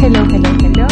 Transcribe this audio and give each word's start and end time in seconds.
Hello, 0.00 0.24
hello, 0.30 0.50
hello. 0.62 0.86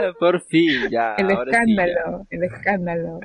Ah, 0.00 0.12
Por 0.18 0.40
fin, 0.42 0.88
ya. 0.90 1.14
El 1.16 1.30
ahora 1.30 1.52
sí, 1.64 1.76
ya. 1.76 1.84
escándalo, 1.84 2.26
el 2.30 2.44
escándalo. 2.44 3.20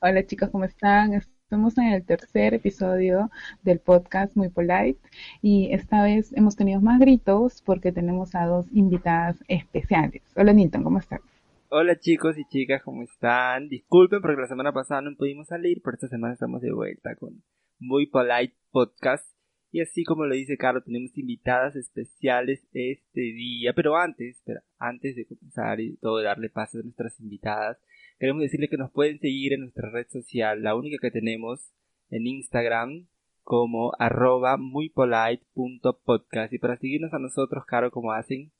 Hola 0.00 0.26
chicos, 0.26 0.50
¿cómo 0.50 0.64
están? 0.64 1.22
Estamos 1.50 1.76
en 1.78 1.86
el 1.86 2.04
tercer 2.04 2.54
episodio 2.54 3.28
del 3.64 3.80
podcast 3.80 4.36
Muy 4.36 4.50
Polite 4.50 5.00
y 5.42 5.72
esta 5.72 6.04
vez 6.04 6.32
hemos 6.36 6.54
tenido 6.54 6.80
más 6.80 7.00
gritos 7.00 7.60
porque 7.66 7.90
tenemos 7.90 8.36
a 8.36 8.46
dos 8.46 8.66
invitadas 8.70 9.42
especiales. 9.48 10.22
Hola 10.36 10.52
Nilton, 10.52 10.84
¿cómo 10.84 11.00
estás? 11.00 11.20
Hola 11.68 11.98
chicos 11.98 12.38
y 12.38 12.44
chicas, 12.44 12.84
¿cómo 12.84 13.02
están? 13.02 13.68
Disculpen 13.68 14.20
porque 14.20 14.40
la 14.40 14.46
semana 14.46 14.72
pasada 14.72 15.00
no 15.00 15.16
pudimos 15.16 15.48
salir, 15.48 15.82
pero 15.82 15.96
esta 15.96 16.06
semana 16.06 16.34
estamos 16.34 16.62
de 16.62 16.70
vuelta 16.70 17.16
con 17.16 17.42
Muy 17.80 18.06
Polite 18.06 18.54
Podcast. 18.70 19.26
Y 19.72 19.80
así 19.80 20.04
como 20.04 20.26
lo 20.26 20.36
dice 20.36 20.56
Caro, 20.56 20.84
tenemos 20.84 21.18
invitadas 21.18 21.74
especiales 21.74 22.64
este 22.72 23.20
día. 23.20 23.72
Pero 23.74 23.96
antes, 23.96 24.40
antes 24.78 25.16
de 25.16 25.26
comenzar 25.26 25.80
y 25.80 25.96
todo 25.96 26.22
darle 26.22 26.48
paso 26.48 26.78
a 26.78 26.82
nuestras 26.82 27.18
invitadas, 27.18 27.76
queremos 28.20 28.42
decirle 28.42 28.68
que 28.68 28.76
nos 28.76 28.92
pueden 28.92 29.18
seguir 29.18 29.54
en 29.54 29.62
nuestra 29.62 29.90
red 29.90 30.06
social, 30.08 30.62
la 30.62 30.76
única 30.76 30.98
que 31.00 31.10
tenemos 31.10 31.72
en 32.10 32.26
Instagram, 32.26 33.06
como 33.42 33.92
arroba 33.98 34.58
muypolite.podcast. 34.58 36.52
Y 36.52 36.58
para 36.58 36.76
seguirnos 36.76 37.14
a 37.14 37.18
nosotros, 37.18 37.64
Caro, 37.66 37.90
¿cómo 37.90 38.12
hacen? 38.12 38.52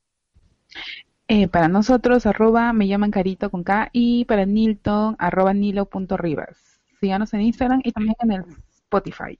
Eh, 1.28 1.46
para 1.46 1.68
nosotros, 1.68 2.26
arroba 2.26 2.72
me 2.72 2.88
llaman 2.88 3.10
Carito 3.10 3.50
con 3.50 3.62
K 3.62 3.90
y 3.92 4.24
para 4.24 4.46
Nilton, 4.46 5.14
arroba 5.18 5.52
nilo.rivas. 5.52 6.80
Síganos 6.98 7.32
en 7.34 7.42
Instagram 7.42 7.82
y 7.84 7.92
también 7.92 8.16
en 8.20 8.32
el 8.32 8.44
Spotify 8.70 9.38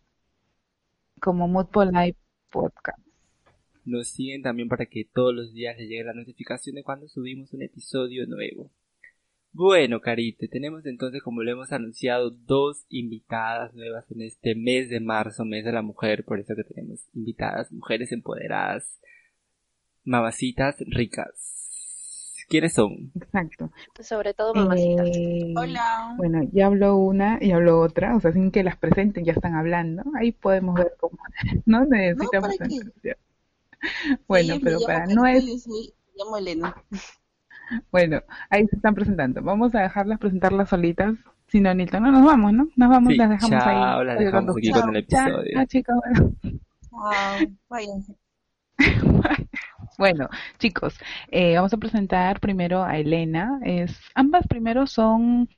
como 1.19 1.49
Mood 1.49 1.67
Polite 1.67 2.19
Podcast. 2.51 2.99
Nos 3.85 4.09
siguen 4.09 4.43
también 4.43 4.69
para 4.69 4.87
que 4.87 5.05
todos 5.13 5.35
los 5.35 5.53
días 5.53 5.79
les 5.79 5.89
llegue 5.89 6.05
la 6.05 6.15
notificación 6.15 6.77
de 6.77 6.83
cuando 6.83 7.09
subimos 7.09 7.53
un 7.53 7.63
episodio 7.63 8.27
nuevo. 8.27 8.71
Bueno, 9.53 10.01
Carite, 10.01 10.47
tenemos 10.49 10.87
entonces, 10.87 11.23
como 11.23 11.43
lo 11.43 11.51
hemos 11.51 11.73
anunciado, 11.73 12.31
dos 12.31 12.85
invitadas 12.89 13.75
nuevas 13.75 14.09
en 14.11 14.23
este 14.23 14.55
mes 14.55 14.89
de 14.91 15.01
marzo, 15.01 15.45
mes 15.45 15.65
de 15.65 15.73
la 15.73 15.83
mujer, 15.83 16.25
por 16.25 16.39
eso 16.39 16.55
que 16.55 16.63
tenemos 16.63 17.01
invitadas, 17.15 17.73
mujeres 17.73 18.13
empoderadas, 18.13 19.01
mamacitas 20.05 20.77
ricas. 20.87 21.59
¿Quiénes 22.49 22.75
son? 22.75 23.13
Exacto. 23.15 23.71
Sobre 24.01 24.35
todo 24.35 24.55
mamacitas. 24.55 25.07
Eh, 25.15 25.55
Hola. 25.57 26.15
Bueno, 26.17 26.41
ya 26.53 26.67
habló 26.67 26.97
una 26.97 27.39
y 27.41 27.53
habló 27.53 27.81
otra, 27.81 28.17
o 28.17 28.21
sea, 28.21 28.33
sin 28.33 28.51
que 28.51 28.65
las 28.65 28.77
presenten, 28.77 29.25
ya 29.25 29.33
están 29.33 29.55
hablando. 29.55 30.03
Ahí 30.19 30.33
podemos 30.33 30.75
ver 30.75 30.93
cómo, 30.99 31.17
no 31.67 31.85
necesitamos 31.85 32.57
¿para 32.57 32.69
qué? 32.69 32.77
presentación. 32.77 33.17
Bueno, 34.27 34.55
Sí, 34.55 34.61
pero 34.63 34.79
para 34.85 35.07
no 35.07 35.27
es, 35.27 35.67
me 35.69 35.93
llamo 36.17 36.37
Elena. 36.37 36.75
Bueno, 37.91 38.21
ahí 38.51 38.67
se 38.67 38.77
están 38.77 38.95
presentando. 38.95 39.43
Vamos 39.43 39.75
a 39.75 39.83
dejarlas 39.83 40.19
presentarlas 40.19 40.69
solitas. 40.69 41.15
Si 41.49 41.61
no, 41.61 41.75
Nilton, 41.75 42.03
no 42.03 42.13
nos 42.13 42.25
vamos, 42.25 42.53
¿no? 42.53 42.69
Nos 42.77 42.89
vamos, 42.89 43.13
Sí, 43.13 43.17
las 43.19 43.31
dejamos 43.31 43.65
chao, 43.65 43.99
ahí. 43.99 44.07
las 44.07 44.19
dejamos 44.19 44.57
aquí 44.57 44.71
chao, 44.71 44.81
con 44.83 44.97
el 44.97 45.07
chao, 45.07 45.27
episodio. 45.29 45.53
chao, 45.55 45.67
chicos. 45.67 45.97
Bueno, 49.99 50.31
chicos, 50.59 50.99
eh, 51.31 51.57
vamos 51.57 51.75
a 51.75 51.77
presentar 51.77 52.41
primero 52.41 52.83
a 52.83 52.97
Elena. 52.97 53.61
Es, 53.63 54.01
ambas 54.15 54.47
primero 54.47 54.87
son 54.87 55.51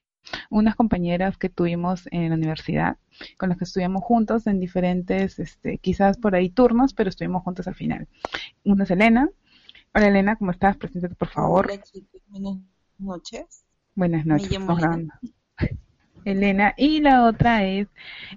unas 0.51 0.75
compañeras 0.75 1.37
que 1.37 1.49
tuvimos 1.49 2.09
en 2.11 2.31
la 2.31 2.35
universidad, 2.37 2.97
con 3.37 3.51
las 3.51 3.59
que 3.59 3.65
estudiamos 3.65 4.03
juntos 4.03 4.47
en 4.47 4.59
diferentes, 4.59 5.39
este, 5.39 5.79
quizás 5.79 6.19
por 6.19 6.35
ahí 6.35 6.51
turnos, 6.51 6.93
pero 6.95 7.09
estuvimos 7.11 7.43
juntos 7.45 7.69
al 7.69 7.75
final. 7.77 8.09
Una 8.65 8.83
es 8.85 8.91
Elena. 8.91 9.29
Hola 9.95 10.09
Elena, 10.09 10.37
¿cómo 10.37 10.51
estás? 10.51 10.77
Preséntate 10.77 11.15
por 11.15 11.29
favor. 11.29 11.67
Hola, 11.67 11.83
chicos. 11.83 12.23
Buenas 12.29 12.59
noches. 12.99 13.65
Buenas 13.95 14.25
Me 14.25 14.33
noches. 14.35 14.51
llamo 14.51 14.73
estamos 14.73 14.97
Elena. 14.97 15.21
Elena, 16.25 16.75
y 16.77 17.01
la 17.01 17.25
otra 17.27 17.65
es, 17.67 17.89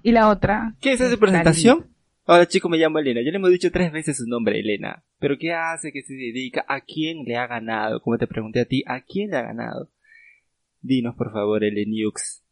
y 0.02 0.12
la 0.12 0.28
otra. 0.28 0.74
¿Qué 0.80 0.92
es 0.92 1.00
esa 1.00 1.12
es 1.12 1.18
presentación? 1.18 1.86
Hola 2.24 2.46
chicos, 2.48 2.70
me 2.70 2.76
llamo 2.78 2.98
Elena. 2.98 3.20
Ya 3.24 3.30
le 3.30 3.36
hemos 3.36 3.50
dicho 3.50 3.70
tres 3.70 3.92
veces 3.92 4.16
su 4.16 4.26
nombre, 4.26 4.58
Elena. 4.58 5.04
¿Pero 5.18 5.38
qué 5.38 5.54
hace? 5.54 5.92
¿Qué 5.92 6.02
se 6.02 6.14
dedica? 6.14 6.64
¿A 6.68 6.80
quién 6.80 7.24
le 7.24 7.36
ha 7.36 7.46
ganado? 7.46 8.00
Como 8.02 8.18
te 8.18 8.26
pregunté 8.26 8.60
a 8.60 8.64
ti, 8.66 8.82
¿a 8.86 9.00
quién 9.02 9.30
le 9.30 9.36
ha 9.38 9.42
ganado? 9.42 9.90
Dinos 10.82 11.14
por 11.16 11.32
favor, 11.32 11.64
Eleniux. 11.64 12.42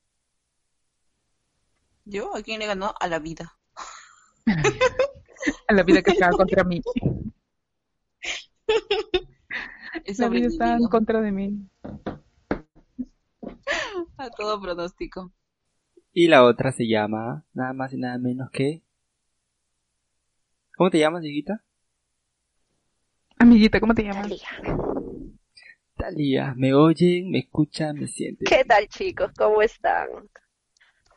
¿Yo? 2.05 2.35
¿A 2.37 2.43
quién 2.43 2.61
le 2.61 2.67
ganó? 2.67 2.95
A 3.01 3.09
la 3.09 3.19
vida. 3.19 3.59
A 5.69 5.75
la 5.75 5.83
vida 5.83 6.03
que 6.03 6.11
estaba 6.13 6.33
contra 6.33 6.65
mí. 6.65 6.81
La 10.19 10.29
vida 10.29 10.47
estaba 10.49 10.77
en 10.77 10.89
contra 10.89 11.21
de 11.21 11.33
mí. 11.33 11.69
a 14.17 14.31
todo 14.31 14.61
pronóstico. 14.61 15.33
Y 16.13 16.29
la 16.29 16.45
otra 16.45 16.73
se 16.73 16.87
llama 16.87 17.45
nada 17.53 17.73
más 17.73 17.93
y 17.93 17.99
nada 17.99 18.19
menos 18.19 18.51
que... 18.51 18.83
¿Cómo 20.77 20.91
te 20.91 20.99
llamas, 20.99 21.23
Dieguita? 21.23 21.63
Amiguita, 23.39 23.81
¿cómo 23.81 23.95
te 23.95 24.03
llamas? 24.03 24.23
Talía. 24.23 24.49
Talía. 25.97 26.55
Me 26.57 26.75
oyen, 26.75 27.31
me 27.31 27.39
escuchan, 27.41 27.97
me 27.97 28.07
sienten. 28.07 28.47
¿Qué 28.47 28.65
tal, 28.65 28.89
chicos? 28.89 29.33
¿Cómo 29.37 29.63
están? 29.63 30.09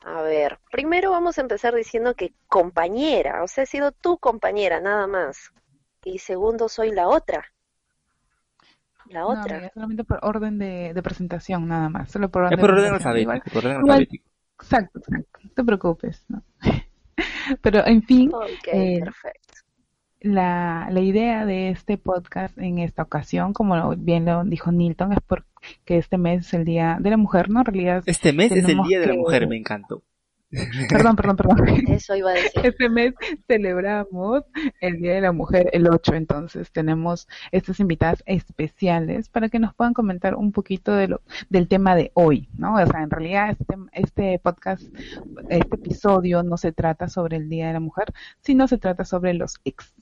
A 0.02 0.22
ver, 0.22 0.60
primero 0.72 1.12
vamos 1.12 1.38
a 1.38 1.42
empezar 1.42 1.76
diciendo 1.76 2.16
que 2.16 2.34
compañera, 2.48 3.44
o 3.44 3.48
sea, 3.48 3.66
he 3.66 3.68
sido 3.68 3.92
tu 3.92 4.18
compañera, 4.18 4.80
nada 4.80 5.06
más. 5.06 5.52
Y 6.04 6.20
segundo, 6.20 6.70
soy 6.70 6.92
la 6.92 7.08
otra. 7.08 7.46
La 9.10 9.22
No, 9.22 9.28
otra. 9.30 9.56
amiga, 9.58 9.72
solamente 9.74 10.04
por 10.04 10.20
orden 10.22 10.58
de, 10.60 10.94
de 10.94 11.04
presentación, 11.04 11.68
nada 11.68 11.90
más. 11.90 12.12
Solo 12.12 12.30
por 12.30 12.44
orden 12.44 12.60
Es 12.60 12.62
por 12.62 12.76
de 12.76 12.82
orden 12.82 12.94
alfabético, 12.94 13.50
por 13.52 13.66
orden 13.66 13.72
igual- 13.80 13.92
alfabético. 13.92 14.26
Exacto, 14.60 15.00
exacto. 15.00 15.40
No 15.44 15.50
te 15.52 15.64
preocupes, 15.64 16.26
¿no? 16.28 16.42
Pero, 17.62 17.86
en 17.86 18.04
fin, 18.04 18.32
Ok, 18.34 18.44
eh, 18.74 19.00
perfecto. 19.04 19.54
la, 20.22 20.88
la 20.92 21.00
idea 21.00 21.46
de 21.46 21.70
este 21.70 21.98
podcast 21.98 22.58
en 22.58 22.80
esta 22.80 23.04
ocasión, 23.04 23.54
como 23.54 23.76
lo- 23.78 23.96
bien 23.96 24.26
lo 24.26 24.44
dijo 24.44 24.72
Nilton, 24.72 25.14
es 25.14 25.20
porque 25.26 25.46
este 25.86 26.18
mes 26.18 26.48
es 26.48 26.54
el 26.54 26.66
Día 26.66 26.98
de 27.00 27.10
la 27.10 27.18
Mujer, 27.18 27.50
¿no? 27.50 27.60
En 27.62 27.66
realidad, 27.66 28.04
Este 28.06 28.34
mes 28.34 28.52
es 28.52 28.68
el 28.68 28.82
Día 28.84 29.00
de 29.00 29.08
la 29.08 29.14
Mujer, 29.14 29.48
me 29.48 29.58
encantó. 29.58 30.02
Perdón, 30.90 31.16
perdón, 31.16 31.36
perdón. 31.36 31.58
Eso 31.88 32.16
iba 32.16 32.32
a 32.32 32.34
decir. 32.34 32.66
Este 32.66 32.90
mes 32.90 33.14
celebramos 33.48 34.44
el 34.82 35.02
Día 35.02 35.16
de 35.16 35.22
la 35.22 35.32
Mujer, 35.32 35.70
el 35.74 35.88
8, 35.88 36.16
entonces 36.16 36.72
tenemos 36.72 37.28
estas 37.52 37.80
invitadas 37.80 38.24
especiales 38.26 39.30
para 39.30 39.50
que 39.50 39.60
nos 39.60 39.74
puedan 39.74 39.94
comentar 39.94 40.36
un 40.36 40.52
poquito 40.52 40.94
de 40.94 41.08
lo, 41.08 41.22
del 41.50 41.68
tema 41.68 41.96
de 41.96 42.12
hoy, 42.14 42.50
¿no? 42.58 42.76
O 42.76 42.88
sea, 42.88 43.04
en 43.04 43.10
realidad 43.10 43.50
este, 43.52 43.76
este 43.94 44.40
podcast, 44.40 44.84
este 45.50 45.76
episodio 45.76 46.44
no 46.44 46.58
se 46.58 46.72
trata 46.72 47.10
sobre 47.10 47.38
el 47.38 47.50
Día 47.50 47.68
de 47.68 47.74
la 47.74 47.80
Mujer, 47.80 48.14
sino 48.42 48.68
se 48.68 48.78
trata 48.78 49.06
sobre 49.06 49.34
los 49.34 49.56
ex. 49.66 49.94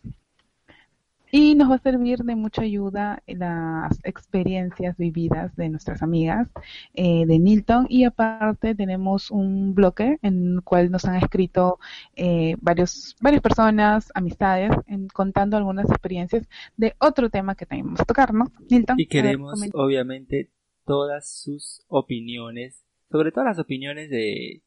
Y 1.37 1.55
nos 1.55 1.69
va 1.69 1.75
a 1.75 1.79
servir 1.79 2.19
de 2.19 2.35
mucha 2.37 2.61
ayuda 2.61 3.21
las 3.27 3.99
experiencias 4.05 4.95
vividas 4.95 5.53
de 5.57 5.67
nuestras 5.67 6.01
amigas 6.01 6.47
eh, 6.93 7.25
de 7.25 7.39
Nilton 7.39 7.87
y 7.89 8.05
aparte 8.05 8.73
tenemos 8.73 9.31
un 9.31 9.75
bloque 9.75 10.17
en 10.21 10.53
el 10.55 10.61
cual 10.63 10.91
nos 10.91 11.03
han 11.03 11.15
escrito 11.15 11.77
eh, 12.15 12.55
varios, 12.61 13.17
varias 13.19 13.41
personas, 13.41 14.11
amistades, 14.15 14.71
en- 14.87 15.09
contando 15.09 15.57
algunas 15.57 15.89
experiencias 15.89 16.47
de 16.77 16.95
otro 16.99 17.29
tema 17.29 17.55
que 17.55 17.65
tenemos 17.65 17.99
a 17.99 18.05
tocar, 18.05 18.33
¿no? 18.33 18.45
Nilton. 18.69 18.97
Y 18.97 19.03
ver, 19.03 19.09
queremos, 19.09 19.59
obviamente, 19.73 20.51
todas 20.85 21.29
sus 21.43 21.81
opiniones, 21.89 22.85
sobre 23.11 23.33
todo 23.33 23.43
las 23.43 23.59
opiniones 23.59 24.09
de, 24.09 24.63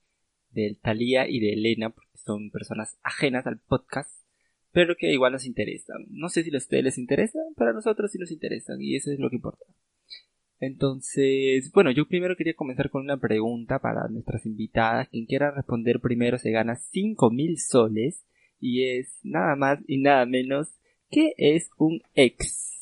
de 0.50 0.76
Talía 0.82 1.26
y 1.28 1.40
de 1.40 1.54
Elena, 1.54 1.88
porque 1.88 2.18
son 2.18 2.50
personas 2.50 2.98
ajenas 3.02 3.46
al 3.46 3.58
podcast, 3.58 4.10
pero 4.78 4.94
que 4.94 5.12
igual 5.12 5.32
nos 5.32 5.44
interesan. 5.44 6.06
No 6.08 6.28
sé 6.28 6.44
si 6.44 6.54
a 6.54 6.56
ustedes 6.58 6.84
les 6.84 6.98
interesan, 6.98 7.42
pero 7.56 7.70
a 7.70 7.72
nosotros 7.72 8.12
sí 8.12 8.18
nos 8.18 8.30
interesan, 8.30 8.80
y 8.80 8.94
eso 8.94 9.10
es 9.10 9.18
lo 9.18 9.28
que 9.28 9.34
importa. 9.34 9.64
Entonces, 10.60 11.72
bueno, 11.72 11.90
yo 11.90 12.06
primero 12.06 12.36
quería 12.36 12.54
comenzar 12.54 12.88
con 12.88 13.02
una 13.02 13.16
pregunta 13.16 13.80
para 13.80 14.06
nuestras 14.08 14.46
invitadas. 14.46 15.08
Quien 15.08 15.26
quiera 15.26 15.50
responder 15.50 15.98
primero 16.00 16.38
se 16.38 16.52
gana 16.52 16.76
5000 16.76 17.58
soles, 17.58 18.24
y 18.60 18.84
es 18.84 19.18
nada 19.24 19.56
más 19.56 19.80
y 19.88 20.00
nada 20.00 20.24
menos 20.26 20.68
¿Qué 21.10 21.32
es 21.38 21.70
un 21.76 22.00
ex? 22.14 22.78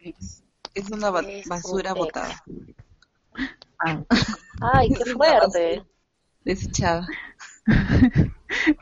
Es 0.00 0.42
es 0.74 0.90
una 0.90 1.10
ba- 1.10 1.20
Es 1.20 1.44
un 1.46 1.50
basura 1.50 1.90
ex. 1.90 1.98
botada, 1.98 2.44
Ah, 3.78 4.04
Ay, 4.60 4.88
qué 4.88 5.12
fuerte. 5.12 5.82
desechada. 6.44 7.06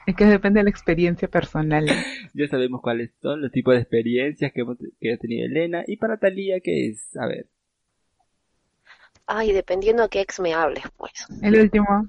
Es 0.06 0.14
que 0.16 0.24
depende 0.24 0.60
de 0.60 0.64
la 0.64 0.70
experiencia 0.70 1.28
personal. 1.28 1.86
Ya 2.34 2.48
sabemos 2.48 2.80
cuáles 2.82 3.12
son 3.22 3.42
los 3.42 3.50
tipos 3.52 3.74
de 3.74 3.80
experiencias 3.80 4.52
que, 4.52 4.60
hemos, 4.62 4.76
que 5.00 5.12
ha 5.12 5.18
tenido 5.18 5.46
Elena. 5.46 5.84
Y 5.86 5.96
para 5.96 6.18
Talía, 6.18 6.60
¿qué 6.60 6.88
es? 6.88 7.16
A 7.16 7.26
ver. 7.26 7.46
Ay, 9.28 9.52
dependiendo 9.52 10.02
a 10.02 10.08
qué 10.08 10.20
ex 10.20 10.40
me 10.40 10.52
hables, 10.52 10.84
pues. 10.96 11.12
El 11.40 11.56
último. 11.58 12.06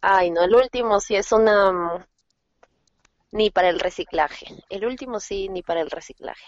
Ay, 0.00 0.30
no, 0.30 0.42
el 0.44 0.54
último 0.54 1.00
sí 1.00 1.16
es 1.16 1.32
una... 1.32 1.70
mm, 1.70 2.04
Ni 3.30 3.50
para 3.52 3.68
el 3.68 3.78
reciclaje. 3.78 4.46
El 4.68 4.84
último 4.84 5.20
sí, 5.20 5.48
ni 5.48 5.62
para 5.62 5.80
el 5.80 5.92
reciclaje. 5.92 6.44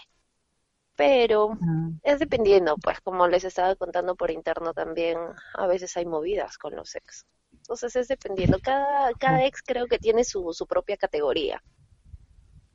Pero 0.95 1.61
Ah, 1.61 1.91
es 2.03 2.19
dependiendo, 2.19 2.77
pues, 2.77 3.01
como 3.01 3.27
les 3.27 3.43
estaba 3.43 3.75
contando 3.75 4.15
por 4.15 4.31
interno 4.31 4.73
también, 4.73 5.17
a 5.55 5.67
veces 5.67 5.97
hay 5.97 6.05
movidas 6.05 6.57
con 6.59 6.75
los 6.75 6.95
ex. 6.95 7.25
Entonces 7.69 7.95
es 7.95 8.07
dependiendo. 8.07 8.59
Cada, 8.59 9.13
cada 9.13 9.45
ex 9.45 9.61
creo 9.61 9.85
que 9.87 9.99
tiene 9.99 10.23
su, 10.23 10.51
su 10.53 10.65
propia 10.65 10.97
categoría. 10.97 11.61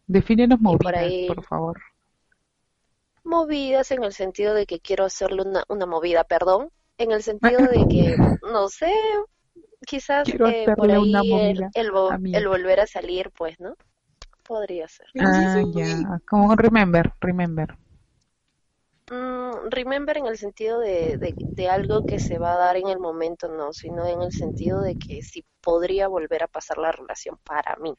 Defínenos 0.06 0.60
por 0.60 0.78
movidas, 0.78 0.96
ahí- 0.96 1.26
por 1.26 1.44
favor. 1.44 1.82
Movidas 3.24 3.90
en 3.90 4.04
el 4.04 4.12
sentido 4.12 4.54
de 4.54 4.66
que 4.66 4.78
quiero 4.80 5.04
hacerle 5.04 5.42
una, 5.42 5.64
una 5.68 5.84
movida, 5.84 6.24
perdón, 6.24 6.70
en 6.96 7.10
el 7.10 7.22
sentido 7.24 7.60
de 7.62 7.86
que, 7.86 8.14
no 8.42 8.68
sé, 8.68 8.92
quizás 9.86 10.28
eh, 10.44 10.70
por 10.76 10.90
ahí 10.90 10.98
una 10.98 11.22
el, 11.74 11.90
vo- 11.92 12.16
volver 12.48 12.80
a 12.80 12.86
salir, 12.86 13.30
pues, 13.36 13.58
¿no? 13.60 13.76
Podría 14.44 14.88
ser. 14.88 15.06
Ah, 15.18 15.62
ya. 15.74 16.20
Como 16.28 16.46
un 16.50 16.56
remember, 16.58 17.12
remember. 17.20 17.76
Mm, 19.10 19.70
remember 19.70 20.16
en 20.16 20.26
el 20.26 20.38
sentido 20.38 20.80
de, 20.80 21.18
de, 21.18 21.34
de 21.36 21.68
algo 21.68 22.06
que 22.06 22.18
se 22.18 22.38
va 22.38 22.54
a 22.54 22.58
dar 22.58 22.76
en 22.76 22.88
el 22.88 22.98
momento, 22.98 23.48
no, 23.48 23.72
sino 23.72 24.06
en 24.06 24.22
el 24.22 24.32
sentido 24.32 24.80
de 24.80 24.94
que 24.96 25.22
si 25.22 25.44
podría 25.60 26.08
volver 26.08 26.42
a 26.42 26.48
pasar 26.48 26.78
la 26.78 26.90
relación 26.92 27.38
para 27.44 27.76
mí. 27.76 27.94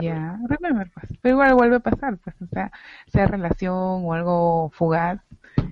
Ya, 0.00 0.38
remember, 0.48 0.90
pues. 0.92 1.06
Pero 1.22 1.34
igual 1.34 1.54
vuelve 1.54 1.76
a 1.76 1.80
pasar, 1.80 2.18
pues. 2.18 2.34
O 2.42 2.46
sea, 2.46 2.70
sea 3.12 3.26
relación 3.26 4.04
o 4.04 4.12
algo 4.12 4.70
fugaz, 4.70 5.20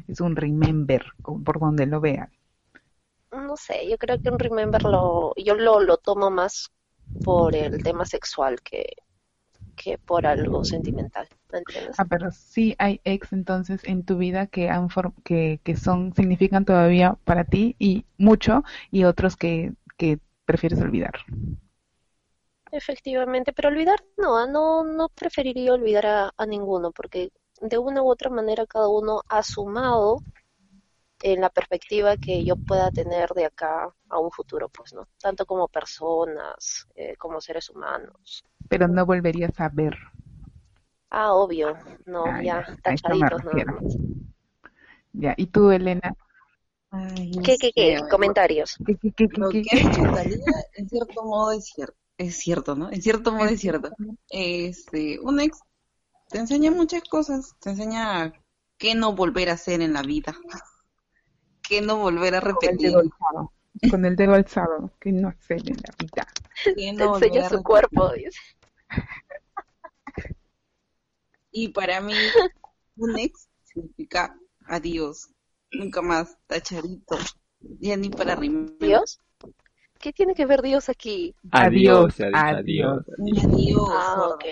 es 0.09 0.21
un 0.21 0.37
remember, 0.37 1.05
por 1.23 1.59
donde 1.59 1.87
lo 1.87 2.01
vean. 2.01 2.31
No 3.33 3.57
sé, 3.57 3.89
yo 3.89 3.99
creo 3.99 4.21
que 4.21 4.31
un 4.31 4.39
remember 4.39 4.85
lo, 4.85 5.35
yo 5.37 5.55
lo, 5.55 5.81
lo 5.81 5.97
tomo 5.99 6.31
más 6.31 6.71
por 7.25 7.55
el 7.55 7.83
tema 7.83 8.05
sexual 8.07 8.61
que, 8.63 8.95
que 9.77 9.99
por 9.99 10.27
algo 10.27 10.65
sentimental, 10.65 11.29
¿me 11.53 11.59
entiendes? 11.59 11.97
Ah, 11.99 12.05
pero 12.05 12.31
sí 12.31 12.75
hay 12.79 13.01
ex 13.05 13.33
entonces 13.33 13.81
en 13.85 14.05
tu 14.05 14.19
vida 14.19 14.47
que 14.47 14.69
han 14.71 14.91
for- 14.91 15.13
que, 15.25 15.61
que 15.65 15.77
son, 15.77 16.13
significan 16.15 16.65
todavía 16.65 17.17
para 17.25 17.45
ti 17.45 17.77
y 17.79 18.05
mucho, 18.19 18.63
y 18.91 19.05
otros 19.05 19.37
que, 19.37 19.73
que 19.97 20.19
prefieres 20.45 20.81
olvidar. 20.81 21.13
Efectivamente, 22.71 23.53
pero 23.53 23.69
olvidar 23.71 24.01
no, 24.17 24.37
ah, 24.39 24.47
no, 24.47 24.85
no 24.85 25.09
preferiría 25.09 25.73
olvidar 25.73 26.07
a, 26.07 26.33
a 26.37 26.47
ninguno, 26.47 26.93
porque 26.93 27.31
de 27.61 27.79
una 27.79 28.03
u 28.03 28.09
otra 28.11 28.31
manera 28.31 28.67
cada 28.67 28.89
uno 28.89 29.23
ha 29.29 29.43
sumado 29.43 30.23
en 31.23 31.41
la 31.41 31.51
perspectiva 31.51 32.17
que 32.17 32.45
yo 32.45 32.57
pueda 32.57 32.91
tener 32.91 33.31
de 33.31 33.47
acá 33.47 33.95
a 34.09 34.19
un 34.19 34.31
futuro, 34.31 34.69
pues, 34.69 34.93
¿no? 34.93 35.09
Tanto 35.21 35.47
como 35.47 35.69
personas, 35.69 36.87
eh, 36.95 37.15
como 37.17 37.41
seres 37.41 37.71
humanos. 37.71 38.45
Pero 38.69 38.89
no 38.89 39.07
volverías 39.07 39.59
a 39.61 39.69
ver. 39.69 39.97
Ah, 41.11 41.33
obvio, 41.33 41.77
no, 42.05 42.43
ya, 42.43 42.65
tachaditos 42.83 43.45
nada 43.45 43.65
más. 43.65 43.97
Ya, 45.13 45.35
y 45.37 45.47
tú, 45.47 45.71
Elena, 45.71 46.15
Ay, 46.91 47.31
no 47.31 47.43
¿Qué, 47.43 47.57
qué, 47.59 47.73
qué? 47.73 47.99
ver, 48.01 48.09
Comentarios. 48.11 48.77
¿qué, 48.87 48.97
qué, 48.97 49.11
qué, 49.13 49.29
qué, 49.29 49.41
Lo 49.41 49.49
qué? 49.51 49.63
que 49.63 49.77
ha 49.77 49.81
dicho 49.81 50.03
Talía, 50.15 50.37
en 50.75 50.89
cierto 50.89 51.25
modo 51.25 51.53
es 51.53 51.65
cierto, 51.67 51.97
es 52.19 52.37
cierto, 52.37 52.75
¿no? 52.75 52.91
En 52.91 53.03
cierto 53.03 53.33
modo 53.33 53.47
es 53.47 53.61
cierto. 53.61 53.91
Este, 54.31 55.19
un 55.21 55.41
ex 55.41 55.59
te 56.29 56.39
enseña 56.39 56.71
muchas 56.71 57.03
cosas, 57.05 57.55
te 57.61 57.71
enseña 57.71 58.33
qué 58.79 58.95
no 58.95 59.15
volver 59.15 59.49
a 59.49 59.55
hacer 59.55 59.81
en 59.81 59.93
la 59.93 60.03
vida, 60.03 60.35
qué 61.69 61.81
no 61.81 61.97
volver 61.99 62.35
a 62.35 62.41
Con 62.41 62.51
el 62.51 62.55
repetir, 62.55 62.91
dedo 62.91 63.01
alzado. 63.01 63.53
Con 63.91 64.05
el 64.05 64.17
dedo 64.17 64.35
alzado, 64.35 64.91
que 65.01 65.13
no 65.13 65.29
hacer 65.29 65.59
en 65.69 65.77
la 65.77 65.95
vida. 65.99 66.27
Te 66.65 66.93
no 66.93 67.15
enseña 67.17 67.49
su 67.49 67.57
repetir. 67.57 67.65
cuerpo, 67.65 68.13
dice. 68.13 68.39
Y 71.51 71.69
para 71.69 72.01
mí, 72.01 72.15
un 72.97 73.19
ex 73.19 73.49
significa 73.65 74.37
adiós, 74.67 75.29
nunca 75.73 76.03
más, 76.03 76.37
tacharito, 76.47 77.17
ya 77.81 77.97
ni 77.97 78.11
para 78.11 78.35
rimar. 78.37 78.73
¿Dios? 78.79 79.21
¿Qué 79.99 80.13
tiene 80.13 80.35
que 80.35 80.47
ver 80.47 80.63
Dios 80.63 80.89
aquí? 80.89 81.35
Adiós, 81.51 82.21
Adiós, 82.21 82.21
adiós, 82.21 82.43
adiós. 82.43 83.05
adiós. 83.09 83.19
Un 83.19 83.39
adiós, 83.39 83.89
Ah, 83.93 84.15
sorda. 84.15 84.35
ok. 84.35 84.45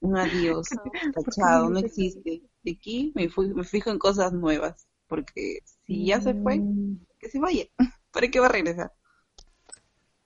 un 0.00 0.16
adiós, 0.18 0.68
tachado, 1.12 1.70
no 1.70 1.78
existe. 1.80 2.42
De 2.62 2.70
aquí 2.72 3.12
me, 3.16 3.28
fui- 3.28 3.52
me 3.52 3.64
fijo 3.64 3.90
en 3.90 3.98
cosas 3.98 4.32
nuevas, 4.32 4.86
porque 5.08 5.60
si 5.86 6.04
ya 6.06 6.20
se 6.20 6.34
fue, 6.34 6.58
Mm, 6.58 6.98
que 7.18 7.28
se 7.28 7.38
vaya. 7.38 7.64
¿Para 8.12 8.28
qué 8.28 8.40
va 8.40 8.46
a 8.46 8.52
regresar? 8.52 8.92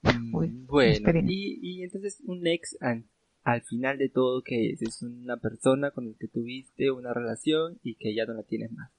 Mm, 0.03 0.35
Uy, 0.35 0.49
bueno, 0.67 1.11
y, 1.27 1.59
y 1.63 1.83
entonces 1.83 2.23
un 2.25 2.47
ex 2.47 2.77
al, 2.81 3.05
al 3.45 3.63
final 3.63 3.99
de 3.99 4.09
todo, 4.09 4.43
¿qué 4.43 4.71
es? 4.71 4.83
Es 4.83 5.03
una 5.03 5.37
persona 5.37 5.91
con 5.91 6.09
la 6.09 6.15
que 6.19 6.29
tuviste 6.29 6.91
una 6.91 7.13
relación 7.13 7.79
y 7.83 7.97
que 7.97 8.15
ya 8.15 8.25
no 8.27 8.35
la 8.35 8.43
tienes 8.43 8.73
más. 8.73 8.91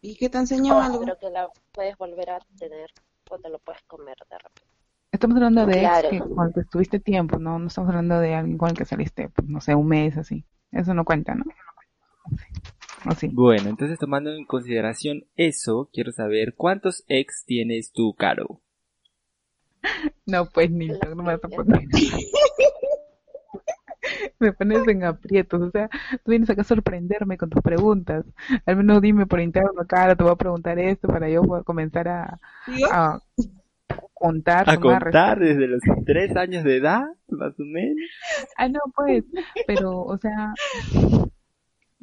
¿Y 0.00 0.16
qué 0.16 0.28
te 0.28 0.38
enseñó 0.38 0.80
algo? 0.80 1.00
Pero 1.00 1.18
que 1.18 1.30
la 1.30 1.48
puedes 1.72 1.96
volver 1.96 2.30
a 2.30 2.38
tener 2.58 2.90
o 3.30 3.38
te 3.38 3.48
lo 3.48 3.58
puedes 3.60 3.82
comer 3.82 4.16
de 4.28 4.38
repente. 4.38 4.62
Estamos 5.12 5.36
hablando 5.36 5.66
de 5.66 5.84
ex 5.84 6.08
que, 6.10 6.18
con 6.20 6.48
el 6.48 6.54
que 6.54 6.60
estuviste 6.60 6.98
tiempo, 6.98 7.38
¿no? 7.38 7.58
No 7.58 7.66
estamos 7.68 7.90
hablando 7.90 8.18
de 8.18 8.34
alguien 8.34 8.58
con 8.58 8.70
el 8.70 8.76
que 8.76 8.84
saliste, 8.84 9.28
pues, 9.28 9.46
no 9.48 9.60
sé, 9.60 9.74
un 9.74 9.86
mes, 9.86 10.16
así. 10.16 10.44
Eso 10.72 10.94
no 10.94 11.04
cuenta, 11.04 11.34
¿no? 11.34 11.44
¿O 12.24 12.30
sí? 13.16 13.30
Bueno, 13.32 13.68
entonces 13.68 13.98
tomando 13.98 14.32
en 14.32 14.44
consideración 14.44 15.24
eso, 15.36 15.88
quiero 15.92 16.12
saber 16.12 16.54
cuántos 16.56 17.04
ex 17.08 17.44
tienes 17.46 17.92
tú, 17.92 18.14
Caro. 18.14 18.60
No, 20.26 20.46
pues, 20.46 20.70
Nilton, 20.70 21.16
no 21.16 21.22
me 21.22 21.36
vas 21.36 21.44
a 21.44 21.48
poner. 21.48 21.82
Me 24.38 24.52
pones 24.52 24.86
en 24.88 25.04
aprietos, 25.04 25.62
o 25.62 25.70
sea, 25.70 25.88
tú 26.24 26.30
vienes 26.30 26.50
acá 26.50 26.62
a 26.62 26.64
sorprenderme 26.64 27.38
con 27.38 27.50
tus 27.50 27.62
preguntas. 27.62 28.24
Al 28.66 28.76
menos 28.76 29.00
dime 29.00 29.26
por 29.26 29.40
interno, 29.40 29.86
cara, 29.86 30.16
te 30.16 30.24
voy 30.24 30.32
a 30.32 30.36
preguntar 30.36 30.78
esto 30.80 31.06
para 31.06 31.30
yo 31.30 31.42
poder 31.42 31.64
comenzar 31.64 32.08
a, 32.08 32.40
a 32.90 33.20
contar. 34.12 34.68
A 34.68 34.78
contar 34.78 35.38
desde 35.38 35.68
los 35.68 35.80
tres 36.04 36.36
años 36.36 36.64
de 36.64 36.78
edad, 36.78 37.04
más 37.28 37.52
o 37.58 37.64
menos. 37.64 38.08
Ah, 38.56 38.68
no, 38.68 38.80
pues, 38.96 39.24
pero, 39.68 40.02
o 40.02 40.18
sea, 40.18 40.52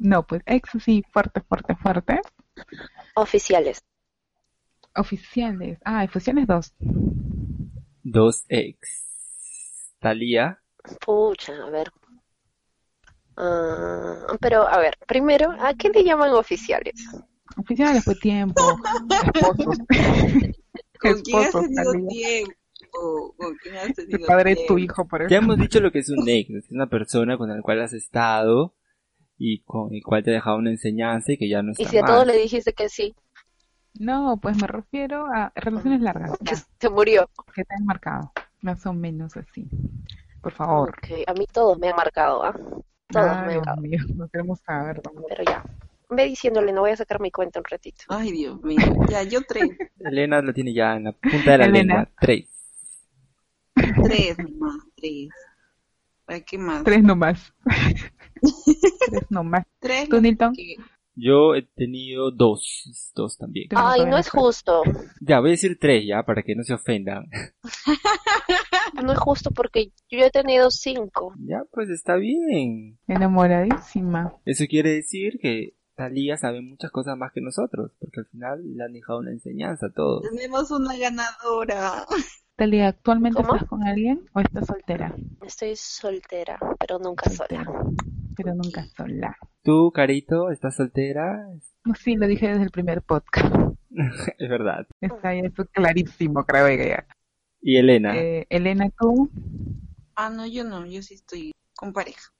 no, 0.00 0.26
pues, 0.26 0.42
ex 0.46 0.70
sí, 0.84 1.04
fuerte, 1.12 1.40
fuerte, 1.42 1.76
fuerte. 1.76 2.20
Oficiales. 3.14 3.82
Oficiales, 4.96 5.78
ah, 5.84 6.04
oficiales 6.04 6.46
dos. 6.46 6.74
Dos 8.02 8.44
ex. 8.48 8.78
Talía. 10.00 10.60
Pucha, 11.04 11.52
a 11.66 11.70
ver. 11.70 11.92
Ah, 13.36 14.36
pero, 14.40 14.66
a 14.68 14.78
ver, 14.78 14.96
primero, 15.06 15.50
¿a 15.60 15.74
qué 15.74 15.88
le 15.90 16.04
llaman 16.04 16.30
oficiales? 16.32 16.94
Oficiales 17.56 18.04
fue 18.04 18.14
tiempo, 18.16 18.62
esposos. 19.08 19.78
¿Con 21.00 21.20
quién 21.22 21.42
has 21.44 21.58
tenido 21.58 21.92
Talía. 21.92 22.08
tiempo? 22.08 22.54
¿Con 23.36 23.56
quién 23.62 23.76
has 23.76 23.94
Tu 23.94 23.94
tenido 23.94 24.26
padre 24.26 24.52
es 24.52 24.66
tu 24.66 24.78
hijo, 24.78 25.06
por 25.06 25.22
Ya 25.26 25.38
eso. 25.38 25.44
hemos 25.44 25.58
dicho 25.58 25.80
lo 25.80 25.92
que 25.92 26.00
es 26.00 26.10
un 26.10 26.28
ex, 26.28 26.50
es 26.50 26.70
una 26.70 26.88
persona 26.88 27.38
con 27.38 27.48
la 27.50 27.62
cual 27.62 27.80
has 27.82 27.92
estado 27.92 28.74
y 29.40 29.62
con 29.64 29.92
el 29.94 30.04
cual 30.04 30.22
te 30.22 30.30
ha 30.30 30.34
dejado 30.34 30.58
una 30.58 30.70
enseñanza 30.70 31.32
y 31.32 31.38
que 31.38 31.48
ya 31.48 31.62
no 31.62 31.72
está 31.72 31.82
Y 31.82 31.86
si 31.86 31.98
a 31.98 32.04
todos 32.04 32.26
le 32.26 32.36
dijiste 32.36 32.72
que 32.74 32.88
sí, 32.88 33.14
No, 33.94 34.38
pues 34.42 34.56
me 34.60 34.66
refiero 34.66 35.26
a 35.26 35.52
relaciones 35.54 36.00
largas, 36.00 36.38
que 36.44 36.54
ya, 36.54 36.62
se 36.80 36.88
murió. 36.90 37.28
que 37.54 37.64
te 37.64 37.74
han 37.74 37.84
marcado, 37.86 38.32
más 38.62 38.84
o 38.86 38.92
menos 38.92 39.36
así. 39.36 39.68
Por 40.42 40.52
favor. 40.52 40.90
Ok, 40.90 41.06
a 41.26 41.32
mí 41.34 41.46
todos 41.52 41.78
me 41.78 41.88
han 41.88 41.96
marcado, 41.96 42.44
¿ah? 42.44 42.54
Todos 43.08 43.38
Ay, 43.38 43.46
me 43.46 43.52
han 43.54 43.62
Dios 43.62 43.66
marcado. 43.66 43.80
mío, 43.82 43.98
no 44.16 44.28
queremos 44.28 44.60
saber. 44.60 45.00
tampoco. 45.02 45.28
Pero 45.28 45.44
ya, 45.44 45.64
ve 46.10 46.24
diciéndole, 46.26 46.72
no 46.72 46.82
voy 46.82 46.90
a 46.92 46.96
sacar 46.96 47.20
mi 47.20 47.30
cuenta 47.30 47.58
un 47.60 47.64
ratito. 47.64 48.04
Ay, 48.08 48.32
Dios 48.32 48.62
mío. 48.62 48.78
Ya, 49.08 49.22
yo 49.24 49.40
tres. 49.42 49.70
Elena 50.00 50.40
lo 50.42 50.52
tiene 50.52 50.72
ya 50.74 50.96
en 50.96 51.04
la 51.04 51.12
punta 51.12 51.52
de 51.52 51.58
la 51.58 51.64
Elena. 51.66 51.94
lengua. 51.94 52.08
Tres. 52.20 52.46
Tres 53.74 54.38
nomás, 54.38 54.82
tres. 54.96 55.28
¿Para 56.24 56.40
qué 56.40 56.58
más? 56.58 56.84
Tres 56.84 57.02
nomás. 57.02 57.52
Tres 59.10 59.30
nomás. 59.30 59.64
Tres. 59.78 60.08
¿Tú, 60.08 60.20
Nilton? 60.20 60.52
que- 60.54 60.76
Yo 61.14 61.54
he 61.54 61.62
tenido 61.62 62.30
dos, 62.30 63.10
dos 63.14 63.36
también. 63.36 63.68
Ay, 63.74 64.06
no 64.06 64.16
es 64.16 64.30
justo. 64.30 64.82
Ya, 65.20 65.40
voy 65.40 65.50
a 65.50 65.52
decir 65.52 65.76
tres 65.78 66.04
ya, 66.06 66.22
para 66.22 66.42
que 66.42 66.54
no 66.54 66.62
se 66.64 66.74
ofendan. 66.74 67.24
No 69.02 69.12
es 69.12 69.18
justo 69.18 69.50
porque 69.50 69.92
yo 70.10 70.18
he 70.18 70.30
tenido 70.30 70.70
cinco. 70.70 71.32
Ya, 71.38 71.62
pues 71.72 71.88
está 71.88 72.16
bien. 72.16 72.98
Enamoradísima. 73.06 74.34
Eso 74.44 74.64
quiere 74.68 74.90
decir 74.90 75.38
que 75.40 75.74
Talía 75.94 76.36
sabe 76.36 76.60
muchas 76.60 76.90
cosas 76.90 77.16
más 77.16 77.32
que 77.32 77.40
nosotros, 77.40 77.92
porque 77.98 78.20
al 78.20 78.26
final 78.26 78.60
le 78.76 78.84
han 78.84 78.92
dejado 78.92 79.20
una 79.20 79.30
enseñanza 79.30 79.86
a 79.86 79.92
todos. 79.92 80.22
Tenemos 80.30 80.70
una 80.70 80.96
ganadora. 80.96 82.04
Talia, 82.56 82.88
¿actualmente 82.88 83.42
¿Cómo? 83.42 83.54
estás 83.54 83.68
con 83.68 83.82
alguien 83.84 84.22
o 84.34 84.40
estás 84.40 84.66
soltera? 84.66 85.14
Estoy 85.46 85.76
soltera, 85.76 86.58
pero 86.78 86.98
nunca 86.98 87.30
Soltera, 87.30 87.64
sola. 87.64 87.84
Pero 88.36 88.54
nunca 88.54 88.84
sola. 88.96 89.36
¿Tú, 89.62 89.90
Carito, 89.92 90.50
estás 90.50 90.76
soltera? 90.76 91.46
No, 91.84 91.94
Sí, 91.94 92.16
lo 92.16 92.26
dije 92.26 92.48
desde 92.48 92.62
el 92.64 92.70
primer 92.70 93.02
podcast. 93.02 93.54
es 94.38 94.48
verdad. 94.48 94.86
Está 95.00 95.34
ya 95.34 95.40
eso 95.46 95.64
clarísimo, 95.66 96.44
creo 96.44 96.66
que 96.66 96.88
ya. 96.88 97.06
¿Y 97.62 97.76
Elena? 97.76 98.16
Eh, 98.16 98.46
Elena, 98.48 98.88
tú, 98.98 99.30
Ah, 100.14 100.28
no, 100.30 100.46
yo 100.46 100.64
no, 100.64 100.84
yo 100.86 101.02
sí 101.02 101.14
estoy 101.14 101.52
con 101.74 101.92
pareja. 101.92 102.30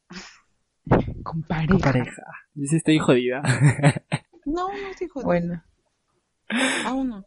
con 1.23 1.42
pareja. 1.42 1.68
Con 1.73 1.80
pareja. 1.80 2.23
Yo 2.54 2.66
sí 2.66 2.76
estoy 2.76 2.99
jodida. 2.99 3.42
No, 4.47 4.68
no 4.68 4.88
estoy 4.90 5.06
jodida. 5.09 5.26
Bueno, 5.26 5.62
Aún 6.87 7.09
no. 7.11 7.25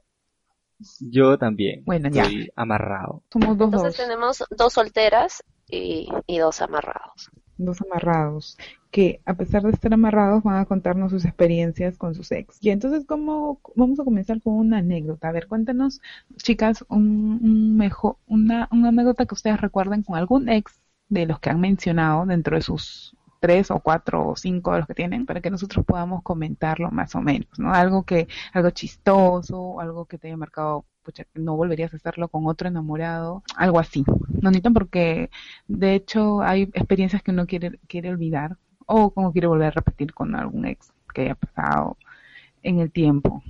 Yo 0.99 1.37
también. 1.37 1.83
Bueno, 1.85 2.09
ya. 2.09 2.23
Estoy 2.23 2.49
amarrado. 2.55 3.23
somos 3.31 3.57
dos, 3.57 3.67
Entonces 3.67 3.97
dos, 3.97 4.07
tenemos 4.07 4.43
dos 4.49 4.73
solteras 4.73 5.43
y, 5.69 6.09
y 6.27 6.37
dos 6.39 6.61
amarrados. 6.61 7.29
Dos 7.57 7.81
amarrados, 7.81 8.57
que 8.91 9.21
a 9.25 9.35
pesar 9.35 9.63
de 9.63 9.71
estar 9.71 9.93
amarrados 9.93 10.43
van 10.43 10.57
a 10.57 10.65
contarnos 10.65 11.11
sus 11.11 11.25
experiencias 11.25 11.97
con 11.97 12.15
sus 12.15 12.31
ex. 12.31 12.57
Y 12.61 12.69
entonces, 12.69 13.05
¿cómo 13.05 13.59
vamos 13.75 13.99
a 13.99 14.03
comenzar 14.03 14.41
con 14.41 14.53
una 14.53 14.79
anécdota? 14.79 15.29
A 15.29 15.31
ver, 15.31 15.47
cuéntanos, 15.47 16.01
chicas, 16.37 16.85
un, 16.89 17.39
un 17.41 17.77
mejor, 17.77 18.17
una, 18.27 18.67
una 18.71 18.89
anécdota 18.89 19.25
que 19.25 19.35
ustedes 19.35 19.61
recuerden 19.61 20.03
con 20.03 20.15
algún 20.17 20.49
ex 20.49 20.79
de 21.09 21.25
los 21.25 21.39
que 21.39 21.49
han 21.49 21.59
mencionado 21.59 22.25
dentro 22.25 22.55
de 22.55 22.61
sus 22.61 23.15
tres 23.43 23.71
o 23.71 23.81
cuatro 23.81 24.25
o 24.25 24.37
cinco 24.37 24.71
de 24.71 24.77
los 24.77 24.87
que 24.87 24.93
tienen 24.93 25.25
para 25.25 25.41
que 25.41 25.49
nosotros 25.49 25.85
podamos 25.85 26.23
comentarlo 26.23 26.89
más 26.91 27.13
o 27.13 27.19
menos, 27.19 27.49
¿no? 27.59 27.73
Algo 27.73 28.03
que, 28.03 28.29
algo 28.53 28.69
chistoso, 28.69 29.81
algo 29.81 30.05
que 30.05 30.17
te 30.17 30.27
haya 30.27 30.37
marcado, 30.37 30.85
pucha, 31.03 31.25
no 31.33 31.57
volverías 31.57 31.93
a 31.93 31.97
hacerlo 31.97 32.29
con 32.29 32.47
otro 32.47 32.69
enamorado, 32.69 33.43
algo 33.57 33.79
así. 33.79 34.05
No 34.41 34.49
necesitan 34.49 34.73
porque 34.73 35.29
de 35.67 35.93
hecho 35.93 36.41
hay 36.41 36.61
experiencias 36.73 37.21
que 37.21 37.31
uno 37.31 37.45
quiere, 37.45 37.79
quiere 37.89 38.11
olvidar 38.11 38.55
o 38.85 39.13
como 39.13 39.33
quiere 39.33 39.47
volver 39.47 39.67
a 39.67 39.71
repetir 39.71 40.13
con 40.13 40.35
algún 40.35 40.65
ex 40.65 40.93
que 41.13 41.23
haya 41.23 41.35
pasado 41.35 41.97
en 42.61 42.79
el 42.79 42.93
tiempo. 42.93 43.43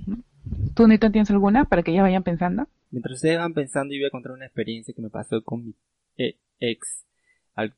¿Tú, 0.74 0.88
Nita, 0.88 1.12
tienes 1.12 1.30
alguna 1.30 1.66
para 1.66 1.84
que 1.84 1.92
ya 1.92 2.02
vayan 2.02 2.24
pensando? 2.24 2.66
Mientras 2.90 3.14
ustedes 3.14 3.38
van 3.38 3.54
pensando, 3.54 3.94
yo 3.94 4.00
voy 4.00 4.08
a 4.08 4.10
contar 4.10 4.32
una 4.32 4.46
experiencia 4.46 4.92
que 4.92 5.02
me 5.02 5.10
pasó 5.10 5.40
con 5.44 5.64
mi 5.64 5.74
eh, 6.16 6.36
ex. 6.58 7.04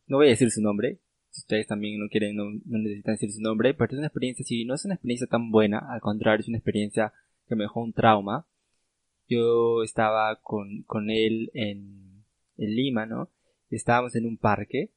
No 0.07 0.17
voy 0.17 0.29
a 0.29 0.31
decir 0.31 0.51
su 0.51 0.63
nombre. 0.63 0.99
Si 1.37 1.41
ustedes 1.43 1.67
también 1.67 2.01
no 2.01 2.09
quieren, 2.09 2.35
no, 2.35 2.45
necesitan 2.65 3.13
decir 3.13 3.31
su 3.31 3.43
nombre. 3.43 3.75
Pero 3.75 3.93
es 3.93 3.99
una 3.99 4.07
experiencia, 4.07 4.43
si 4.43 4.65
no 4.65 4.75
es 4.75 4.87
una 4.87 4.95
experiencia 4.95 5.27
tan 5.27 5.51
buena, 5.51 5.81
al 5.81 6.01
contrario, 6.01 6.41
es 6.41 6.49
una 6.49 6.57
experiencia 6.57 7.13
que 7.47 7.55
me 7.55 7.65
dejó 7.65 7.83
un 7.83 7.93
trauma. 7.93 8.47
Yo 9.29 9.83
estaba 9.83 10.41
con, 10.41 10.85
con 10.85 11.11
él 11.11 11.51
en, 11.53 12.25
en 12.57 12.75
Lima, 12.75 13.05
¿no? 13.05 13.29
Estábamos 13.69 14.17
en 14.17 14.25
un 14.25 14.39
parque 14.39 14.93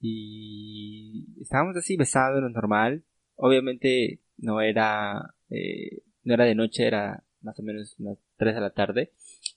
y 0.00 1.26
estábamos 1.42 1.76
así 1.76 1.98
besándonos 1.98 2.52
normal. 2.52 3.04
Obviamente 3.34 4.22
no 4.38 4.62
era, 4.62 5.34
eh, 5.50 6.04
no 6.24 6.32
era 6.32 6.46
de 6.46 6.54
noche, 6.54 6.86
era 6.86 7.22
más 7.42 7.58
o 7.58 7.62
menos 7.62 7.96
unas 7.98 8.16
3 8.38 8.54
de 8.54 8.60
la 8.62 8.70
tarde. 8.70 9.12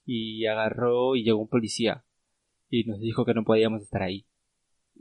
Y 0.05 0.47
agarró 0.47 1.15
y 1.15 1.23
llegó 1.23 1.39
un 1.39 1.47
policía 1.47 2.03
y 2.69 2.83
nos 2.83 2.99
dijo 2.99 3.23
que 3.23 3.33
no 3.33 3.45
podíamos 3.45 3.83
estar 3.83 4.01
ahí. 4.01 4.25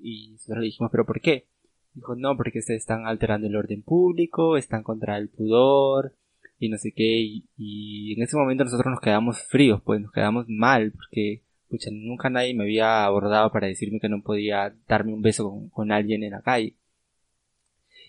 Y 0.00 0.31
nosotros 0.33 0.59
le 0.59 0.67
dijimos, 0.67 0.90
¿pero 0.90 1.07
por 1.07 1.21
qué? 1.21 1.47
Dijo, 1.95 2.14
no, 2.14 2.37
porque 2.37 2.62
se 2.62 2.76
están 2.76 3.07
alterando 3.07 3.47
el 3.47 3.57
orden 3.57 3.83
público, 3.83 4.57
están 4.57 4.83
contra 4.83 5.19
el 5.19 5.28
pudor 5.28 6.14
y 6.59 6.69
no 6.69 6.78
sé 6.78 6.93
qué. 6.93 7.21
Y, 7.21 7.45
y 7.57 8.14
en 8.14 8.23
ese 8.23 8.37
momento 8.37 8.64
nosotros 8.64 8.90
nos 8.90 9.00
quedamos 9.00 9.40
fríos, 9.43 9.83
pues 9.83 10.00
nos 10.00 10.12
quedamos 10.12 10.47
mal, 10.49 10.93
porque 10.93 11.43
pucha, 11.69 11.90
nunca 11.93 12.31
nadie 12.31 12.55
me 12.55 12.64
había 12.64 13.05
abordado 13.05 13.52
para 13.52 13.67
decirme 13.67 14.00
que 14.00 14.09
no 14.09 14.23
podía 14.23 14.75
darme 14.88 15.12
un 15.12 15.23
beso 15.23 15.69
con, 15.73 15.93
alguien 15.93 16.23
en 16.23 16.33
la 16.33 16.43
calle. 16.43 16.75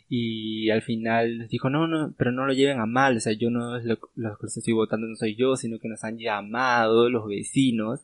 Y 0.07 0.69
al 0.71 0.81
final 0.81 1.37
nos 1.37 1.49
dijo, 1.49 1.69
no, 1.69 1.87
no, 1.87 2.13
pero 2.17 2.31
no 2.31 2.45
lo 2.45 2.53
lleven 2.53 2.79
a 2.79 2.85
mal, 2.87 3.17
o 3.17 3.19
sea, 3.19 3.33
yo 3.33 3.51
no 3.51 3.77
es 3.77 3.85
lo, 3.85 3.99
los 4.15 4.37
que 4.37 4.43
los 4.43 4.57
estoy 4.57 4.73
votando 4.73 5.05
no 5.07 5.15
soy 5.15 5.35
yo, 5.35 5.55
sino 5.55 5.77
que 5.79 5.87
nos 5.87 6.03
han 6.03 6.17
llamado 6.17 7.09
los 7.09 7.27
vecinos 7.27 8.01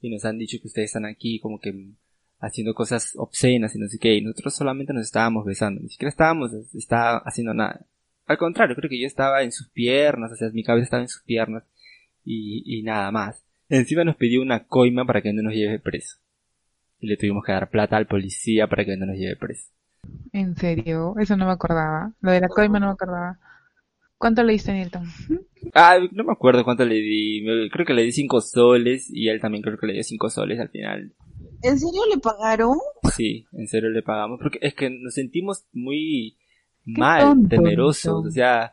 y 0.00 0.10
nos 0.10 0.24
han 0.24 0.38
dicho 0.38 0.58
que 0.60 0.68
ustedes 0.68 0.90
están 0.90 1.06
aquí 1.06 1.40
como 1.40 1.58
que 1.58 1.74
haciendo 2.40 2.74
cosas 2.74 3.12
obscenas 3.16 3.74
y 3.74 3.78
no 3.78 3.88
sé 3.88 3.98
qué, 3.98 4.14
y 4.14 4.22
nosotros 4.22 4.54
solamente 4.54 4.92
nos 4.92 5.04
estábamos 5.04 5.44
besando, 5.44 5.80
ni 5.80 5.88
siquiera 5.88 6.10
estábamos, 6.10 6.52
estaba 6.74 7.18
haciendo 7.18 7.54
nada. 7.54 7.86
Al 8.26 8.38
contrario, 8.38 8.76
creo 8.76 8.88
que 8.88 9.00
yo 9.00 9.06
estaba 9.06 9.42
en 9.42 9.52
sus 9.52 9.68
piernas, 9.70 10.32
o 10.32 10.36
sea, 10.36 10.50
mi 10.50 10.62
cabeza 10.62 10.84
estaba 10.84 11.02
en 11.02 11.08
sus 11.08 11.22
piernas 11.22 11.64
y, 12.24 12.62
y 12.64 12.82
nada 12.82 13.10
más. 13.10 13.44
Encima 13.68 14.04
nos 14.04 14.16
pidió 14.16 14.42
una 14.42 14.64
coima 14.66 15.04
para 15.04 15.22
que 15.22 15.32
no 15.32 15.42
nos 15.42 15.54
lleve 15.54 15.78
preso. 15.78 16.16
Y 16.98 17.06
le 17.06 17.16
tuvimos 17.16 17.44
que 17.44 17.52
dar 17.52 17.70
plata 17.70 17.96
al 17.96 18.06
policía 18.06 18.66
para 18.66 18.84
que 18.84 18.96
no 18.96 19.06
nos 19.06 19.16
lleve 19.16 19.36
preso. 19.36 19.70
¿En 20.32 20.56
serio? 20.56 21.14
Eso 21.18 21.36
no 21.36 21.46
me 21.46 21.52
acordaba. 21.52 22.12
Lo 22.20 22.32
de 22.32 22.40
la 22.40 22.48
coima 22.48 22.78
no 22.80 22.86
me 22.86 22.92
acordaba. 22.92 23.38
¿Cuánto 24.18 24.42
le 24.42 24.52
diste, 24.52 24.72
Nilton? 24.72 25.04
Ah, 25.72 25.96
no 26.12 26.24
me 26.24 26.32
acuerdo 26.32 26.64
cuánto 26.64 26.84
le 26.84 26.96
di. 26.96 27.44
Creo 27.72 27.86
que 27.86 27.94
le 27.94 28.02
di 28.02 28.12
cinco 28.12 28.40
soles 28.40 29.08
y 29.08 29.28
él 29.28 29.40
también 29.40 29.62
creo 29.62 29.78
que 29.78 29.86
le 29.86 29.92
dio 29.94 30.02
cinco 30.02 30.28
soles 30.28 30.58
al 30.58 30.68
final. 30.68 31.12
¿En 31.62 31.78
serio 31.78 32.02
le 32.12 32.18
pagaron? 32.18 32.78
Sí, 33.16 33.46
en 33.52 33.68
serio 33.68 33.90
le 33.90 34.02
pagamos. 34.02 34.38
Porque 34.40 34.58
es 34.62 34.74
que 34.74 34.90
nos 34.90 35.14
sentimos 35.14 35.64
muy 35.72 36.36
mal, 36.84 37.20
tonto, 37.20 37.48
temerosos. 37.48 38.26
O 38.26 38.30
sea, 38.30 38.72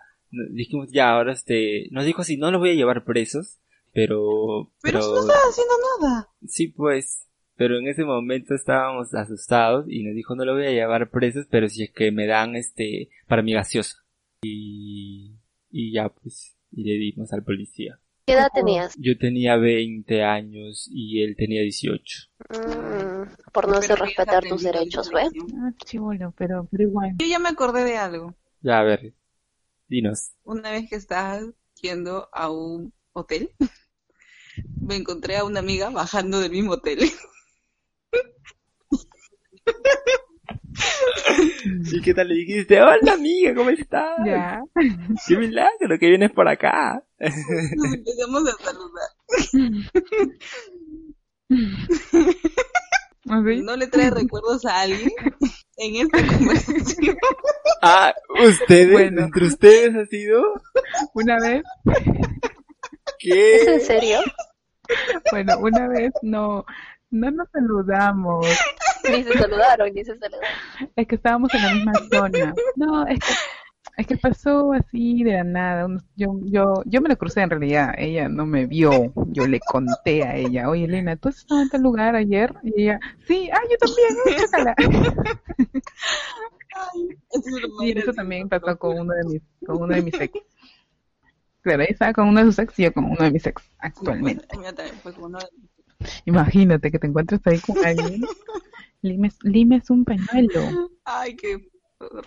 dijimos 0.52 0.92
ya, 0.92 1.12
ahora 1.12 1.34
este. 1.34 1.88
Nos 1.92 2.06
dijo 2.06 2.22
así, 2.22 2.38
no 2.38 2.52
los 2.52 2.60
voy 2.60 2.72
a 2.72 2.76
llevar 2.76 3.04
presos. 3.04 3.60
Pero. 3.94 4.72
Pero 4.82 5.00
Pero. 5.00 5.02
si 5.02 5.12
no 5.12 5.20
estaba 5.22 5.40
haciendo 5.50 5.74
nada. 6.00 6.30
Sí, 6.48 6.68
pues. 6.68 7.24
Pero 7.56 7.80
en 7.80 7.88
ese 7.88 8.06
momento 8.06 8.54
estábamos 8.54 9.16
asustados 9.16 9.88
y 9.90 10.04
nos 10.04 10.14
dijo 10.14 10.36
no 10.36 10.46
lo 10.46 10.54
voy 10.54 10.68
a 10.68 10.72
llevar 10.72 11.10
presos, 11.10 11.48
pero 11.50 11.68
si 11.68 11.86
es 11.86 11.92
que 11.92 12.12
me 12.12 12.28
dan 12.28 12.56
este 12.56 13.10
para 13.28 13.42
mi 13.42 13.54
gaseosa. 13.54 14.04
Y, 14.44 15.32
y 15.72 15.92
ya 15.92 16.10
pues, 16.10 16.56
y 16.72 16.84
le 16.84 17.00
dimos 17.00 17.34
al 17.34 17.44
policía. 17.44 18.00
¿Qué 18.28 18.34
edad 18.34 18.50
tenías? 18.54 18.94
Yo 18.98 19.18
tenía 19.18 19.56
20 19.56 20.22
años 20.22 20.90
y 20.92 21.24
él 21.24 21.38
tenía 21.38 21.62
18. 21.62 22.28
Mm, 22.50 23.24
por 23.54 23.70
no 23.70 23.78
hacer 23.78 23.98
respetar 23.98 24.44
tus 24.44 24.64
derechos, 24.64 25.10
¿ve? 25.14 25.30
Ah, 25.62 25.72
chivolo, 25.86 26.34
pero, 26.38 26.68
pero 26.70 26.84
igual. 26.84 27.12
Yo 27.18 27.26
ya 27.26 27.40
me 27.40 27.48
acordé 27.48 27.86
de 27.86 27.96
algo. 27.96 28.36
Ya, 28.60 28.82
a 28.82 28.84
ver, 28.84 29.14
dinos. 29.88 30.32
Una 30.44 30.72
vez 30.72 30.90
que 30.90 30.98
estaba 30.98 31.40
yendo 31.82 32.28
a 32.34 32.52
un 32.52 32.94
hotel, 33.14 33.52
me 34.82 34.98
encontré 34.98 35.38
a 35.38 35.46
una 35.46 35.62
amiga 35.62 35.90
bajando 35.90 36.42
del 36.42 36.52
mismo 36.52 36.74
hotel. 36.74 37.00
¿Y 41.92 42.02
qué 42.02 42.14
tal 42.14 42.28
le 42.30 42.36
dijiste? 42.36 42.82
Hola 42.82 43.14
amiga, 43.14 43.56
¿cómo 43.56 43.70
estás? 43.70 44.18
Ya. 44.26 44.62
Qué 45.28 45.38
milagro 45.38 45.98
que 46.00 46.08
vienes 46.08 46.32
por 46.32 46.48
acá. 46.48 47.04
Nos 47.20 47.94
empezamos 47.94 48.44
a 48.48 48.54
saludar. 48.64 49.10
¿Así? 53.30 53.62
¿No 53.62 53.76
le 53.76 53.88
trae 53.88 54.10
recuerdos 54.10 54.66
a 54.66 54.82
alguien 54.82 55.12
en 55.78 55.96
esta 55.96 56.26
conversación? 56.38 57.18
Ah, 57.82 58.14
¿ustedes? 58.42 58.92
Bueno. 58.92 59.26
¿Entre 59.26 59.46
ustedes 59.46 59.96
ha 59.96 60.06
sido? 60.06 60.42
Una 61.14 61.38
vez, 61.40 61.64
¿Es 63.20 63.68
en 63.68 63.80
¿Qué? 63.80 63.80
serio? 63.82 64.20
bueno, 65.32 65.58
una 65.60 65.88
vez 65.90 66.14
no, 66.22 66.66
no 67.12 67.32
nos 67.32 67.50
saludamos. 67.52 68.46
Ni 69.12 69.24
se 69.24 69.38
saludaron, 69.38 69.94
ni 69.94 70.04
se 70.04 70.18
saludaron. 70.18 70.50
Es 70.96 71.08
que 71.08 71.16
estábamos 71.16 71.54
en 71.54 71.62
la 71.64 71.74
misma 71.74 71.94
zona. 72.12 72.54
No, 72.76 73.06
es 73.08 73.20
que, 73.20 73.34
es 73.98 74.08
que 74.08 74.18
pasó 74.18 74.74
así 74.74 75.24
de 75.24 75.34
la 75.34 75.44
nada. 75.44 75.88
Yo, 76.16 76.40
yo, 76.44 76.82
yo 76.86 77.02
me 77.02 77.10
lo 77.10 77.18
crucé 77.18 77.42
en 77.42 77.50
realidad. 77.50 77.94
Ella 77.98 78.28
no 78.30 78.46
me 78.46 78.66
vio. 78.66 79.14
Yo 79.28 79.48
le 79.48 79.60
conté 79.60 80.24
a 80.24 80.36
ella, 80.36 80.70
oye 80.70 80.86
Elena, 80.86 81.16
¿tú 81.16 81.30
has 81.30 81.38
estado 81.38 81.62
en 81.62 81.70
tal 81.70 81.82
lugar 81.82 82.16
ayer? 82.16 82.54
Y 82.64 82.84
ella, 82.84 83.00
sí, 83.26 83.50
ah, 83.52 83.60
yo 83.70 83.78
también, 83.78 84.10
eh, 84.28 84.42
chócala. 84.44 84.76
Eso 87.32 87.58
Y 87.84 87.98
eso 87.98 88.14
también 88.14 88.50
pasó 88.50 88.78
con 88.78 89.00
uno 89.00 89.14
de 89.14 89.24
mis, 89.26 89.42
con 89.66 89.82
uno 89.82 89.96
de 89.96 90.02
mis 90.02 90.14
ex. 90.20 90.40
Claro, 91.62 91.82
ella 91.84 91.92
estaba 91.92 92.14
con 92.14 92.28
uno 92.30 92.40
de 92.40 92.46
sus 92.46 92.60
ex 92.60 92.80
y 92.80 92.84
yo 92.84 92.94
con 92.94 93.06
uno 93.06 93.18
de 93.24 93.32
mis 93.32 93.46
ex 93.46 93.62
actualmente. 93.80 94.46
Como 95.16 95.30
no- 95.30 95.40
Imagínate 96.26 96.92
que 96.92 97.00
te 97.00 97.08
encuentres 97.08 97.42
ahí 97.46 97.60
con 97.60 97.78
alguien. 97.84 98.22
Limes, 99.02 99.38
limes 99.44 99.90
un 99.90 100.06
pañuelo. 100.06 100.90
Ay, 101.06 101.36
qué 101.36 101.70
horror. 102.00 102.26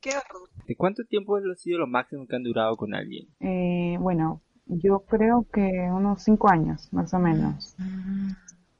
Qué 0.00 0.10
horror. 0.10 0.48
¿De 0.66 0.76
cuánto 0.76 1.04
tiempo 1.04 1.36
ha 1.36 1.54
sido 1.56 1.78
lo 1.78 1.86
máximo 1.86 2.26
que 2.26 2.36
han 2.36 2.42
durado 2.42 2.76
con 2.76 2.94
alguien? 2.94 3.28
Eh, 3.40 3.96
bueno, 4.00 4.42
yo 4.66 5.00
creo 5.00 5.46
que 5.52 5.88
unos 5.92 6.22
cinco 6.22 6.48
años, 6.50 6.92
más 6.92 7.12
o 7.14 7.18
menos. 7.18 7.76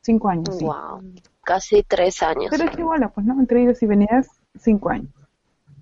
Cinco 0.01 0.29
años, 0.29 0.57
sí. 0.57 0.65
Wow, 0.65 1.03
casi 1.43 1.83
tres 1.83 2.23
años. 2.23 2.49
Pero 2.51 2.65
es 2.65 2.71
que 2.71 2.81
igual, 2.81 3.11
pues, 3.15 3.27
¿no? 3.27 3.39
Entre 3.39 3.63
idas 3.63 3.83
y 3.83 3.87
venidas, 3.87 4.29
cinco 4.59 4.91
años. 4.91 5.13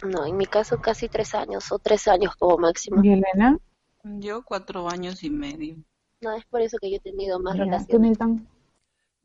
No, 0.04 0.26
en 0.26 0.36
mi 0.36 0.46
caso 0.46 0.80
casi 0.80 1.08
tres 1.08 1.34
años 1.34 1.72
o 1.72 1.78
tres 1.78 2.08
años 2.08 2.34
como 2.36 2.58
máximo. 2.58 3.02
¿Y 3.02 3.12
Elena? 3.12 3.58
Yo 4.04 4.42
cuatro 4.44 4.88
años 4.88 5.24
y 5.24 5.30
medio. 5.30 5.76
No, 6.20 6.32
es 6.34 6.44
por 6.46 6.60
eso 6.62 6.78
que 6.80 6.90
yo 6.90 6.96
he 6.96 7.00
tenido 7.00 7.38
más 7.40 7.54
¿Tú, 7.54 7.62
relaciones. 7.62 8.10
Nathan? 8.12 8.48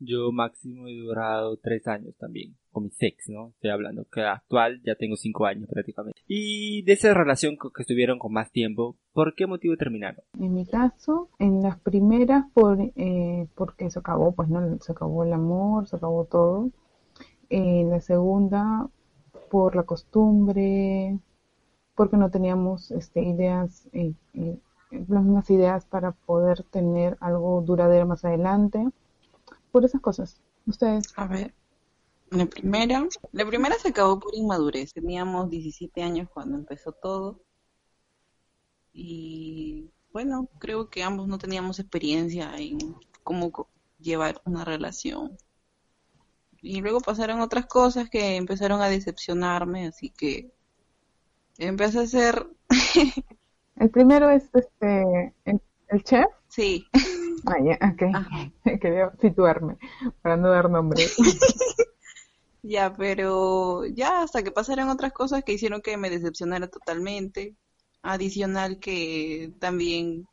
Yo 0.06 0.32
máximo 0.32 0.88
he 0.88 0.96
durado 0.96 1.56
tres 1.56 1.86
años 1.86 2.14
también 2.16 2.56
con 2.74 2.84
mi 2.84 2.90
ex, 2.98 3.28
¿no? 3.28 3.48
Estoy 3.50 3.70
hablando 3.70 4.04
que 4.12 4.22
actual 4.22 4.82
ya 4.84 4.96
tengo 4.96 5.16
cinco 5.16 5.46
años 5.46 5.68
prácticamente. 5.70 6.20
Y 6.26 6.82
de 6.82 6.92
esa 6.92 7.14
relación 7.14 7.56
que 7.56 7.82
estuvieron 7.82 8.18
con 8.18 8.32
más 8.32 8.50
tiempo, 8.50 8.96
¿por 9.12 9.34
qué 9.34 9.46
motivo 9.46 9.76
terminaron? 9.76 10.22
En 10.38 10.54
mi 10.54 10.66
caso, 10.66 11.28
en 11.38 11.62
las 11.62 11.78
primeras, 11.78 12.44
por, 12.52 12.78
eh, 12.80 13.46
porque 13.54 13.90
se 13.90 13.98
acabó, 13.98 14.32
pues 14.32 14.48
no, 14.48 14.78
se 14.80 14.92
acabó 14.92 15.24
el 15.24 15.32
amor, 15.32 15.86
se 15.86 15.96
acabó 15.96 16.24
todo. 16.24 16.70
En 17.48 17.90
la 17.90 18.00
segunda, 18.00 18.88
por 19.50 19.76
la 19.76 19.84
costumbre, 19.84 21.18
porque 21.94 22.16
no 22.16 22.30
teníamos 22.30 22.90
este, 22.90 23.22
ideas, 23.22 23.86
eh, 23.92 24.14
eh, 24.34 24.58
las 24.90 25.22
mismas 25.22 25.48
ideas 25.50 25.84
para 25.86 26.12
poder 26.12 26.64
tener 26.64 27.16
algo 27.20 27.62
duradero 27.62 28.06
más 28.06 28.24
adelante. 28.24 28.84
Por 29.74 29.84
esas 29.84 30.00
cosas. 30.00 30.40
Ustedes. 30.66 31.12
A 31.16 31.26
ver, 31.26 31.52
la 32.30 32.46
primera, 32.46 33.08
la 33.32 33.44
primera 33.44 33.74
se 33.76 33.88
acabó 33.88 34.20
por 34.20 34.32
inmadurez. 34.32 34.92
Teníamos 34.92 35.50
17 35.50 36.00
años 36.00 36.28
cuando 36.32 36.56
empezó 36.56 36.92
todo. 36.92 37.40
Y 38.92 39.90
bueno, 40.12 40.48
creo 40.60 40.90
que 40.90 41.02
ambos 41.02 41.26
no 41.26 41.38
teníamos 41.38 41.80
experiencia 41.80 42.56
en 42.56 42.78
cómo 43.24 43.68
llevar 43.98 44.40
una 44.44 44.64
relación. 44.64 45.36
Y 46.62 46.80
luego 46.80 47.00
pasaron 47.00 47.40
otras 47.40 47.66
cosas 47.66 48.08
que 48.08 48.36
empezaron 48.36 48.80
a 48.80 48.86
decepcionarme, 48.86 49.88
así 49.88 50.10
que 50.10 50.52
empecé 51.58 51.98
a 51.98 52.02
hacer, 52.02 52.46
El 53.74 53.90
primero 53.90 54.30
es 54.30 54.44
este, 54.54 55.34
el, 55.46 55.60
el 55.88 56.04
chef. 56.04 56.26
sí, 56.46 56.86
Ah, 57.46 57.58
ya, 57.62 57.78
ok. 57.92 58.02
Ajá. 58.14 58.52
Quería 58.80 59.12
situarme 59.20 59.76
para 60.22 60.36
no 60.36 60.50
dar 60.50 60.70
nombre. 60.70 61.04
Ya, 62.62 62.94
pero 62.94 63.84
ya 63.86 64.22
hasta 64.22 64.42
que 64.42 64.50
pasaron 64.50 64.88
otras 64.88 65.12
cosas 65.12 65.44
que 65.44 65.52
hicieron 65.52 65.82
que 65.82 65.96
me 65.98 66.08
decepcionara 66.10 66.68
totalmente. 66.68 67.56
Adicional 68.02 68.78
que 68.80 69.52
también 69.60 70.26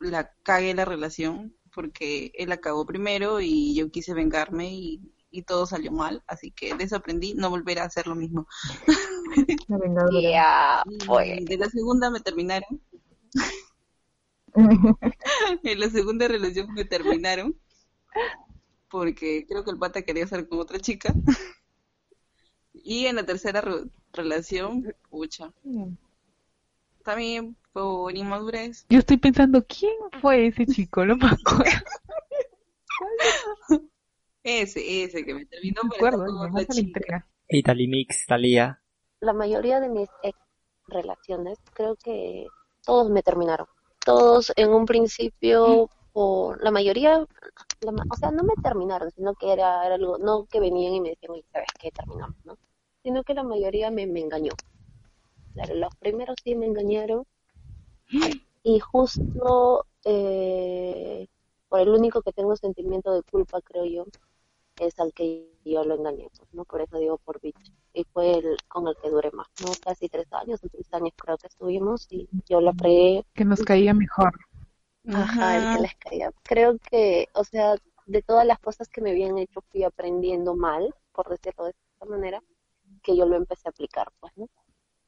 la 0.00 0.30
cagué 0.42 0.74
la 0.74 0.84
relación 0.84 1.54
porque 1.74 2.32
él 2.34 2.52
acabó 2.52 2.86
primero 2.86 3.40
y 3.40 3.74
yo 3.74 3.90
quise 3.90 4.14
vengarme 4.14 4.72
y, 4.72 5.00
y 5.30 5.42
todo 5.42 5.66
salió 5.66 5.92
mal. 5.92 6.22
Así 6.26 6.50
que 6.52 6.74
desaprendí 6.74 7.34
no 7.34 7.50
volver 7.50 7.80
a 7.80 7.84
hacer 7.84 8.06
lo 8.06 8.14
mismo. 8.14 8.46
La 9.68 9.78
vengadora. 9.78 10.20
Ya, 10.20 10.82
Y 10.86 10.98
pues. 11.06 11.44
de 11.44 11.58
la 11.58 11.66
segunda 11.68 12.10
me 12.10 12.20
terminaron. 12.20 12.80
En 15.62 15.80
la 15.80 15.88
segunda 15.90 16.28
relación 16.28 16.72
me 16.74 16.84
terminaron 16.84 17.56
porque 18.88 19.44
creo 19.48 19.64
que 19.64 19.70
el 19.72 19.78
pata 19.78 20.02
quería 20.02 20.24
estar 20.24 20.46
con 20.48 20.60
otra 20.60 20.78
chica. 20.78 21.12
Y 22.72 23.06
en 23.06 23.16
la 23.16 23.24
tercera 23.26 23.60
re- 23.60 23.84
relación, 24.12 24.94
pucha, 25.10 25.52
también 27.02 27.56
por 27.72 28.16
inmadurez. 28.16 28.86
Yo 28.88 28.98
estoy 29.00 29.16
pensando, 29.16 29.64
¿quién 29.66 29.92
fue 30.20 30.46
ese 30.46 30.66
chico? 30.66 31.04
No 31.04 31.16
me 31.16 31.26
acuerdo. 31.26 31.70
Ese, 34.42 35.04
ese 35.04 35.24
que 35.24 35.34
me 35.34 35.46
terminó 35.46 35.80
No 35.82 35.88
me 35.88 35.96
acuerdo, 35.96 36.26
con 36.26 36.34
me 36.34 36.40
otra 36.40 36.50
mata 36.52 36.60
la 36.60 36.74
chica. 36.74 36.86
intriga. 37.00 37.26
Italimix, 37.48 38.26
Talía. 38.26 38.80
La 39.20 39.32
mayoría 39.32 39.80
de 39.80 39.88
mis 39.88 40.08
ex 40.22 40.38
relaciones, 40.86 41.58
creo 41.72 41.96
que 41.96 42.46
todos 42.84 43.10
me 43.10 43.22
terminaron. 43.22 43.66
Todos 44.04 44.52
en 44.56 44.70
un 44.70 44.86
principio, 44.86 45.88
por 46.12 46.62
la 46.62 46.70
mayoría, 46.70 47.26
la 47.80 47.92
o 48.10 48.16
sea, 48.16 48.30
no 48.30 48.44
me 48.44 48.54
terminaron, 48.62 49.10
sino 49.10 49.34
que 49.34 49.52
era, 49.52 49.84
era 49.84 49.96
algo, 49.96 50.18
no 50.18 50.44
que 50.46 50.60
venían 50.60 50.94
y 50.94 51.00
me 51.00 51.10
decían, 51.10 51.32
oye, 51.32 51.44
¿sabes 51.52 51.68
qué? 51.78 51.90
Terminamos, 51.90 52.36
¿no? 52.44 52.56
Sino 53.02 53.22
que 53.24 53.34
la 53.34 53.42
mayoría 53.42 53.90
me, 53.90 54.06
me 54.06 54.20
engañó. 54.20 54.52
Claro, 55.54 55.74
los 55.74 55.94
primeros 55.96 56.36
sí 56.42 56.54
me 56.54 56.66
engañaron. 56.66 57.24
Y 58.66 58.80
justo 58.80 59.84
eh, 60.06 61.26
por 61.68 61.80
el 61.80 61.90
único 61.90 62.22
que 62.22 62.32
tengo 62.32 62.56
sentimiento 62.56 63.12
de 63.12 63.22
culpa, 63.22 63.60
creo 63.60 63.84
yo, 63.84 64.06
es 64.78 64.98
al 65.00 65.12
que 65.14 65.50
yo 65.64 65.84
lo 65.84 65.94
engañé, 65.96 66.28
pues, 66.36 66.52
¿no? 66.54 66.64
Por 66.64 66.80
eso 66.82 66.98
digo 66.98 67.18
por 67.18 67.40
bicho. 67.40 67.72
Y 67.92 68.04
fue 68.04 68.38
el 68.38 68.56
con 68.68 68.88
el 68.88 68.96
que 69.02 69.10
duré 69.10 69.30
más, 69.32 69.48
¿no? 69.64 69.70
Casi 69.82 70.08
tres 70.08 70.32
años, 70.32 70.62
o 70.64 70.68
tres 70.68 70.92
años 70.92 71.12
creo 71.16 71.38
que 71.38 71.46
estuvimos 71.48 72.06
y 72.10 72.28
yo 72.48 72.60
la 72.60 72.72
fregué, 72.74 73.24
Que 73.34 73.44
nos 73.44 73.62
caía 73.62 73.94
mejor. 73.94 74.32
ajá, 75.12 75.56
el 75.56 75.66
que 75.68 75.78
les 75.78 75.94
caía. 75.96 76.30
Creo 76.42 76.78
que, 76.78 77.28
o 77.34 77.44
sea, 77.44 77.76
de 78.06 78.22
todas 78.22 78.46
las 78.46 78.58
cosas 78.58 78.88
que 78.88 79.00
me 79.00 79.10
habían 79.12 79.38
hecho 79.38 79.62
fui 79.70 79.82
aprendiendo 79.84 80.54
mal, 80.56 80.94
por 81.12 81.28
decirlo 81.30 81.64
de 81.64 81.70
esta 81.70 82.04
manera, 82.06 82.42
que 83.02 83.16
yo 83.16 83.26
lo 83.26 83.36
empecé 83.36 83.68
a 83.68 83.70
aplicar, 83.70 84.08
pues, 84.20 84.32
¿no? 84.36 84.48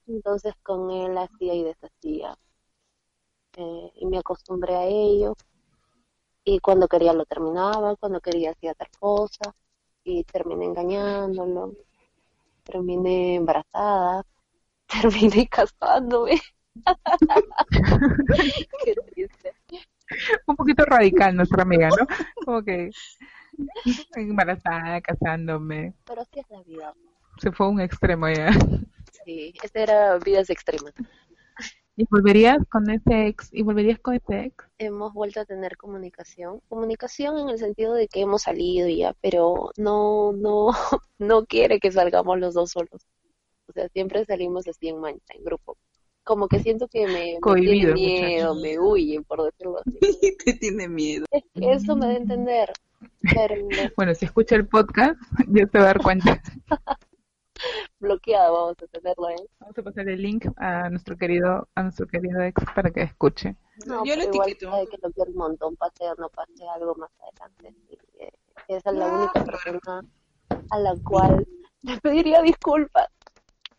Entonces 0.09 0.55
con 0.63 0.91
él 0.91 1.17
hacía 1.19 1.55
y 1.55 1.65
deshacía. 1.65 2.39
eh, 3.57 3.91
y 3.97 4.07
me 4.07 4.19
acostumbré 4.19 4.75
a 4.77 4.85
ello. 4.87 5.35
Y 6.49 6.61
cuando 6.61 6.87
quería 6.87 7.13
lo 7.13 7.25
terminaba, 7.25 7.97
cuando 7.97 8.21
quería 8.21 8.53
hacía 8.53 8.71
otra 8.71 8.89
cosa. 9.01 9.53
Y 10.05 10.23
terminé 10.23 10.67
engañándolo. 10.67 11.73
Terminé 12.63 13.35
embarazada. 13.35 14.25
Terminé 14.87 15.49
casándome. 15.49 16.41
Qué 18.85 18.95
triste. 18.95 19.55
Un 20.47 20.55
poquito 20.55 20.85
radical 20.85 21.35
nuestra 21.35 21.65
amiga, 21.65 21.89
¿no? 21.89 22.07
Como 22.45 22.63
que 22.63 22.91
embarazada, 24.15 25.01
casándome. 25.01 25.95
Pero 26.05 26.21
así 26.21 26.39
es 26.39 26.49
la 26.49 26.63
vida. 26.63 26.95
Se 27.39 27.51
fue 27.51 27.67
a 27.67 27.71
un 27.71 27.81
extremo 27.81 28.29
ya. 28.29 28.53
Sí, 29.25 29.53
esta 29.61 29.81
era 29.81 30.19
vidas 30.19 30.49
extremas. 30.49 30.95
¿Y 31.97 32.07
volverías 32.09 32.59
con 32.71 32.89
ese 32.89 33.27
ex? 33.27 33.49
¿Y 33.53 33.63
volverías 33.63 33.99
con 33.99 34.15
ese 34.15 34.45
ex? 34.45 34.66
Hemos 34.79 35.13
vuelto 35.13 35.41
a 35.41 35.45
tener 35.45 35.77
comunicación. 35.77 36.61
Comunicación 36.69 37.39
en 37.39 37.49
el 37.49 37.59
sentido 37.59 37.95
de 37.95 38.09
que 38.09 38.21
hemos 38.21 38.43
salido 38.43 38.89
y 38.89 38.99
ya, 38.99 39.15
pero 39.21 39.71
no, 39.77 40.33
no, 40.33 40.69
no 41.19 41.47
quiere 41.47 41.81
que 41.81 41.93
salgamos 41.93 42.39
los 42.39 42.55
dos 42.55 42.71
solos. 42.71 43.07
O 43.69 43.73
sea, 43.73 43.89
siempre 43.89 44.25
salimos 44.25 44.67
así 44.69 44.89
en 44.89 45.01
mancha, 45.01 45.35
en 45.35 45.45
grupo. 45.45 45.77
Como 46.25 46.49
que 46.49 46.59
siento 46.59 46.89
que 46.89 47.07
me, 47.07 47.13
me 47.13 47.15
tiene 47.15 47.41
Cohibido, 47.41 47.95
miedo, 47.95 48.55
muchacho. 48.55 48.61
me 48.63 48.79
huye, 48.79 49.21
por 49.23 49.45
decirlo 49.45 49.79
así. 49.79 49.99
Te 50.45 50.55
tiene 50.55 50.89
miedo. 50.89 51.25
Es 51.31 51.45
que 51.55 51.73
eso 51.73 51.95
me 51.97 52.07
da 52.07 52.13
a 52.13 52.17
entender. 52.17 52.73
Pero 53.21 53.69
Bueno, 53.97 54.15
si 54.15 54.25
escucha 54.25 54.57
el 54.57 54.67
podcast, 54.67 55.21
ya 55.49 55.67
se 55.67 55.79
va 55.79 55.85
a 55.85 55.87
dar 55.87 56.03
cuenta. 56.03 56.43
bloqueado 58.01 58.53
vamos 58.53 58.77
a 58.83 58.87
tenerlo, 58.87 59.31
¿eh? 59.31 59.49
Vamos 59.61 59.79
a 59.79 59.83
pasar 59.83 60.09
el 60.09 60.23
link 60.23 60.47
a 60.57 60.89
nuestro 60.91 61.17
querido, 61.17 61.69
a 61.75 61.83
nuestro 61.83 62.07
querido 62.07 62.41
ex 62.43 62.65
para 62.75 62.91
que 62.91 63.03
escuche. 63.03 63.57
No, 63.87 64.05
Yo 64.05 64.17
lo 64.17 64.25
igual 64.25 64.51
etiqueto. 64.51 64.71
que 64.91 64.99
lo 65.03 65.11
quiero 65.13 65.31
un 65.31 65.37
montón, 65.37 65.77
pase 65.77 66.05
o 66.05 66.15
no 66.17 66.29
pase 66.31 66.67
algo 66.75 66.95
más 66.97 67.11
adelante. 67.21 67.75
Y, 67.91 67.95
eh, 68.25 68.33
esa 68.69 68.91
es 68.91 68.97
la 68.97 69.07
única 69.07 69.45
persona 69.45 70.03
a 70.71 70.79
la 70.79 70.95
cual 71.05 71.47
le 71.83 72.01
pediría 72.01 72.43
disculpas. 72.43 73.09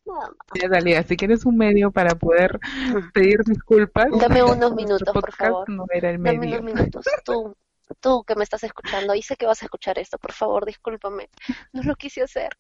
Nada 0.06 0.22
más. 0.30 0.62
Ya, 0.62 0.70
Dalia, 0.70 1.04
si 1.04 1.18
quieres 1.18 1.46
un 1.46 1.58
medio 1.58 1.92
para 1.92 2.16
poder 2.16 2.60
pedir 3.14 3.40
disculpas, 3.44 4.08
Dame 4.20 4.44
unos 4.44 4.74
minutos, 4.76 5.10
por 5.14 5.34
favor. 5.34 5.70
no 5.70 5.86
era 5.92 6.12
el 6.12 6.24
Dame 6.24 6.48
unos 6.48 6.62
minutos. 6.64 7.06
Tú, 7.26 7.56
tú 8.00 8.24
que 8.24 8.36
me 8.36 8.44
estás 8.44 8.64
escuchando, 8.64 9.14
y 9.16 9.22
sé 9.22 9.36
que 9.36 9.46
vas 9.46 9.62
a 9.62 9.66
escuchar 9.66 10.00
esto, 10.00 10.18
por 10.18 10.32
favor, 10.32 10.66
discúlpame. 10.66 11.30
No 11.74 11.84
lo 11.84 11.96
quise 11.96 12.22
hacer. 12.22 12.52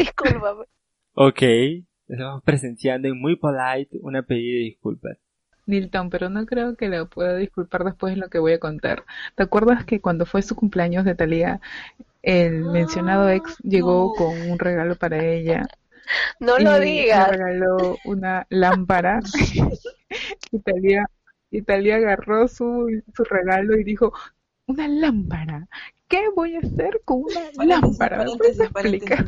Discúlpame. 0.00 0.64
Ok. 1.14 1.42
Estamos 2.08 2.42
presenciando 2.42 3.08
en 3.08 3.20
muy 3.20 3.36
polite 3.36 3.98
una 4.02 4.22
pedida 4.22 4.58
de 4.58 4.64
disculpas. 4.64 5.18
Nilton, 5.66 6.10
pero 6.10 6.28
no 6.28 6.44
creo 6.46 6.76
que 6.76 6.88
lo 6.88 7.08
pueda 7.08 7.36
disculpar 7.36 7.84
después 7.84 8.14
de 8.14 8.20
lo 8.20 8.28
que 8.28 8.38
voy 8.38 8.52
a 8.54 8.58
contar. 8.58 9.04
¿Te 9.36 9.44
acuerdas 9.44 9.84
que 9.84 10.00
cuando 10.00 10.26
fue 10.26 10.42
su 10.42 10.56
cumpleaños 10.56 11.04
de 11.04 11.14
Talía, 11.14 11.60
el 12.22 12.64
mencionado 12.64 13.28
ex 13.30 13.58
llegó 13.62 14.08
no. 14.08 14.14
con 14.14 14.50
un 14.50 14.58
regalo 14.58 14.96
para 14.96 15.24
ella? 15.24 15.66
No 16.40 16.58
y 16.58 16.64
lo 16.64 16.78
le 16.78 16.84
digas. 16.84 17.28
regaló 17.28 17.96
una 18.04 18.46
lámpara. 18.50 19.20
y 20.52 20.58
Talía, 20.60 21.06
y 21.50 21.62
Talía 21.62 21.96
agarró 21.96 22.48
su, 22.48 23.02
su 23.14 23.24
regalo 23.24 23.76
y 23.78 23.84
dijo, 23.84 24.12
una 24.66 24.88
lámpara. 24.88 25.68
¿Qué 26.08 26.28
voy 26.34 26.56
a 26.56 26.60
hacer 26.60 27.02
con 27.04 27.22
una 27.22 27.64
lámpara? 27.64 28.24
¿Me 28.24 28.36
puedes 28.36 28.68
paréntesis, 28.70 29.10
explicar? 29.10 29.26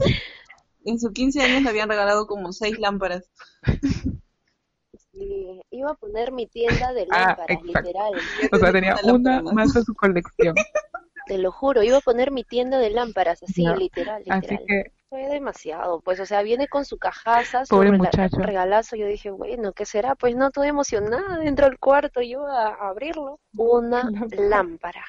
En 0.84 0.98
sus 0.98 1.12
15 1.12 1.40
años 1.42 1.62
le 1.62 1.68
habían 1.70 1.88
regalado 1.88 2.26
como 2.26 2.52
seis 2.52 2.78
lámparas. 2.78 3.30
Sí, 5.12 5.60
iba 5.70 5.90
a 5.90 5.94
poner 5.94 6.32
mi 6.32 6.46
tienda 6.46 6.92
de 6.92 7.06
Ah, 7.10 7.36
lámparas, 7.36 7.62
literal. 7.62 8.12
O 8.52 8.56
sea, 8.58 8.72
tenía 8.72 8.96
Una 9.04 9.42
más 9.42 9.72
de 9.74 9.82
su 9.82 9.94
colección. 9.94 10.54
Te 11.28 11.38
lo 11.38 11.52
juro, 11.52 11.82
iba 11.82 11.98
a 11.98 12.00
poner 12.00 12.32
mi 12.32 12.42
tienda 12.44 12.78
de 12.78 12.90
lámparas, 12.90 13.42
así, 13.44 13.64
literal, 13.78 14.22
Así 14.28 14.40
literal. 14.48 14.64
que 14.66 14.92
fue 15.08 15.28
demasiado, 15.28 16.00
pues, 16.00 16.18
o 16.18 16.26
sea, 16.26 16.42
viene 16.42 16.66
con 16.66 16.84
su 16.84 16.98
cajaza, 16.98 17.64
su 17.64 17.76
Pobre 17.76 17.90
rela- 17.90 17.98
muchacho. 17.98 18.38
regalazo, 18.38 18.96
yo 18.96 19.06
dije, 19.06 19.30
bueno, 19.30 19.72
¿qué 19.72 19.86
será? 19.86 20.16
Pues 20.16 20.34
no, 20.34 20.50
toda 20.50 20.66
emocionada 20.66 21.38
dentro 21.38 21.66
del 21.68 21.78
cuarto, 21.78 22.20
yo 22.22 22.44
a, 22.46 22.68
a 22.74 22.88
abrirlo, 22.88 23.38
una 23.56 24.10
Lámpara. 24.10 24.26
lámpara, 24.50 25.04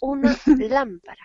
una 0.00 0.36
lámpara. 0.56 1.24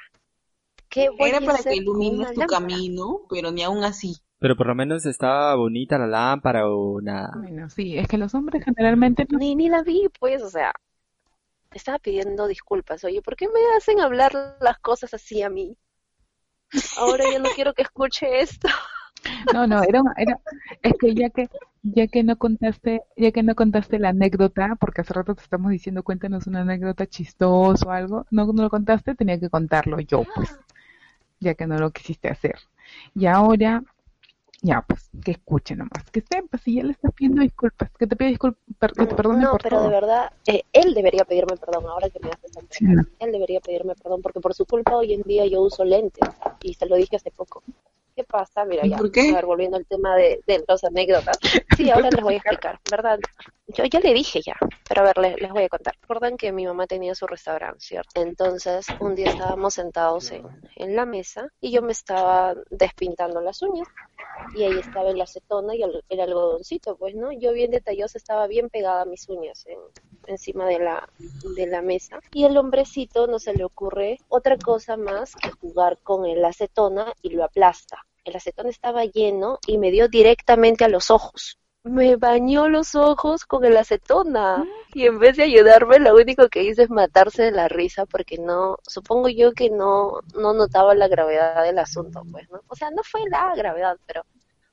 ¿Qué 0.89 1.09
voy 1.09 1.29
Era 1.29 1.39
a 1.41 1.45
para 1.45 1.59
hacer 1.59 1.73
que 1.73 1.75
ilumines 1.75 2.33
tu 2.33 2.41
lámpara? 2.41 2.47
camino, 2.47 3.21
pero 3.29 3.51
ni 3.51 3.63
aún 3.63 3.83
así. 3.83 4.17
Pero 4.39 4.57
por 4.57 4.67
lo 4.67 4.75
menos 4.75 5.05
estaba 5.05 5.55
bonita 5.55 5.97
la 5.97 6.07
lámpara 6.07 6.67
o 6.69 6.99
nada. 7.01 7.29
Bueno, 7.31 7.69
sí, 7.69 7.97
es 7.97 8.07
que 8.07 8.17
los 8.19 8.35
hombres 8.35 8.63
generalmente 8.63 9.25
no 9.29 9.39
Ni, 9.39 9.55
ni 9.55 9.69
la 9.69 9.81
vi, 9.81 10.09
pues, 10.19 10.43
o 10.43 10.49
sea, 10.49 10.73
estaba 11.73 11.97
pidiendo 11.97 12.45
disculpas, 12.47 13.03
oye, 13.05 13.23
¿por 13.23 13.35
qué 13.35 13.47
me 13.47 13.59
hacen 13.75 13.99
hablar 14.01 14.57
las 14.61 14.77
cosas 14.79 15.15
así 15.15 15.41
a 15.41 15.49
mí? 15.49 15.77
Ahora 16.93 17.25
ya 17.25 17.39
no 17.39 17.49
quiero 17.49 17.73
que 17.73 17.81
escuche 17.81 18.41
esto. 18.41 18.67
No, 19.49 19.67
no, 19.67 19.83
era, 19.83 20.01
una- 20.01 20.13
era, 20.17 20.39
es 20.81 20.93
que 20.99 21.15
ya 21.15 21.29
que, 21.29 21.49
ya 21.83 22.07
que 22.07 22.23
no 22.23 22.37
contaste, 22.37 23.01
ya 23.17 23.31
que 23.31 23.43
no 23.43 23.55
contaste 23.55 23.99
la 23.99 24.09
anécdota, 24.09 24.75
porque 24.79 25.01
hace 25.01 25.13
rato 25.13 25.35
te 25.35 25.43
estamos 25.43 25.71
diciendo, 25.71 26.03
cuéntanos 26.03 26.47
una 26.47 26.61
anécdota 26.61 27.07
chistosa 27.07 27.85
o 27.87 27.91
algo, 27.91 28.25
no, 28.31 28.45
no 28.53 28.63
lo 28.63 28.69
contaste, 28.69 29.15
tenía 29.15 29.39
que 29.39 29.49
contarlo 29.49 29.99
yo, 29.99 30.23
pues, 30.33 30.57
ya 31.39 31.53
que 31.55 31.67
no 31.67 31.77
lo 31.77 31.91
quisiste 31.91 32.29
hacer. 32.29 32.55
Y 33.15 33.25
ahora, 33.25 33.83
ya, 34.61 34.81
pues, 34.81 35.09
que 35.23 35.31
escuche 35.31 35.75
nomás, 35.75 36.09
que 36.11 36.21
sepas, 36.21 36.61
si 36.61 36.75
ya 36.75 36.83
le 36.83 36.91
estás 36.91 37.13
pidiendo 37.13 37.41
disculpas, 37.41 37.89
que 37.97 38.07
te 38.07 38.15
pida 38.15 38.29
disculpas, 38.29 38.91
que 38.91 39.05
te 39.05 39.15
perdone 39.15 39.43
No, 39.43 39.51
por 39.51 39.61
pero 39.61 39.81
de 39.83 39.89
verdad, 39.89 40.31
eh, 40.47 40.63
él 40.73 40.93
debería 40.93 41.23
pedirme 41.25 41.55
perdón 41.57 41.85
ahora 41.87 42.09
que 42.09 42.19
me 42.19 42.29
haces 42.29 42.55
entender. 42.57 42.67
Sí, 42.71 42.85
no. 42.85 43.03
Él 43.19 43.31
debería 43.31 43.59
pedirme 43.61 43.95
perdón 43.95 44.21
porque 44.21 44.39
por 44.39 44.53
su 44.53 44.65
culpa 44.65 44.95
hoy 44.95 45.13
en 45.13 45.21
día 45.21 45.45
yo 45.45 45.61
uso 45.61 45.85
lentes 45.85 46.27
y 46.61 46.73
se 46.73 46.85
lo 46.87 46.95
dije 46.95 47.15
hace 47.15 47.31
poco. 47.31 47.63
¿Qué 48.19 48.25
pasa? 48.25 48.65
Mira, 48.65 48.85
¿Y 48.85 48.89
ya, 48.89 48.97
por 48.97 49.13
qué? 49.13 49.29
a 49.29 49.35
ver, 49.35 49.45
volviendo 49.45 49.77
al 49.77 49.85
tema 49.85 50.13
de, 50.17 50.43
de 50.45 50.61
las 50.67 50.83
anécdotas. 50.83 51.39
Sí, 51.77 51.89
ahora 51.89 52.09
les 52.09 52.21
voy 52.21 52.33
a 52.33 52.37
explicar, 52.37 52.77
¿verdad? 52.91 53.17
Yo 53.67 53.85
ya 53.85 54.01
le 54.01 54.13
dije 54.13 54.41
ya, 54.41 54.57
pero 54.89 55.03
a 55.03 55.03
ver, 55.05 55.17
les, 55.19 55.41
les 55.41 55.49
voy 55.49 55.63
a 55.63 55.69
contar. 55.69 55.93
Recuerdan 56.01 56.35
que 56.35 56.51
mi 56.51 56.65
mamá 56.65 56.85
tenía 56.85 57.15
su 57.15 57.27
restaurante, 57.27 57.79
¿cierto? 57.79 58.21
Entonces, 58.21 58.87
un 58.99 59.15
día 59.15 59.29
estábamos 59.29 59.75
sentados 59.75 60.31
en, 60.31 60.45
en 60.75 60.97
la 60.97 61.05
mesa 61.05 61.47
y 61.61 61.71
yo 61.71 61.81
me 61.81 61.93
estaba 61.93 62.55
despintando 62.69 63.39
las 63.39 63.61
uñas 63.61 63.87
y 64.53 64.63
ahí 64.63 64.77
estaba 64.79 65.11
el 65.11 65.21
acetona 65.21 65.73
y 65.73 65.83
el, 65.83 66.03
el 66.09 66.19
algodoncito, 66.19 66.97
pues, 66.97 67.15
¿no? 67.15 67.31
Yo 67.31 67.53
bien 67.53 67.71
detallosa, 67.71 68.17
estaba 68.17 68.47
bien 68.47 68.69
pegada 68.69 69.03
a 69.03 69.05
mis 69.05 69.29
uñas 69.29 69.65
en, 69.65 69.79
encima 70.27 70.65
de 70.67 70.79
la, 70.79 71.07
de 71.55 71.67
la 71.67 71.81
mesa. 71.81 72.19
Y 72.33 72.45
el 72.45 72.57
hombrecito 72.57 73.27
no 73.27 73.39
se 73.39 73.53
le 73.53 73.63
ocurre 73.63 74.19
otra 74.27 74.57
cosa 74.57 74.97
más 74.97 75.35
que 75.35 75.51
jugar 75.51 75.99
con 76.03 76.25
el 76.25 76.43
acetona 76.43 77.13
y 77.21 77.29
lo 77.29 77.43
aplasta. 77.43 78.05
El 78.23 78.35
acetona 78.35 78.69
estaba 78.69 79.05
lleno 79.05 79.59
y 79.67 79.77
me 79.77 79.91
dio 79.91 80.07
directamente 80.07 80.83
a 80.83 80.89
los 80.89 81.11
ojos. 81.11 81.59
Me 81.83 82.17
bañó 82.17 82.67
los 82.67 82.93
ojos 82.95 83.45
con 83.45 83.63
el 83.63 83.77
acetona 83.77 84.65
y 84.93 85.05
en 85.05 85.17
vez 85.19 85.37
de 85.37 85.43
ayudarme 85.43 85.99
lo 85.99 86.13
único 86.15 86.49
que 86.49 86.63
hice 86.63 86.83
es 86.83 86.89
matarse 86.89 87.43
de 87.43 87.51
la 87.51 87.69
risa 87.69 88.05
porque 88.05 88.37
no, 88.37 88.77
supongo 88.83 89.29
yo 89.29 89.53
que 89.53 89.69
no, 89.69 90.19
no 90.35 90.53
notaba 90.53 90.93
la 90.93 91.07
gravedad 91.07 91.63
del 91.63 91.79
asunto, 91.79 92.23
pues, 92.31 92.49
¿no? 92.49 92.61
O 92.67 92.75
sea, 92.75 92.91
no 92.91 93.01
fue 93.03 93.21
la 93.29 93.55
gravedad, 93.55 93.97
pero 94.05 94.25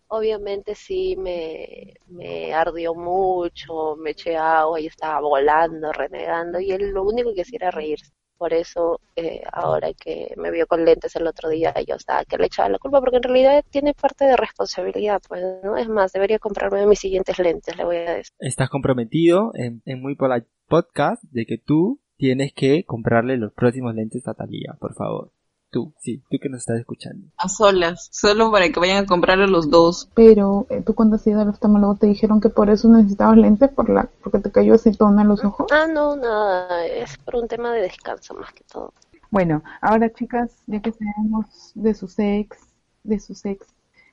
obviamente 0.08 0.74
sí 0.74 1.16
me, 1.16 1.94
me 2.06 2.54
ardió 2.54 2.94
mucho, 2.94 3.96
me 3.96 4.10
eché 4.10 4.36
agua 4.36 4.80
y 4.80 4.86
estaba 4.86 5.20
volando, 5.20 5.92
renegando, 5.92 6.60
y 6.60 6.72
él 6.72 6.90
lo 6.90 7.04
único 7.04 7.34
que 7.34 7.42
hacía 7.42 7.58
era 7.60 7.70
reírse. 7.70 8.12
Por 8.38 8.52
eso, 8.52 9.00
eh, 9.16 9.42
ahora 9.50 9.92
que 9.94 10.34
me 10.36 10.50
vio 10.50 10.66
con 10.66 10.84
lentes 10.84 11.16
el 11.16 11.26
otro 11.26 11.48
día, 11.48 11.74
yo 11.86 11.94
estaba 11.94 12.24
que 12.24 12.36
le 12.36 12.46
echaba 12.46 12.68
la 12.68 12.78
culpa, 12.78 13.00
porque 13.00 13.16
en 13.16 13.22
realidad 13.22 13.64
tiene 13.70 13.94
parte 13.94 14.26
de 14.26 14.36
responsabilidad, 14.36 15.22
pues, 15.26 15.42
¿no? 15.64 15.76
Es 15.76 15.88
más, 15.88 16.12
debería 16.12 16.38
comprarme 16.38 16.86
mis 16.86 16.98
siguientes 16.98 17.38
lentes, 17.38 17.76
le 17.76 17.84
voy 17.84 17.96
a 17.96 18.14
decir. 18.14 18.34
Estás 18.38 18.68
comprometido 18.68 19.52
en, 19.54 19.82
en 19.86 20.02
Muy 20.02 20.16
Polite 20.16 20.48
Podcast 20.68 21.22
de 21.30 21.46
que 21.46 21.58
tú 21.58 22.00
tienes 22.16 22.52
que 22.52 22.84
comprarle 22.84 23.36
los 23.36 23.52
próximos 23.52 23.94
lentes 23.94 24.26
a 24.28 24.34
Talía, 24.34 24.76
por 24.78 24.94
favor. 24.94 25.30
Tú, 25.70 25.92
sí, 25.98 26.22
tú 26.30 26.38
que 26.40 26.48
nos 26.48 26.60
estás 26.60 26.78
escuchando. 26.78 27.28
A 27.36 27.48
solas, 27.48 28.08
solo 28.12 28.50
para 28.50 28.68
que 28.70 28.80
vayan 28.80 29.04
a 29.04 29.06
comprarlo 29.06 29.46
los 29.46 29.68
dos. 29.68 30.08
Pero 30.14 30.66
eh, 30.70 30.82
tú 30.82 30.94
cuando 30.94 31.16
has 31.16 31.26
ido 31.26 31.40
al 31.40 31.48
oftalmólogo 31.48 31.96
te 31.96 32.06
dijeron 32.06 32.40
que 32.40 32.48
por 32.48 32.70
eso 32.70 32.88
necesitabas 32.88 33.36
lentes, 33.36 33.70
por 33.70 33.90
la, 33.90 34.08
porque 34.22 34.38
te 34.38 34.50
cayó 34.50 34.74
acetona 34.74 35.22
en 35.22 35.28
los 35.28 35.44
ojos. 35.44 35.66
Ah, 35.72 35.86
no, 35.86 36.16
nada, 36.16 36.86
es 36.86 37.18
por 37.18 37.36
un 37.36 37.48
tema 37.48 37.72
de 37.72 37.82
descanso 37.82 38.34
más 38.34 38.52
que 38.52 38.64
todo. 38.64 38.92
Bueno, 39.30 39.62
ahora 39.80 40.12
chicas, 40.12 40.62
ya 40.66 40.80
que 40.80 40.92
sabemos 40.92 41.72
de 41.74 41.94
su 41.94 42.08
sex, 42.08 42.58
de 43.02 43.18
su 43.18 43.34
sex 43.34 43.66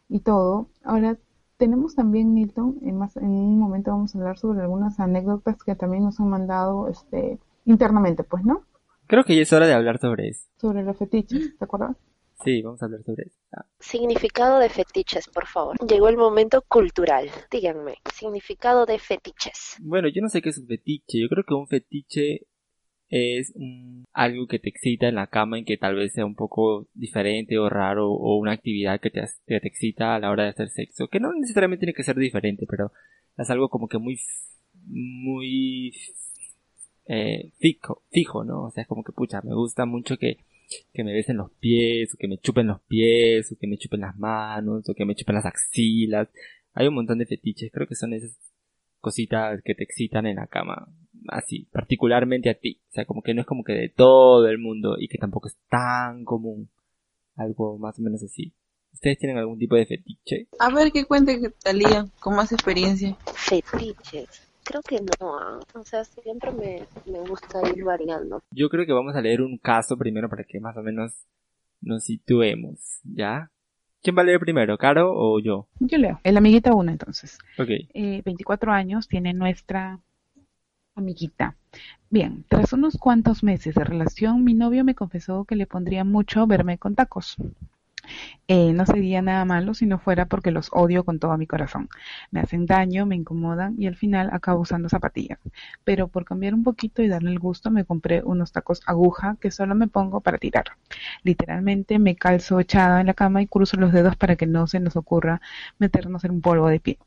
y 0.09 0.19
todo, 0.19 0.67
ahora 0.83 1.17
tenemos 1.57 1.95
también, 1.95 2.33
Milton, 2.33 2.79
en, 2.81 2.97
más, 2.97 3.15
en 3.15 3.29
un 3.29 3.59
momento 3.59 3.91
vamos 3.91 4.13
a 4.13 4.17
hablar 4.17 4.37
sobre 4.37 4.61
algunas 4.61 4.99
anécdotas 4.99 5.63
que 5.63 5.75
también 5.75 6.03
nos 6.03 6.19
han 6.19 6.29
mandado 6.29 6.87
este 6.89 7.39
internamente, 7.65 8.23
pues, 8.23 8.43
¿no? 8.43 8.63
Creo 9.07 9.23
que 9.23 9.35
ya 9.35 9.41
es 9.41 9.53
hora 9.53 9.67
de 9.67 9.73
hablar 9.73 9.99
sobre 9.99 10.29
eso. 10.29 10.47
Sobre 10.57 10.83
los 10.83 10.97
fetiches, 10.97 11.57
¿te 11.57 11.65
acuerdas? 11.65 11.95
Sí, 12.43 12.61
vamos 12.61 12.81
a 12.81 12.85
hablar 12.85 13.03
sobre 13.03 13.23
eso. 13.27 13.37
Ah, 13.55 13.65
Significado 13.79 14.59
de 14.59 14.69
fetiches, 14.69 15.27
por 15.27 15.45
favor. 15.47 15.77
Llegó 15.87 16.09
el 16.09 16.17
momento 16.17 16.61
cultural. 16.67 17.29
Díganme, 17.51 17.95
significado 18.13 18.85
de 18.85 18.99
fetiches. 18.99 19.77
Bueno, 19.81 20.07
yo 20.09 20.21
no 20.21 20.29
sé 20.29 20.41
qué 20.41 20.49
es 20.49 20.57
un 20.57 20.67
fetiche. 20.67 21.19
Yo 21.21 21.29
creo 21.29 21.43
que 21.47 21.53
un 21.53 21.67
fetiche 21.67 22.47
es 23.09 23.51
un- 23.55 24.05
algo 24.13 24.47
que 24.47 24.59
te 24.59 24.69
excita 24.69 25.07
en 25.07 25.15
la 25.15 25.27
cama 25.27 25.59
y 25.59 25.65
que 25.65 25.77
tal 25.77 25.95
vez 25.95 26.13
sea 26.13 26.25
un 26.25 26.35
poco 26.35 26.87
diferente 26.93 27.57
o 27.59 27.69
raro 27.69 28.11
o 28.11 28.37
una 28.37 28.53
actividad 28.53 28.99
que 28.99 29.11
te, 29.11 29.21
que 29.47 29.59
te 29.59 29.67
excita 29.67 30.15
a 30.15 30.19
la 30.19 30.31
hora 30.31 30.43
de 30.43 30.49
hacer 30.49 30.69
sexo. 30.69 31.07
Que 31.07 31.19
no 31.19 31.31
necesariamente 31.33 31.81
tiene 31.85 31.93
que 31.93 32.03
ser 32.03 32.17
diferente, 32.17 32.65
pero 32.67 32.91
es 33.37 33.49
algo 33.49 33.69
como 33.69 33.87
que 33.87 33.99
muy, 33.99 34.15
f- 34.15 34.25
muy 34.85 35.91
eh, 37.05 37.51
fijo, 37.59 38.03
fijo, 38.11 38.43
¿no? 38.43 38.65
O 38.65 38.71
sea, 38.71 38.83
es 38.83 38.87
como 38.87 39.03
que, 39.03 39.11
pucha, 39.11 39.41
me 39.43 39.53
gusta 39.53 39.85
mucho 39.85 40.17
que, 40.17 40.37
que 40.93 41.03
me 41.03 41.13
besen 41.13 41.37
los 41.37 41.51
pies, 41.59 42.13
o 42.13 42.17
que 42.17 42.27
me 42.27 42.37
chupen 42.37 42.67
los 42.67 42.81
pies, 42.81 43.51
o 43.51 43.57
que 43.57 43.67
me 43.67 43.77
chupen 43.77 44.01
las 44.01 44.17
manos, 44.17 44.87
o 44.87 44.93
que 44.93 45.05
me 45.05 45.15
chupen 45.15 45.35
las 45.35 45.45
axilas. 45.45 46.29
Hay 46.73 46.87
un 46.87 46.95
montón 46.95 47.19
de 47.19 47.25
fetiches, 47.25 47.71
creo 47.71 47.87
que 47.87 47.95
son 47.95 48.13
esas 48.13 48.37
cositas 48.99 49.61
que 49.63 49.75
te 49.75 49.83
excitan 49.83 50.25
en 50.25 50.37
la 50.37 50.47
cama, 50.47 50.87
así, 51.27 51.67
particularmente 51.71 52.49
a 52.49 52.55
ti. 52.55 52.81
O 52.89 52.93
sea, 52.93 53.05
como 53.05 53.21
que 53.21 53.33
no 53.33 53.41
es 53.41 53.47
como 53.47 53.63
que 53.63 53.73
de 53.73 53.89
todo 53.89 54.47
el 54.47 54.57
mundo 54.57 54.95
y 54.97 55.07
que 55.07 55.17
tampoco 55.17 55.47
es 55.47 55.57
tan 55.69 56.23
común. 56.23 56.69
Algo 57.35 57.77
más 57.77 57.99
o 57.99 58.01
menos 58.01 58.23
así. 58.23 58.53
¿Ustedes 58.93 59.17
tienen 59.17 59.37
algún 59.37 59.57
tipo 59.57 59.75
de 59.75 59.87
fetiche? 59.87 60.47
A 60.59 60.69
ver 60.69 60.91
qué 60.91 61.05
cuente 61.05 61.51
Talía, 61.63 62.07
con 62.19 62.35
más 62.35 62.51
experiencia. 62.51 63.17
Fetiches. 63.33 64.52
Creo 64.63 64.81
que 64.81 64.97
no, 64.99 65.37
ah. 65.37 65.59
o 65.73 65.83
sea, 65.83 66.03
siempre 66.03 66.51
me, 66.51 66.85
me 67.05 67.19
gusta 67.27 67.59
ir 67.75 67.83
variando. 67.83 68.41
Yo 68.51 68.69
creo 68.69 68.85
que 68.85 68.93
vamos 68.93 69.15
a 69.15 69.21
leer 69.21 69.41
un 69.41 69.57
caso 69.57 69.97
primero 69.97 70.29
para 70.29 70.43
que 70.43 70.59
más 70.59 70.77
o 70.77 70.81
menos 70.81 71.13
nos 71.81 72.05
situemos, 72.05 72.99
¿ya? 73.03 73.51
¿Quién 74.01 74.17
va 74.17 74.21
a 74.21 74.25
leer 74.25 74.39
primero, 74.39 74.77
Caro 74.77 75.13
o 75.15 75.39
yo? 75.39 75.67
Yo 75.79 75.97
leo. 75.97 76.19
El 76.23 76.35
amiguita 76.35 76.73
1 76.73 76.91
entonces. 76.91 77.39
Ok. 77.57 77.69
Eh, 77.93 78.21
24 78.25 78.71
años 78.73 79.07
tiene 79.07 79.33
nuestra 79.33 79.99
amiguita. 80.95 81.55
Bien, 82.09 82.45
tras 82.49 82.73
unos 82.73 82.97
cuantos 82.97 83.43
meses 83.43 83.75
de 83.75 83.83
relación, 83.83 84.43
mi 84.43 84.53
novio 84.53 84.83
me 84.83 84.93
confesó 84.93 85.45
que 85.45 85.55
le 85.55 85.67
pondría 85.67 86.03
mucho 86.03 86.45
verme 86.47 86.77
con 86.77 86.95
tacos. 86.95 87.37
Eh, 88.47 88.73
no 88.73 88.85
sería 88.85 89.21
nada 89.21 89.45
malo 89.45 89.73
si 89.73 89.85
no 89.85 89.99
fuera 89.99 90.25
porque 90.25 90.51
los 90.51 90.69
odio 90.73 91.03
con 91.05 91.19
todo 91.19 91.37
mi 91.37 91.47
corazón. 91.47 91.89
Me 92.31 92.41
hacen 92.41 92.65
daño, 92.65 93.05
me 93.05 93.15
incomodan 93.15 93.75
y 93.77 93.87
al 93.87 93.95
final 93.95 94.29
acabo 94.33 94.61
usando 94.61 94.89
zapatillas. 94.89 95.39
Pero 95.83 96.07
por 96.07 96.25
cambiar 96.25 96.53
un 96.53 96.63
poquito 96.63 97.01
y 97.01 97.07
darle 97.07 97.31
el 97.31 97.39
gusto, 97.39 97.71
me 97.71 97.85
compré 97.85 98.21
unos 98.23 98.51
tacos 98.51 98.81
aguja 98.85 99.37
que 99.39 99.51
solo 99.51 99.75
me 99.75 99.87
pongo 99.87 100.21
para 100.21 100.37
tirar. 100.37 100.65
Literalmente 101.23 101.99
me 101.99 102.15
calzo 102.15 102.59
echada 102.59 103.01
en 103.01 103.07
la 103.07 103.13
cama 103.13 103.41
y 103.41 103.47
cruzo 103.47 103.77
los 103.77 103.91
dedos 103.93 104.15
para 104.15 104.35
que 104.35 104.47
no 104.47 104.67
se 104.67 104.79
nos 104.79 104.95
ocurra 104.95 105.41
meternos 105.79 106.23
en 106.23 106.31
un 106.31 106.41
polvo 106.41 106.67
de 106.67 106.79
pie. 106.79 106.99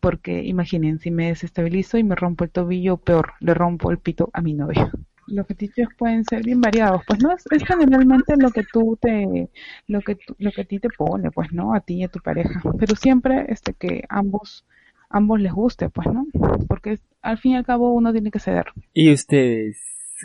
Porque 0.00 0.42
imaginen, 0.44 0.98
si 0.98 1.10
me 1.12 1.28
desestabilizo 1.28 1.96
y 1.98 2.04
me 2.04 2.16
rompo 2.16 2.44
el 2.44 2.50
tobillo, 2.50 2.96
peor, 2.98 3.34
le 3.40 3.54
rompo 3.54 3.90
el 3.92 3.98
pito 3.98 4.30
a 4.32 4.42
mi 4.42 4.54
novio. 4.54 4.90
Los 5.30 5.46
fetiches 5.46 5.88
pueden 5.96 6.24
ser 6.24 6.42
bien 6.42 6.60
variados, 6.60 7.02
pues 7.06 7.22
no 7.22 7.32
es, 7.32 7.44
es 7.50 7.62
generalmente 7.64 8.34
lo 8.36 8.50
que 8.50 8.64
tú 8.64 8.98
te, 9.00 9.48
lo 9.86 10.00
que 10.02 10.16
tú- 10.16 10.34
lo 10.38 10.50
que 10.52 10.62
a 10.62 10.64
ti 10.64 10.78
te 10.80 10.88
pone, 10.90 11.30
pues 11.30 11.52
no, 11.52 11.74
a 11.74 11.80
ti 11.80 11.94
y 11.98 12.04
a 12.04 12.08
tu 12.08 12.18
pareja, 12.20 12.60
pero 12.78 12.94
siempre 12.96 13.46
este 13.48 13.74
que 13.74 14.02
ambos, 14.08 14.64
ambos 15.08 15.40
les 15.40 15.52
guste, 15.52 15.88
pues 15.88 16.08
no, 16.08 16.26
porque 16.68 16.98
al 17.22 17.38
fin 17.38 17.52
y 17.52 17.56
al 17.56 17.64
cabo 17.64 17.92
uno 17.94 18.12
tiene 18.12 18.30
que 18.30 18.40
ceder. 18.40 18.66
¿Y 18.92 19.12
ustedes? 19.12 19.78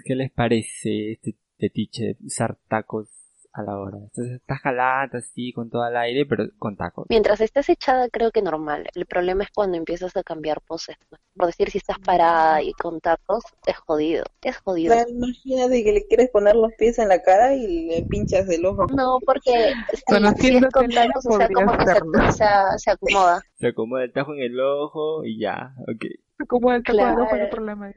¿Qué 0.04 0.16
les 0.16 0.32
parece 0.32 1.12
este 1.14 1.36
fetiche 1.58 2.18
usar 2.26 2.58
tacos 2.68 3.08
a 3.56 3.64
la 3.64 3.78
hora. 3.78 3.98
Entonces 3.98 4.36
estás 4.36 4.60
jalada 4.60 5.10
así 5.14 5.54
con 5.54 5.70
todo 5.70 5.88
el 5.88 5.96
aire, 5.96 6.26
pero 6.26 6.46
con 6.60 6.76
tacos. 6.76 7.06
Mientras 7.10 7.42
estés 7.42 7.70
echada, 7.70 8.10
creo 8.10 8.32
que 8.32 8.42
normal. 8.42 8.88
El 8.94 9.06
problema 9.06 9.44
es 9.44 9.50
cuando 9.54 9.78
empiezas 9.78 10.16
a 10.18 10.24
cambiar 10.24 10.62
poses. 10.62 10.98
Por 11.36 11.48
decir, 11.48 11.70
si 11.70 11.78
estás 11.78 12.00
parada 12.00 12.62
y 12.62 12.74
con 12.74 13.00
tacos, 13.00 13.44
es 13.66 13.78
jodido. 13.78 14.26
Es 14.42 14.58
jodido. 14.58 14.96
Pero 14.96 15.10
imagínate 15.10 15.84
que 15.84 15.94
le 15.94 16.06
quieres 16.08 16.30
poner 16.30 16.56
los 16.56 16.74
pies 16.78 17.00
en 17.00 17.10
la 17.10 17.22
cara 17.22 17.56
y 17.56 17.88
le 17.88 18.04
pinchas 18.04 18.50
el 18.50 18.66
ojo. 18.66 18.86
No, 18.94 19.20
porque 19.26 19.74
si, 19.94 20.48
si 20.50 20.58
es 20.58 20.66
con 20.72 20.90
tacos, 20.90 21.26
o 21.26 21.38
sea, 21.38 21.50
como 21.50 21.78
que 21.78 21.86
se, 21.86 22.32
se, 22.32 22.46
se 22.78 22.92
acomoda. 22.92 23.42
Se 23.56 23.68
acomoda 23.68 24.04
el 24.04 24.12
tajo 24.12 24.34
en 24.34 24.42
el 24.42 24.60
ojo 24.60 25.24
y 25.24 25.40
ya, 25.40 25.74
ok. 25.88 26.06
Como 26.48 26.72
el 26.74 26.84
taco 26.84 26.98
de 26.98 27.04
ojo, 27.04 27.38
no 27.38 27.50
problema. 27.50 27.92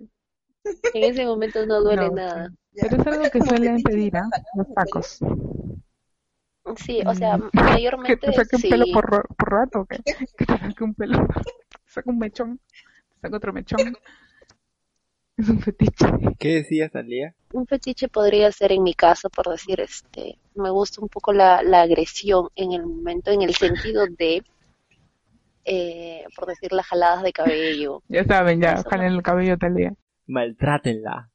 En 0.94 1.04
ese 1.04 1.24
momento 1.26 1.64
no 1.66 1.80
duele 1.82 2.08
No, 2.08 2.14
nada. 2.14 2.52
Pero 2.74 3.00
es 3.00 3.06
algo 3.06 3.30
que 3.30 3.42
suelen 3.42 3.82
pedir, 3.82 4.16
¿ah? 4.16 4.28
sacar 4.30 4.44
Los 4.54 4.74
tacos. 4.74 5.18
Sí, 6.76 7.00
o 7.06 7.14
sea, 7.14 7.38
Mm. 7.38 7.50
Que 7.50 7.62
mayormente 7.62 8.16
te 8.16 8.32
saque 8.32 8.56
un 8.56 8.62
sí. 8.62 8.68
pelo 8.68 8.84
por, 8.92 9.26
rato, 9.38 9.80
¿o 9.80 9.86
qué? 9.86 9.98
Que 10.02 10.44
te 10.44 10.58
saque 10.58 10.84
un 10.84 10.94
pelo, 10.94 11.26
te 11.86 11.90
saque 11.90 12.10
un 12.10 12.18
mechón, 12.18 12.60
te 13.08 13.20
saque 13.22 13.36
otro 13.36 13.52
mechón. 13.52 13.96
Es 15.36 15.48
un 15.48 15.60
fetiche. 15.60 16.06
¿Qué 16.38 16.54
decías, 16.54 16.90
Talía? 16.90 17.32
Un 17.52 17.66
fetiche 17.66 18.08
podría 18.08 18.50
ser 18.50 18.72
en 18.72 18.82
mi 18.82 18.92
caso, 18.94 19.30
por 19.30 19.48
decir, 19.48 19.80
este, 19.80 20.36
me 20.56 20.70
gusta 20.70 21.00
un 21.00 21.08
poco 21.08 21.32
la, 21.32 21.62
la 21.62 21.82
agresión 21.82 22.48
en 22.56 22.72
el 22.72 22.84
momento, 22.84 23.30
en 23.30 23.42
el 23.42 23.54
sentido 23.54 24.06
de, 24.18 24.42
eh, 25.64 26.24
por 26.34 26.46
decir, 26.46 26.72
las 26.72 26.86
jaladas 26.86 27.22
de 27.22 27.32
cabello. 27.32 28.02
Ya 28.08 28.24
saben, 28.24 28.60
ya, 28.60 28.82
jalen 28.82 29.12
el 29.12 29.22
cabello 29.22 29.56
tal 29.56 29.76
día. 29.76 29.94
Maltrátenla. 30.28 31.30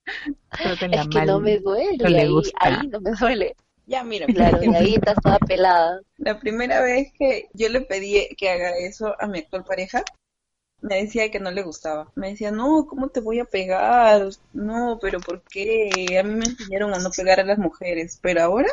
Trátenla 0.50 1.02
Es 1.02 1.08
que 1.08 1.20
no 1.22 1.34
mal. 1.34 1.42
me 1.42 1.58
duele, 1.60 1.98
no 1.98 2.10
le 2.10 2.20
ahí, 2.20 2.30
gusta. 2.32 2.58
ahí 2.62 2.88
no 2.88 3.02
me 3.02 3.12
duele. 3.12 3.56
Ya, 3.86 4.04
mira, 4.04 4.26
Claro, 4.28 4.60
de 4.60 4.78
ahí 4.78 4.96
estás 4.96 5.16
toda 5.22 5.40
pelada. 5.40 6.00
La 6.18 6.40
primera 6.40 6.82
vez 6.82 7.12
que 7.18 7.50
yo 7.54 7.68
le 7.70 7.82
pedí 7.82 8.30
que 8.38 8.50
haga 8.50 8.78
eso 8.78 9.14
a 9.20 9.28
mi 9.28 9.40
actual 9.40 9.66
pareja, 9.66 10.04
me 10.82 11.02
decía 11.02 11.30
que 11.32 11.40
no 11.40 11.52
le 11.52 11.64
gustaba. 11.64 12.12
Me 12.16 12.30
decía, 12.30 12.52
no, 12.52 12.86
¿cómo 12.88 13.10
te 13.10 13.20
voy 13.20 13.40
a 13.40 13.46
pegar? 13.46 14.30
No, 14.54 15.00
pero 15.02 15.20
¿por 15.20 15.42
qué? 15.44 15.90
A 16.20 16.24
mí 16.24 16.36
me 16.36 16.46
enseñaron 16.46 16.94
a 16.94 17.00
no 17.00 17.10
pegar 17.10 17.40
a 17.40 17.46
las 17.46 17.58
mujeres, 17.58 18.20
pero 18.22 18.42
ahora 18.44 18.70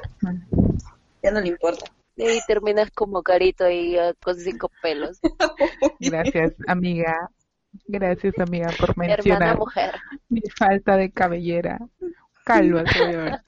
ya 1.23 1.31
no 1.31 1.41
le 1.41 1.49
importa. 1.49 1.87
Ahí 2.19 2.39
terminas 2.47 2.91
como 2.91 3.23
carito 3.23 3.65
ahí 3.65 3.97
eh, 3.97 4.15
con 4.23 4.39
cinco 4.39 4.71
pelos. 4.83 5.19
Gracias, 6.01 6.53
amiga. 6.67 7.31
Gracias, 7.87 8.39
amiga, 8.39 8.69
por 8.79 8.91
Hermana 8.91 9.17
mencionar 9.17 9.59
mujer. 9.59 9.95
mi 10.29 10.43
falta 10.57 10.97
de 10.97 11.11
cabellera. 11.13 11.79
Calva. 12.45 12.85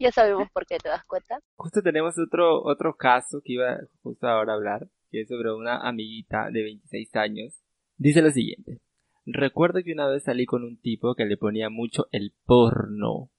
Ya 0.00 0.12
sabemos 0.12 0.48
por 0.52 0.64
qué 0.64 0.78
te 0.78 0.88
das 0.88 1.04
cuenta. 1.04 1.40
Justo 1.56 1.82
tenemos 1.82 2.16
otro, 2.18 2.62
otro 2.62 2.96
caso 2.96 3.40
que 3.44 3.54
iba 3.54 3.78
justo 4.00 4.28
ahora 4.28 4.52
a 4.52 4.56
hablar, 4.56 4.88
que 5.10 5.22
es 5.22 5.28
sobre 5.28 5.52
una 5.52 5.78
amiguita 5.88 6.50
de 6.52 6.62
26 6.62 7.16
años. 7.16 7.64
Dice 7.96 8.22
lo 8.22 8.30
siguiente. 8.30 8.80
Recuerdo 9.26 9.82
que 9.82 9.92
una 9.92 10.06
vez 10.06 10.22
salí 10.22 10.46
con 10.46 10.62
un 10.62 10.80
tipo 10.80 11.16
que 11.16 11.26
le 11.26 11.36
ponía 11.36 11.68
mucho 11.68 12.06
el 12.12 12.32
porno, 12.46 13.30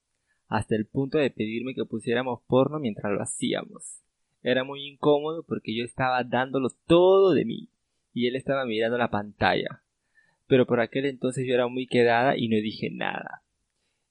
hasta 0.50 0.76
el 0.76 0.86
punto 0.86 1.18
de 1.18 1.32
pedirme 1.32 1.74
que 1.74 1.86
pusiéramos 1.86 2.42
porno 2.46 2.78
mientras 2.80 3.14
lo 3.14 3.22
hacíamos. 3.22 4.04
Era 4.42 4.66
muy 4.66 4.86
incómodo 4.86 5.44
porque 5.48 5.76
yo 5.76 5.86
estaba 5.86 6.24
dándolo 6.26 6.70
todo 6.88 7.32
de 7.34 7.46
mí 7.46 7.70
y 8.14 8.28
él 8.28 8.36
estaba 8.36 8.66
mirando 8.66 8.98
la 8.98 9.10
pantalla. 9.10 9.84
Pero 10.50 10.66
por 10.66 10.82
aquel 10.82 11.06
entonces 11.06 11.46
yo 11.48 11.54
era 11.54 11.68
muy 11.68 11.88
quedada 11.88 12.36
y 12.36 12.50
no 12.50 12.58
dije 12.58 12.90
nada. 12.92 13.44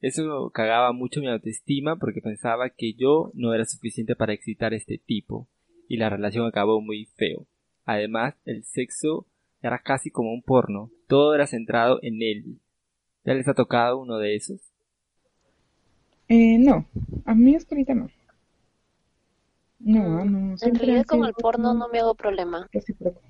Eso 0.00 0.50
cagaba 0.54 0.92
mucho 0.92 1.20
mi 1.20 1.26
autoestima 1.28 1.96
porque 1.96 2.22
pensaba 2.22 2.70
que 2.70 2.94
yo 2.94 3.32
no 3.34 3.52
era 3.52 3.64
suficiente 3.64 4.14
para 4.14 4.32
excitar 4.32 4.72
a 4.72 4.76
este 4.76 4.98
tipo 4.98 5.48
y 5.88 5.96
la 5.96 6.08
relación 6.08 6.46
acabó 6.46 6.80
muy 6.80 7.06
feo. 7.16 7.46
Además, 7.84 8.36
el 8.44 8.64
sexo 8.64 9.26
era 9.60 9.80
casi 9.80 10.10
como 10.10 10.32
un 10.32 10.42
porno, 10.42 10.90
todo 11.08 11.34
era 11.34 11.48
centrado 11.48 11.98
en 12.02 12.22
él. 12.22 12.60
¿Ya 13.24 13.34
les 13.34 13.48
ha 13.48 13.54
tocado 13.54 13.98
uno 13.98 14.18
de 14.18 14.36
esos? 14.36 14.60
Eh, 16.28 16.58
no, 16.58 16.86
a 17.24 17.34
mí 17.34 17.56
es 17.56 17.64
que 17.64 17.74
ahorita 17.74 17.94
no. 17.94 18.08
No, 19.80 20.24
no, 20.24 20.54
En 20.60 20.74
realidad 20.74 21.06
con 21.06 21.24
el 21.24 21.32
porno 21.34 21.74
no 21.74 21.88
me 21.88 21.98
hago 21.98 22.14
problema, 22.14 22.68
recíproco. 22.72 23.20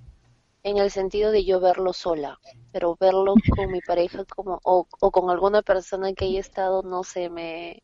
En 0.62 0.78
el 0.78 0.90
sentido 0.90 1.30
de 1.32 1.44
yo 1.44 1.60
verlo 1.60 1.92
sola, 1.92 2.38
pero 2.72 2.96
verlo 3.00 3.34
con 3.56 3.70
mi 3.72 3.80
pareja 3.80 4.24
como 4.24 4.60
o, 4.64 4.86
o 5.00 5.10
con 5.10 5.30
alguna 5.30 5.62
persona 5.62 6.12
que 6.12 6.26
haya 6.26 6.40
estado, 6.40 6.82
no 6.82 7.04
sé, 7.04 7.30
me 7.30 7.82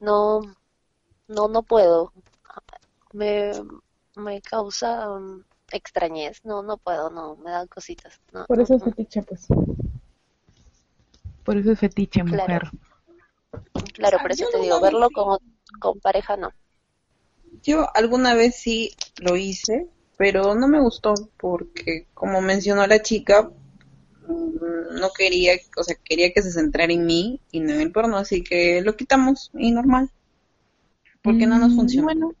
no 0.00 0.40
no 1.28 1.48
no 1.48 1.62
puedo. 1.62 2.12
Me 3.12 3.52
me 4.16 4.40
causa 4.42 5.10
um, 5.10 5.42
extrañez, 5.72 6.40
no 6.44 6.62
no 6.62 6.76
puedo, 6.76 7.10
no, 7.10 7.36
me 7.36 7.50
dan 7.50 7.66
cositas. 7.68 8.20
No, 8.32 8.44
Por 8.46 8.58
no, 8.58 8.64
eso 8.64 8.74
es 8.74 8.84
fetiche, 8.84 9.22
pues. 9.22 9.46
Por 11.44 11.56
eso 11.56 11.72
es 11.72 11.78
fetiche, 11.78 12.22
Claro. 12.24 12.42
mujer. 12.42 12.70
Claro, 13.94 14.18
por 14.18 14.32
eso 14.32 14.44
Yo 14.44 14.50
te 14.50 14.58
digo, 14.60 14.76
lo 14.76 14.80
verlo 14.80 15.10
con 15.10 15.38
con 15.80 16.00
pareja 16.00 16.36
no. 16.36 16.50
Yo 17.62 17.86
alguna 17.94 18.34
vez 18.34 18.56
sí 18.56 18.90
lo 19.18 19.36
hice, 19.36 19.88
pero 20.16 20.54
no 20.54 20.68
me 20.68 20.80
gustó 20.80 21.14
porque, 21.38 22.06
como 22.14 22.40
mencionó 22.40 22.86
la 22.86 23.02
chica, 23.02 23.50
mm, 24.28 25.00
no 25.00 25.08
quería, 25.16 25.52
o 25.76 25.82
sea, 25.84 25.96
quería 26.04 26.32
que 26.32 26.42
se 26.42 26.52
centrara 26.52 26.92
en 26.92 27.06
mí 27.06 27.40
y 27.50 27.60
no 27.60 27.72
en 27.72 27.80
el 27.80 27.92
porno, 27.92 28.16
así 28.16 28.42
que 28.42 28.82
lo 28.82 28.96
quitamos 28.96 29.50
y 29.54 29.72
normal. 29.72 30.10
Porque 31.22 31.46
no 31.46 31.58
nos 31.58 31.72
Mm, 31.72 31.76
funciona. 31.76 32.04
Bueno, 32.06 32.34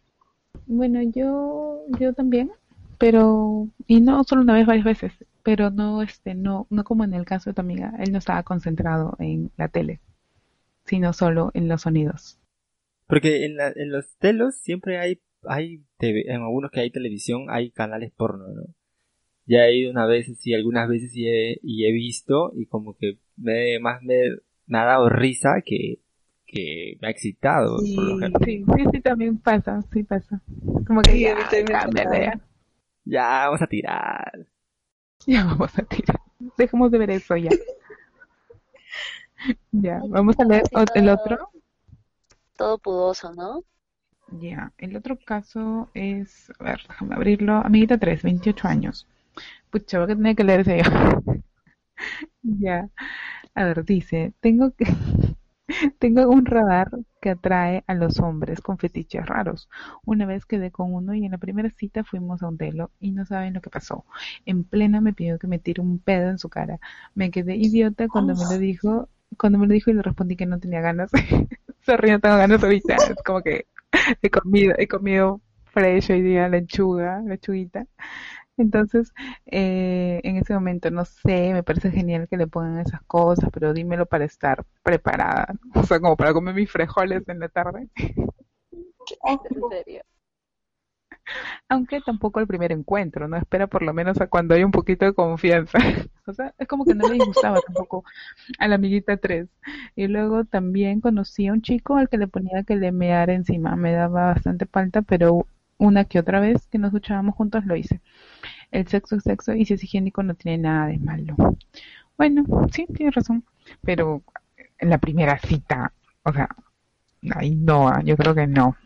bueno, 0.66 1.02
yo, 1.02 1.84
yo 1.98 2.12
también, 2.12 2.50
pero, 2.98 3.68
y 3.86 4.00
no 4.00 4.24
solo 4.24 4.42
una 4.42 4.54
vez, 4.54 4.66
varias 4.66 4.84
veces, 4.84 5.12
pero 5.42 5.70
no, 5.70 6.02
este, 6.02 6.34
no, 6.34 6.66
no 6.70 6.84
como 6.84 7.04
en 7.04 7.14
el 7.14 7.24
caso 7.24 7.50
de 7.50 7.54
tu 7.54 7.60
amiga, 7.60 7.92
él 7.98 8.12
no 8.12 8.18
estaba 8.18 8.42
concentrado 8.42 9.16
en 9.18 9.50
la 9.56 9.68
tele, 9.68 10.00
sino 10.86 11.12
solo 11.12 11.50
en 11.54 11.68
los 11.68 11.82
sonidos. 11.82 12.38
Porque 13.06 13.44
en, 13.46 13.56
la- 13.56 13.72
en 13.74 13.90
los 13.92 14.16
telos 14.18 14.56
siempre 14.56 14.98
hay, 14.98 15.20
hay 15.48 15.84
TV, 15.98 16.24
en 16.28 16.42
algunos 16.42 16.70
que 16.70 16.80
hay 16.80 16.90
televisión 16.90 17.46
hay 17.50 17.70
canales 17.70 18.12
porno, 18.16 18.48
¿no? 18.48 18.62
Ya 19.46 19.66
he 19.66 19.76
ido 19.78 19.90
una 19.90 20.06
vez, 20.06 20.26
sí, 20.38 20.54
algunas 20.54 20.88
veces 20.88 21.14
y 21.14 21.28
he, 21.28 21.58
y 21.62 21.86
he 21.86 21.92
visto 21.92 22.52
y 22.56 22.66
como 22.66 22.96
que 22.96 23.18
me, 23.36 23.78
más 23.80 24.02
me, 24.02 24.16
me 24.66 24.78
ha 24.78 24.84
dado 24.84 25.08
risa 25.10 25.62
que, 25.64 26.00
que 26.46 26.96
me 27.00 27.08
ha 27.08 27.10
excitado. 27.10 27.78
Sí. 27.78 27.94
por 27.94 28.04
lo 28.04 28.18
general. 28.18 28.42
Sí, 28.44 28.64
sí, 28.76 28.84
sí, 28.92 29.00
también 29.00 29.38
pasa, 29.38 29.82
sí 29.92 30.02
pasa. 30.02 30.40
Como 30.86 31.02
que 31.02 31.12
Sí, 31.12 31.20
ya, 31.20 31.36
ya, 31.50 32.40
Ya, 33.04 33.22
vamos 33.46 33.62
a 33.62 33.66
tirar. 33.66 34.46
ya 35.26 35.44
vamos 35.44 35.78
a 35.78 35.82
tirar. 35.82 36.20
Dejemos 36.56 36.90
de 36.90 36.98
ver 36.98 37.10
eso 37.10 37.36
ya. 37.36 37.50
Ya, 39.72 40.00
vamos 40.08 40.38
a 40.38 40.44
leer 40.44 40.62
el 40.94 41.08
otro. 41.10 41.50
Todo 42.56 42.78
pudoso, 42.78 43.32
¿no? 43.34 43.62
Ya, 44.26 44.72
el 44.78 44.96
otro 44.96 45.18
caso 45.18 45.88
es, 45.94 46.50
a 46.58 46.64
ver, 46.64 46.80
déjame 46.88 47.14
abrirlo. 47.14 47.54
Amiguita 47.64 47.96
3, 47.98 48.22
28 48.22 48.68
años. 48.68 49.06
Pucha, 49.70 50.00
voy 50.00 50.12
a 50.12 50.16
tener 50.16 50.36
que 50.36 50.44
leer 50.44 50.60
ese. 50.60 50.82
Ya, 52.42 52.88
a 53.54 53.64
ver, 53.64 53.84
dice, 53.84 54.34
tengo 54.40 54.72
que, 54.72 54.86
tengo 55.98 56.28
un 56.28 56.46
radar 56.46 56.90
que 57.20 57.30
atrae 57.30 57.84
a 57.86 57.94
los 57.94 58.20
hombres 58.20 58.60
con 58.60 58.78
fetiches 58.78 59.26
raros. 59.26 59.68
Una 60.04 60.26
vez 60.26 60.46
quedé 60.46 60.70
con 60.70 60.94
uno 60.94 61.14
y 61.14 61.24
en 61.24 61.32
la 61.32 61.38
primera 61.38 61.70
cita 61.70 62.04
fuimos 62.04 62.42
a 62.42 62.48
un 62.48 62.58
telo 62.58 62.90
y 63.00 63.12
no 63.12 63.24
saben 63.26 63.54
lo 63.54 63.60
que 63.62 63.70
pasó. 63.70 64.04
En 64.46 64.64
plena 64.64 65.00
me 65.00 65.12
pidió 65.14 65.38
que 65.38 65.46
me 65.48 65.58
tire 65.58 65.82
un 65.82 65.98
pedo 65.98 66.30
en 66.30 66.38
su 66.38 66.48
cara. 66.48 66.80
Me 67.14 67.30
quedé 67.30 67.56
idiota 67.56 68.08
cuando 68.08 68.34
me 68.36 68.44
lo 68.44 68.58
dijo, 68.58 69.08
cuando 69.38 69.58
me 69.58 69.66
lo 69.66 69.74
dijo 69.74 69.90
y 69.90 69.94
le 69.94 70.02
respondí 70.02 70.36
que 70.36 70.46
no 70.46 70.60
tenía 70.60 70.80
ganas. 70.80 71.10
Sorry, 71.86 72.10
no 72.12 72.20
tengo 72.20 72.36
ganas 72.38 72.62
ahorita. 72.62 72.96
Es 72.96 73.22
como 73.24 73.42
que 73.42 73.66
he 74.22 74.30
comido, 74.30 74.74
he 74.78 74.88
comido 74.88 75.40
fresh 75.64 76.10
hoy 76.10 76.22
día, 76.22 76.48
lechuga, 76.48 77.20
lechuguita. 77.20 77.86
Entonces, 78.56 79.12
eh, 79.46 80.20
en 80.22 80.36
ese 80.36 80.54
momento, 80.54 80.90
no 80.90 81.04
sé, 81.04 81.52
me 81.52 81.64
parece 81.64 81.90
genial 81.90 82.28
que 82.28 82.36
le 82.36 82.46
pongan 82.46 82.78
esas 82.78 83.02
cosas, 83.02 83.50
pero 83.52 83.72
dímelo 83.72 84.06
para 84.06 84.24
estar 84.24 84.64
preparada. 84.82 85.54
O 85.74 85.82
sea, 85.82 86.00
como 86.00 86.16
para 86.16 86.32
comer 86.32 86.54
mis 86.54 86.70
frijoles 86.70 87.28
en 87.28 87.40
la 87.40 87.48
tarde. 87.48 87.88
En 89.22 89.38
serio. 89.70 90.02
Aunque 91.68 92.00
tampoco 92.00 92.40
el 92.40 92.46
primer 92.46 92.72
encuentro, 92.72 93.28
¿no? 93.28 93.36
Espera 93.36 93.66
por 93.66 93.82
lo 93.82 93.92
menos 93.92 94.20
a 94.20 94.26
cuando 94.26 94.54
haya 94.54 94.66
un 94.66 94.72
poquito 94.72 95.04
de 95.04 95.14
confianza. 95.14 95.78
O 96.26 96.32
sea, 96.32 96.54
es 96.56 96.66
como 96.66 96.86
que 96.86 96.94
no 96.94 97.06
le 97.06 97.22
gustaba 97.22 97.60
tampoco 97.60 98.02
a 98.58 98.66
la 98.66 98.76
amiguita 98.76 99.18
3. 99.18 99.46
Y 99.94 100.06
luego 100.06 100.46
también 100.46 101.02
conocí 101.02 101.48
a 101.48 101.52
un 101.52 101.60
chico 101.60 101.96
al 101.96 102.08
que 102.08 102.16
le 102.16 102.28
ponía 102.28 102.62
que 102.62 102.76
le 102.76 102.92
meara 102.92 103.34
encima. 103.34 103.76
Me 103.76 103.92
daba 103.92 104.32
bastante 104.32 104.64
falta, 104.64 105.02
pero 105.02 105.46
una 105.76 106.06
que 106.06 106.18
otra 106.18 106.40
vez 106.40 106.66
que 106.68 106.78
nos 106.78 106.92
duchábamos 106.92 107.34
juntos 107.34 107.66
lo 107.66 107.76
hice. 107.76 108.00
El 108.70 108.88
sexo 108.88 109.16
es 109.16 109.24
sexo 109.24 109.54
y 109.54 109.66
si 109.66 109.74
es 109.74 109.84
higiénico 109.84 110.22
no 110.22 110.34
tiene 110.34 110.62
nada 110.62 110.86
de 110.86 110.98
malo. 110.98 111.36
Bueno, 112.16 112.44
sí, 112.72 112.86
tienes 112.94 113.14
razón. 113.14 113.44
Pero 113.82 114.22
en 114.78 114.90
la 114.90 114.98
primera 114.98 115.38
cita, 115.38 115.92
o 116.22 116.32
sea, 116.32 116.48
ahí 117.34 117.54
no, 117.54 118.00
yo 118.02 118.16
creo 118.16 118.34
que 118.34 118.46
no. 118.46 118.76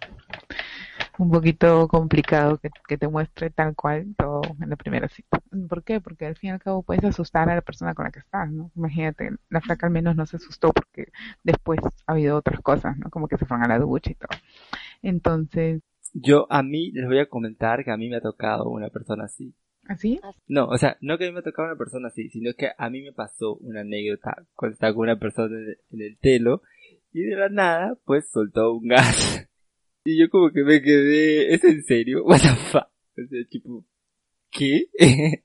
Un 1.18 1.30
poquito 1.30 1.88
complicado 1.88 2.58
que, 2.58 2.70
que, 2.86 2.96
te 2.96 3.08
muestre 3.08 3.50
tal 3.50 3.74
cual 3.74 4.14
todo 4.16 4.40
en 4.60 4.70
la 4.70 4.76
primera 4.76 5.08
cita. 5.08 5.40
¿Por 5.68 5.82
qué? 5.82 6.00
Porque 6.00 6.26
al 6.26 6.36
fin 6.36 6.50
y 6.50 6.52
al 6.52 6.60
cabo 6.60 6.82
puedes 6.82 7.04
asustar 7.04 7.50
a 7.50 7.56
la 7.56 7.60
persona 7.60 7.94
con 7.94 8.04
la 8.04 8.12
que 8.12 8.20
estás, 8.20 8.50
¿no? 8.50 8.70
Imagínate, 8.76 9.30
la 9.50 9.60
flaca 9.60 9.86
al 9.86 9.92
menos 9.92 10.16
no 10.16 10.26
se 10.26 10.36
asustó 10.36 10.72
porque 10.72 11.10
después 11.42 11.80
ha 12.06 12.12
habido 12.12 12.36
otras 12.36 12.60
cosas, 12.60 12.96
¿no? 12.98 13.10
Como 13.10 13.28
que 13.28 13.36
se 13.36 13.46
fueron 13.46 13.64
a 13.64 13.68
la 13.68 13.78
ducha 13.78 14.10
y 14.12 14.14
todo. 14.14 14.38
Entonces... 15.02 15.82
Yo 16.14 16.46
a 16.50 16.62
mí 16.62 16.90
les 16.92 17.06
voy 17.06 17.18
a 17.18 17.28
comentar 17.28 17.84
que 17.84 17.90
a 17.90 17.96
mí 17.96 18.08
me 18.08 18.16
ha 18.16 18.20
tocado 18.20 18.70
una 18.70 18.88
persona 18.88 19.24
así. 19.24 19.54
¿Así? 19.86 20.20
No, 20.46 20.66
o 20.66 20.76
sea, 20.78 20.96
no 21.00 21.18
que 21.18 21.24
a 21.24 21.28
mí 21.28 21.32
me 21.32 21.40
ha 21.40 21.42
tocado 21.42 21.68
una 21.68 21.78
persona 21.78 22.08
así, 22.08 22.28
sino 22.28 22.52
que 22.56 22.70
a 22.76 22.90
mí 22.90 23.02
me 23.02 23.12
pasó 23.12 23.56
una 23.56 23.80
anécdota 23.80 24.46
cuando 24.54 24.74
estaba 24.74 24.94
con 24.94 25.02
una 25.02 25.18
persona 25.18 25.56
en 25.90 26.00
el 26.00 26.18
telo 26.18 26.62
y 27.12 27.22
de 27.22 27.36
la 27.36 27.48
nada, 27.48 27.96
pues 28.04 28.30
soltó 28.30 28.74
un 28.74 28.88
gas. 28.88 29.48
Y 30.08 30.18
yo 30.18 30.30
como 30.30 30.50
que 30.50 30.64
me 30.64 30.80
quedé, 30.80 31.52
¿es 31.52 31.62
en 31.64 31.84
serio? 31.84 32.20
What 32.24 32.40
the 32.40 32.48
fuck? 32.48 32.88
O 33.18 33.26
sea, 33.28 33.44
tipo, 33.50 33.84
¿qué? 34.50 34.86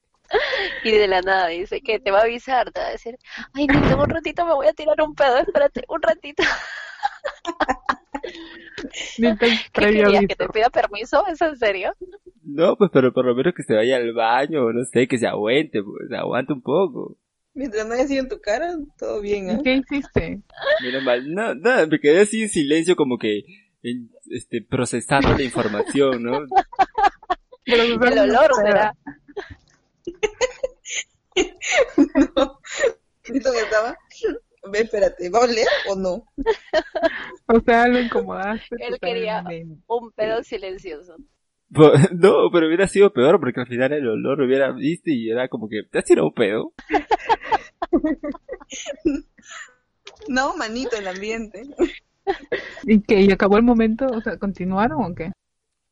y 0.85 0.91
de 0.91 1.07
la 1.09 1.21
nada 1.21 1.49
dice 1.49 1.81
que 1.81 1.99
te 1.99 2.11
va 2.11 2.19
a 2.19 2.23
avisar, 2.23 2.71
te 2.71 2.79
va 2.79 2.87
a 2.87 2.91
decir, 2.91 3.17
ay, 3.53 3.67
no, 3.67 4.01
un 4.01 4.09
ratito 4.09 4.45
me 4.45 4.53
voy 4.53 4.67
a 4.67 4.73
tirar 4.73 4.95
un 5.01 5.15
pedo, 5.15 5.39
espérate, 5.39 5.83
un 5.89 6.01
ratito. 6.01 6.43
¿Qué 9.17 9.35
querías, 9.73 10.25
que 10.27 10.35
te 10.35 10.47
pida 10.47 10.69
permiso? 10.69 11.27
¿Es 11.27 11.41
en 11.41 11.57
serio? 11.57 11.93
No, 12.41 12.77
pues 12.77 12.89
pero 12.93 13.11
por 13.11 13.25
lo 13.25 13.35
menos 13.35 13.53
que 13.53 13.63
se 13.63 13.75
vaya 13.75 13.97
al 13.97 14.13
baño, 14.13 14.71
no 14.71 14.85
sé, 14.85 15.09
que 15.09 15.17
se 15.17 15.27
aguante, 15.27 15.83
pues, 15.83 16.09
aguante 16.17 16.53
un 16.53 16.61
poco. 16.61 17.17
Mientras 17.53 17.85
no 17.85 17.95
haya 17.95 18.07
sido 18.07 18.23
en 18.23 18.29
tu 18.29 18.39
cara, 18.39 18.73
todo 18.97 19.19
bien, 19.19 19.49
¿eh? 19.49 19.59
¿Qué 19.61 19.73
hiciste? 19.73 20.41
Menos 20.81 21.03
mal, 21.03 21.33
no, 21.33 21.53
nada, 21.53 21.85
me 21.85 21.99
quedé 21.99 22.21
así 22.21 22.43
en 22.43 22.49
silencio 22.49 22.95
como 22.95 23.17
que 23.17 23.43
este, 24.29 24.61
procesando 24.61 25.35
la 25.35 25.43
información, 25.43 26.23
¿no? 26.23 26.39
el 27.65 28.01
olor 28.01 28.55
será. 28.55 28.95
no, 32.35 32.59
¿Listo 33.29 33.51
que 33.51 33.59
estaba? 33.59 33.97
Ve, 34.71 34.79
espérate, 34.79 35.29
¿va 35.29 35.39
a 35.39 35.43
oler 35.43 35.67
o 35.89 35.95
no? 35.95 36.25
O 37.47 37.59
sea, 37.65 37.87
lo 37.87 37.99
incomodaste. 37.99 38.75
Él 38.79 38.97
quería 39.01 39.43
un 39.87 40.11
pedo 40.11 40.43
silencioso. 40.43 41.17
No, 42.13 42.51
pero 42.51 42.67
hubiera 42.67 42.87
sido 42.87 43.11
peor 43.11 43.39
porque 43.39 43.61
al 43.61 43.67
final 43.67 43.93
el 43.93 44.07
olor 44.07 44.37
lo 44.37 44.45
hubiera 44.45 44.71
visto 44.71 45.09
y 45.09 45.31
era 45.31 45.47
como 45.47 45.67
que, 45.67 45.81
¿te 45.89 45.97
has 45.97 46.05
tirado 46.05 46.27
un 46.27 46.33
pedo? 46.33 46.73
No, 50.27 50.55
manito, 50.55 50.95
el 50.95 51.07
ambiente. 51.07 51.63
¿Y 52.83 53.01
qué? 53.01 53.21
¿Y 53.21 53.31
acabó 53.31 53.57
el 53.57 53.63
momento? 53.63 54.05
O 54.07 54.21
sea, 54.21 54.37
¿continuaron 54.37 55.03
o 55.03 55.15
qué? 55.15 55.31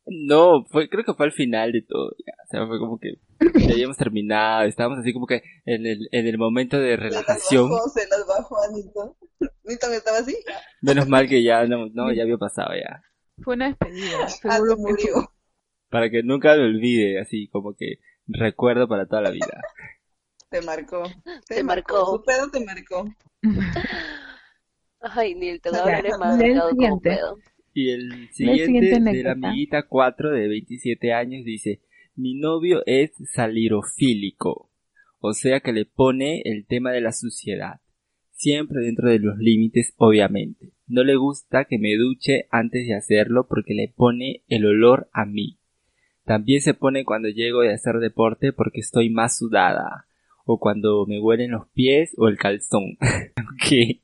No, 0.06 0.64
fue, 0.64 0.88
creo 0.88 1.04
que 1.04 1.14
fue 1.14 1.26
al 1.26 1.32
final 1.32 1.72
de 1.72 1.82
todo. 1.82 2.10
Ya. 2.26 2.32
O 2.44 2.46
sea, 2.50 2.66
fue 2.66 2.78
como 2.78 2.98
que 2.98 3.14
ya 3.66 3.72
habíamos 3.72 3.96
terminado. 3.96 4.62
Estábamos 4.62 4.98
así 4.98 5.12
como 5.12 5.26
que 5.26 5.42
en 5.64 5.86
el, 5.86 6.08
en 6.10 6.26
el 6.26 6.38
momento 6.38 6.78
de 6.78 6.96
relajación. 6.96 7.70
Se 7.94 8.08
las 8.08 8.26
bajó, 8.26 8.56
Anito. 8.64 9.16
¿Anito 9.66 9.88
que 9.88 9.96
estaba 9.96 10.18
así? 10.18 10.36
Menos 10.80 11.08
mal 11.08 11.28
que 11.28 11.42
ya, 11.42 11.64
no, 11.66 11.86
no, 11.92 12.12
ya 12.12 12.22
había 12.22 12.36
pasado 12.36 12.70
ya. 12.74 13.02
Fue 13.42 13.54
una 13.54 13.68
despedida. 13.68 14.24
Ah, 14.44 14.56
Seguro 14.56 14.76
murió. 14.76 15.32
Para 15.88 16.10
que 16.10 16.22
nunca 16.22 16.54
me 16.56 16.64
olvide, 16.64 17.20
así 17.20 17.48
como 17.48 17.74
que 17.74 17.98
recuerdo 18.26 18.88
para 18.88 19.06
toda 19.06 19.22
la 19.22 19.30
vida. 19.30 19.60
Te 20.48 20.62
marcó. 20.62 21.04
Te, 21.24 21.56
te 21.56 21.64
marcó. 21.64 21.94
marcó. 21.94 22.16
Su 22.16 22.22
pedo 22.24 22.50
te 22.50 22.64
marcó. 22.64 23.04
Ay, 25.02 25.34
Neil, 25.34 25.60
te 25.60 25.70
voy 25.70 25.78
a 25.80 26.18
más 26.18 26.38
siguiente. 26.38 27.18
Y 27.74 27.90
el 27.90 28.28
siguiente, 28.32 29.00
de 29.00 29.22
la 29.22 29.32
amiguita 29.32 29.86
4 29.88 30.30
de 30.30 30.48
27 30.48 31.12
años 31.12 31.44
dice, 31.44 31.80
mi 32.14 32.34
novio 32.34 32.82
es 32.86 33.12
salirofílico, 33.32 34.70
o 35.20 35.32
sea 35.32 35.60
que 35.60 35.72
le 35.72 35.86
pone 35.86 36.42
el 36.44 36.66
tema 36.66 36.92
de 36.92 37.00
la 37.00 37.12
suciedad, 37.12 37.80
siempre 38.32 38.82
dentro 38.84 39.08
de 39.08 39.18
los 39.18 39.38
límites 39.38 39.94
obviamente. 39.96 40.72
No 40.86 41.02
le 41.02 41.16
gusta 41.16 41.64
que 41.64 41.78
me 41.78 41.96
duche 41.96 42.46
antes 42.50 42.86
de 42.86 42.94
hacerlo 42.94 43.46
porque 43.48 43.72
le 43.72 43.88
pone 43.88 44.42
el 44.48 44.66
olor 44.66 45.08
a 45.12 45.24
mí. 45.24 45.58
También 46.24 46.60
se 46.60 46.74
pone 46.74 47.04
cuando 47.04 47.28
llego 47.28 47.62
de 47.62 47.72
hacer 47.72 47.94
deporte 47.96 48.52
porque 48.52 48.80
estoy 48.80 49.08
más 49.08 49.38
sudada, 49.38 50.06
o 50.44 50.58
cuando 50.58 51.06
me 51.06 51.18
huelen 51.18 51.52
los 51.52 51.68
pies 51.70 52.14
o 52.18 52.28
el 52.28 52.36
calzón. 52.36 52.98
ok. 53.00 54.02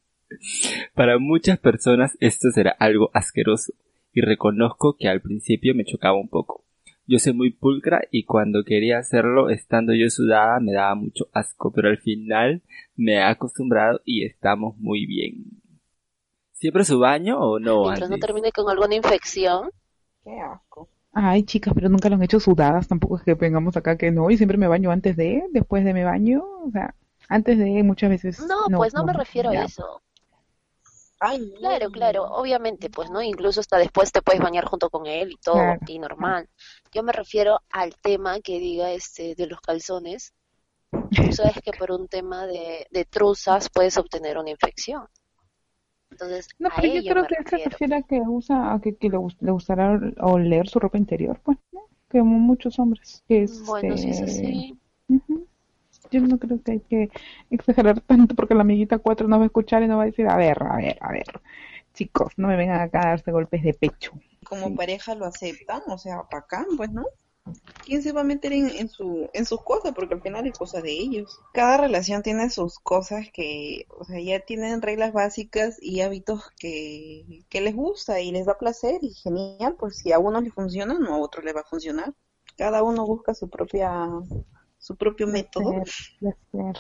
Para 0.95 1.19
muchas 1.19 1.59
personas 1.59 2.17
esto 2.21 2.51
será 2.51 2.71
algo 2.79 3.11
asqueroso, 3.15 3.73
y 4.13 4.21
reconozco 4.21 4.97
que 4.99 5.09
al 5.09 5.21
principio 5.21 5.75
me 5.75 5.85
chocaba 5.85 6.19
un 6.19 6.29
poco. 6.29 6.65
Yo 7.07 7.19
soy 7.19 7.33
muy 7.33 7.51
pulcra 7.51 8.03
y 8.11 8.25
cuando 8.25 8.65
quería 8.65 8.99
hacerlo 8.99 9.49
estando 9.49 9.95
yo 9.95 10.11
sudada 10.11 10.61
me 10.61 10.75
daba 10.75 10.95
mucho 10.95 11.29
asco, 11.33 11.73
pero 11.73 11.89
al 11.89 11.99
final 11.99 12.63
me 12.97 13.15
he 13.15 13.23
acostumbrado 13.23 14.01
y 14.05 14.27
estamos 14.27 14.77
muy 14.77 15.07
bien. 15.07 15.47
¿Siempre 16.53 16.85
su 16.85 16.99
baño 16.99 17.39
o 17.39 17.59
no? 17.59 17.85
Mientras 17.85 18.11
no 18.11 18.19
termine 18.19 18.53
con 18.53 18.69
alguna 18.69 18.95
infección. 18.95 19.71
Qué 20.23 20.39
asco. 20.39 20.91
Ay, 21.13 21.45
chicas, 21.45 21.73
pero 21.75 21.89
nunca 21.89 22.11
lo 22.11 22.17
han 22.17 22.23
hecho 22.23 22.41
sudadas, 22.41 22.89
tampoco 22.89 23.17
es 23.17 23.23
que 23.23 23.35
vengamos 23.35 23.77
acá 23.77 23.97
que 23.97 24.11
no, 24.11 24.31
y 24.31 24.37
siempre 24.37 24.59
me 24.59 24.69
baño 24.69 24.91
antes 24.91 25.17
de, 25.17 25.45
después 25.53 25.85
de 25.85 25.95
me 25.95 26.05
baño, 26.05 26.45
o 26.65 26.71
sea, 26.71 26.95
antes 27.29 27.59
de 27.59 27.83
muchas 27.83 28.11
veces. 28.11 28.47
No, 28.47 28.77
pues 28.77 28.93
no, 28.93 29.05
me 29.05 29.15
refiero 29.15 29.51
a 29.51 29.65
eso. 29.65 30.03
Claro, 31.19 31.91
claro, 31.91 32.25
obviamente, 32.25 32.91
pues, 32.91 33.11
¿no? 33.11 33.21
Incluso 33.21 33.61
hasta 33.61 33.79
después 33.79 34.13
te 34.13 34.23
puedes 34.23 34.41
bañar 34.41 34.65
junto 34.67 34.89
con 34.89 35.07
él 35.07 35.33
y 35.33 35.37
todo, 35.37 35.61
y 35.87 35.99
normal. 35.99 36.49
Yo 36.93 37.03
me 37.03 37.13
refiero 37.13 37.61
al 37.71 37.97
tema 37.97 38.41
que 38.41 38.61
diga 38.61 38.93
este 38.93 39.35
de 39.35 39.47
los 39.47 39.61
calzones. 39.61 40.33
Tú 40.91 41.33
sabes 41.33 41.61
que 41.63 41.73
por 41.73 41.91
un 41.91 42.09
tema 42.09 42.47
de, 42.47 42.87
de 42.91 43.05
truzas 43.05 43.69
puedes 43.69 43.97
obtener 43.99 44.39
una 44.39 44.51
infección. 44.51 45.07
Entonces, 46.11 46.49
no, 46.59 46.71
pero 46.75 46.95
yo 46.95 47.13
creo 47.13 47.27
que 47.27 47.59
se 47.59 47.69
refiere 47.69 47.97
a 47.97 48.03
que 48.03 48.21
usa, 48.21 48.73
a 48.73 48.81
que, 48.81 48.97
le, 49.01 49.19
le, 49.41 49.51
gustará 49.51 50.01
oler 50.21 50.69
su 50.69 50.79
ropa 50.79 50.99
interior, 50.99 51.41
pues, 51.43 51.59
¿no? 51.73 51.83
Que 52.09 52.23
muchos 52.23 52.79
hombres. 52.79 53.23
Que 53.29 53.43
es, 53.43 53.67
bueno, 53.67 53.97
sí, 53.97 54.15
sí, 54.15 54.29
sí 54.29 54.79
yo 56.11 56.21
no 56.21 56.39
creo 56.39 56.63
que 56.63 56.73
hay 56.73 56.81
que 56.81 57.11
exagerar 57.51 58.01
tanto 58.01 58.35
porque 58.35 58.55
la 58.55 58.63
amiguita 58.63 58.99
4 58.99 59.29
no 59.29 59.39
va 59.39 59.45
a 59.45 59.47
escuchar 59.47 59.83
y 59.83 59.89
no 59.89 59.97
va 59.97 60.05
a 60.05 60.07
decir, 60.07 60.29
a 60.29 60.37
ver, 60.37 60.63
a 60.63 60.77
ver, 60.77 60.99
a 61.01 61.13
ver, 61.13 61.27
chicos, 61.95 62.33
no 62.37 62.49
me 62.49 62.57
vengan 62.57 62.81
acá 62.81 63.01
a 63.01 63.09
darse 63.11 63.33
golpes 63.33 63.63
de 63.63 63.75
pecho. 63.75 64.13
Como 64.45 64.75
pareja 64.75 65.15
lo 65.15 65.27
aceptan, 65.27 65.83
o 65.89 65.99
sea, 65.99 66.23
acá, 66.31 66.67
pues, 66.77 66.91
¿no? 66.91 67.05
¿Quién 67.85 68.03
se 68.03 68.13
va 68.13 68.21
a 68.21 68.25
meter 68.25 68.53
en, 68.53 68.89
su, 68.89 69.29
en 69.33 69.47
sus 69.47 69.63
cosas? 69.63 69.95
Porque 69.95 70.15
al 70.15 70.23
final 70.23 70.47
es 70.47 70.59
cosa 70.59 70.83
de 70.83 70.91
ellos. 70.91 71.41
Cada 71.53 71.79
relación 71.79 72.23
tiene 72.23 72.51
sus 72.51 72.79
cosas 72.79 73.27
que, 73.33 73.87
o 73.89 74.05
sea, 74.05 74.21
ya 74.21 74.41
tienen 74.41 74.83
reglas 74.83 75.13
básicas 75.13 75.79
y 75.81 76.03
hábitos 76.03 76.51
que, 76.59 77.45
que 77.49 77.61
les 77.61 77.75
gusta 77.75 78.21
y 78.21 78.33
les 78.33 78.47
da 78.47 78.59
placer 78.59 78.99
y 79.03 79.15
genial, 79.15 79.77
pues 79.79 79.99
si 79.99 80.13
a 80.13 80.19
uno 80.19 80.41
le 80.41 80.51
funciona, 80.51 80.99
no 80.99 81.15
a 81.15 81.19
otro 81.19 81.43
le 81.43 81.53
va 81.53 81.63
a 81.63 81.65
funcionar. 81.65 82.13
Cada 82.57 82.83
uno 82.83 83.07
busca 83.07 83.35
su 83.35 83.49
propia 83.49 84.07
su 84.89 84.97
propio 84.97 85.27
método. 85.27 85.85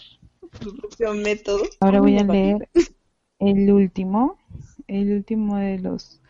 Su 0.62 0.75
propio 0.79 1.12
método. 1.12 1.62
Ahora 1.81 2.01
voy 2.01 2.16
a 2.16 2.25
leer 2.25 2.71
el 3.38 3.71
último, 3.71 4.38
el 4.87 5.12
último 5.12 5.59
de 5.59 5.79
los 5.79 6.23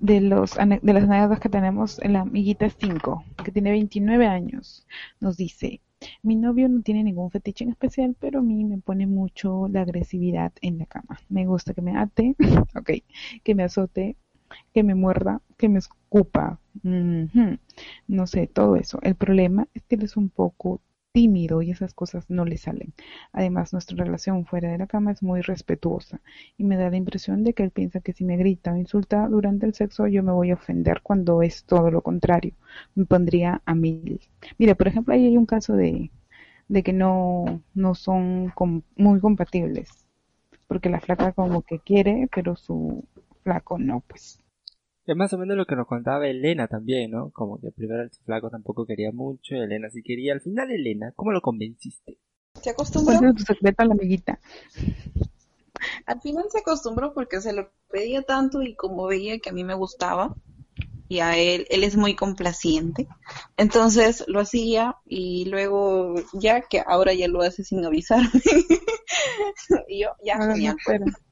de 0.00 0.22
los 0.22 0.54
de 0.54 0.92
las 0.94 1.04
anécdotas 1.04 1.38
que 1.38 1.50
tenemos 1.50 1.98
en 1.98 2.14
la 2.14 2.20
amiguita 2.20 2.70
5, 2.70 3.24
que 3.44 3.52
tiene 3.52 3.72
29 3.72 4.26
años. 4.26 4.86
Nos 5.20 5.36
dice, 5.36 5.82
mi 6.22 6.34
novio 6.34 6.66
no 6.70 6.80
tiene 6.80 7.04
ningún 7.04 7.30
fetiche 7.30 7.64
en 7.64 7.70
especial, 7.70 8.16
pero 8.18 8.38
a 8.38 8.42
mí 8.42 8.64
me 8.64 8.78
pone 8.78 9.06
mucho 9.06 9.68
la 9.68 9.82
agresividad 9.82 10.52
en 10.62 10.78
la 10.78 10.86
cama. 10.86 11.20
Me 11.28 11.44
gusta 11.44 11.74
que 11.74 11.82
me 11.82 11.98
ate, 11.98 12.36
ok, 12.74 12.90
que 13.44 13.54
me 13.54 13.64
azote, 13.64 14.16
que 14.72 14.82
me 14.82 14.94
muerda, 14.94 15.42
que 15.58 15.68
me 15.68 15.78
escupa, 15.78 16.58
no 16.82 18.26
sé, 18.26 18.46
todo 18.46 18.76
eso. 18.76 18.98
El 19.02 19.14
problema 19.14 19.68
es 19.74 19.82
que 19.82 19.96
él 19.96 20.04
es 20.04 20.16
un 20.16 20.30
poco 20.30 20.80
tímido 21.12 21.62
y 21.62 21.70
esas 21.70 21.94
cosas 21.94 22.28
no 22.30 22.44
le 22.44 22.56
salen. 22.56 22.92
Además, 23.32 23.72
nuestra 23.72 23.96
relación 24.04 24.46
fuera 24.46 24.70
de 24.70 24.78
la 24.78 24.86
cama 24.86 25.12
es 25.12 25.22
muy 25.22 25.42
respetuosa 25.42 26.20
y 26.56 26.64
me 26.64 26.76
da 26.76 26.90
la 26.90 26.96
impresión 26.96 27.44
de 27.44 27.54
que 27.54 27.62
él 27.62 27.70
piensa 27.70 28.00
que 28.00 28.12
si 28.12 28.24
me 28.24 28.36
grita 28.36 28.72
o 28.72 28.76
insulta 28.76 29.28
durante 29.28 29.66
el 29.66 29.74
sexo 29.74 30.06
yo 30.06 30.22
me 30.22 30.32
voy 30.32 30.50
a 30.50 30.54
ofender 30.54 31.02
cuando 31.02 31.42
es 31.42 31.64
todo 31.64 31.90
lo 31.90 32.02
contrario. 32.02 32.54
Me 32.94 33.04
pondría 33.04 33.62
a 33.64 33.74
mil. 33.74 34.20
Mira, 34.58 34.74
por 34.74 34.88
ejemplo, 34.88 35.14
ahí 35.14 35.26
hay 35.26 35.36
un 35.36 35.46
caso 35.46 35.74
de, 35.74 36.10
que 36.84 36.92
no, 36.92 37.62
no 37.74 37.94
son 37.94 38.52
muy 38.96 39.20
compatibles. 39.20 40.06
Porque 40.66 40.88
la 40.90 41.00
flaca 41.00 41.32
como 41.32 41.62
que 41.62 41.78
quiere, 41.80 42.28
pero 42.34 42.56
su 42.56 43.04
flaco 43.42 43.78
no, 43.78 44.00
pues. 44.00 44.41
Es 45.12 45.18
más 45.18 45.30
o 45.34 45.36
menos 45.36 45.58
lo 45.58 45.66
que 45.66 45.76
nos 45.76 45.86
contaba 45.86 46.26
Elena 46.26 46.68
también, 46.68 47.10
¿no? 47.10 47.28
Como 47.32 47.60
que 47.60 47.70
primero 47.70 48.02
el 48.02 48.10
flaco 48.24 48.48
tampoco 48.48 48.86
quería 48.86 49.12
mucho, 49.12 49.56
Elena 49.56 49.90
sí 49.90 50.02
quería. 50.02 50.32
Al 50.32 50.40
final, 50.40 50.70
Elena, 50.70 51.12
¿cómo 51.14 51.32
lo 51.32 51.42
convenciste? 51.42 52.16
Se 52.62 52.70
acostumbró. 52.70 53.18
¿Cuál 53.18 53.34
tu 53.34 53.42
secreto 53.42 53.82
a 53.82 53.84
la 53.84 53.92
amiguita? 53.92 54.40
Al 56.06 56.18
final 56.22 56.44
se 56.50 56.60
acostumbró 56.60 57.12
porque 57.12 57.42
se 57.42 57.52
lo 57.52 57.70
pedía 57.90 58.22
tanto 58.22 58.62
y 58.62 58.74
como 58.74 59.06
veía 59.06 59.38
que 59.38 59.50
a 59.50 59.52
mí 59.52 59.64
me 59.64 59.74
gustaba 59.74 60.34
y 61.08 61.20
a 61.20 61.36
él, 61.36 61.66
él 61.68 61.84
es 61.84 61.94
muy 61.94 62.16
complaciente. 62.16 63.06
Entonces 63.58 64.24
lo 64.28 64.40
hacía 64.40 64.96
y 65.04 65.44
luego 65.44 66.14
ya 66.32 66.62
que 66.62 66.80
ahora 66.80 67.12
ya 67.12 67.28
lo 67.28 67.42
hace 67.42 67.64
sin 67.64 67.84
avisarme. 67.84 68.30
y 69.88 70.04
yo, 70.04 70.08
ya, 70.24 70.36
Ahora 70.36 70.46
no 70.46 70.54
genial. 70.54 70.76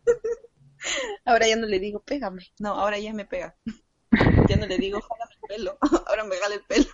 Ahora 1.24 1.46
ya 1.48 1.56
no 1.56 1.66
le 1.66 1.78
digo, 1.78 2.00
pégame. 2.00 2.46
No, 2.58 2.74
ahora 2.74 2.98
ya 2.98 3.12
me 3.12 3.24
pega. 3.24 3.56
Ya 4.48 4.56
no 4.56 4.66
le 4.66 4.78
digo, 4.78 5.00
jálame 5.00 5.34
el 5.34 5.48
pelo. 5.48 5.78
Ahora 6.08 6.24
me 6.24 6.36
jala 6.36 6.56
el 6.56 6.64
pelo. 6.64 6.86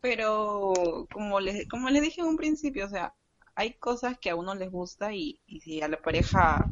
Pero 0.00 0.72
como 1.12 1.40
les, 1.40 1.68
como 1.68 1.90
dije 1.90 2.20
en 2.20 2.28
un 2.28 2.36
principio, 2.36 2.86
o 2.86 2.88
sea, 2.88 3.14
hay 3.54 3.74
cosas 3.74 4.18
que 4.18 4.30
a 4.30 4.36
uno 4.36 4.54
les 4.54 4.70
gusta 4.70 5.12
y, 5.14 5.40
y 5.46 5.60
si 5.60 5.82
a 5.82 5.88
la 5.88 6.00
pareja 6.00 6.70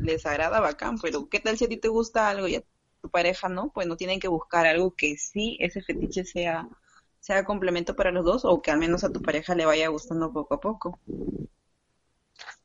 les 0.00 0.26
agrada, 0.26 0.60
bacán. 0.60 0.98
Pero 0.98 1.28
¿qué 1.28 1.40
tal 1.40 1.58
si 1.58 1.64
a 1.64 1.68
ti 1.68 1.76
te 1.76 1.88
gusta 1.88 2.28
algo 2.28 2.46
y 2.48 2.56
a 2.56 2.62
tu 3.02 3.10
pareja 3.10 3.48
no? 3.48 3.70
Pues 3.72 3.86
no 3.88 3.96
tienen 3.96 4.20
que 4.20 4.28
buscar 4.28 4.66
algo 4.66 4.94
que 4.94 5.16
sí 5.16 5.56
ese 5.60 5.82
fetiche 5.82 6.24
sea, 6.24 6.68
sea 7.20 7.44
complemento 7.44 7.96
para 7.96 8.12
los 8.12 8.24
dos 8.24 8.44
o 8.44 8.62
que 8.62 8.70
al 8.70 8.78
menos 8.78 9.02
a 9.04 9.12
tu 9.12 9.20
pareja 9.22 9.54
le 9.54 9.66
vaya 9.66 9.88
gustando 9.88 10.32
poco 10.32 10.54
a 10.54 10.60
poco. 10.60 11.00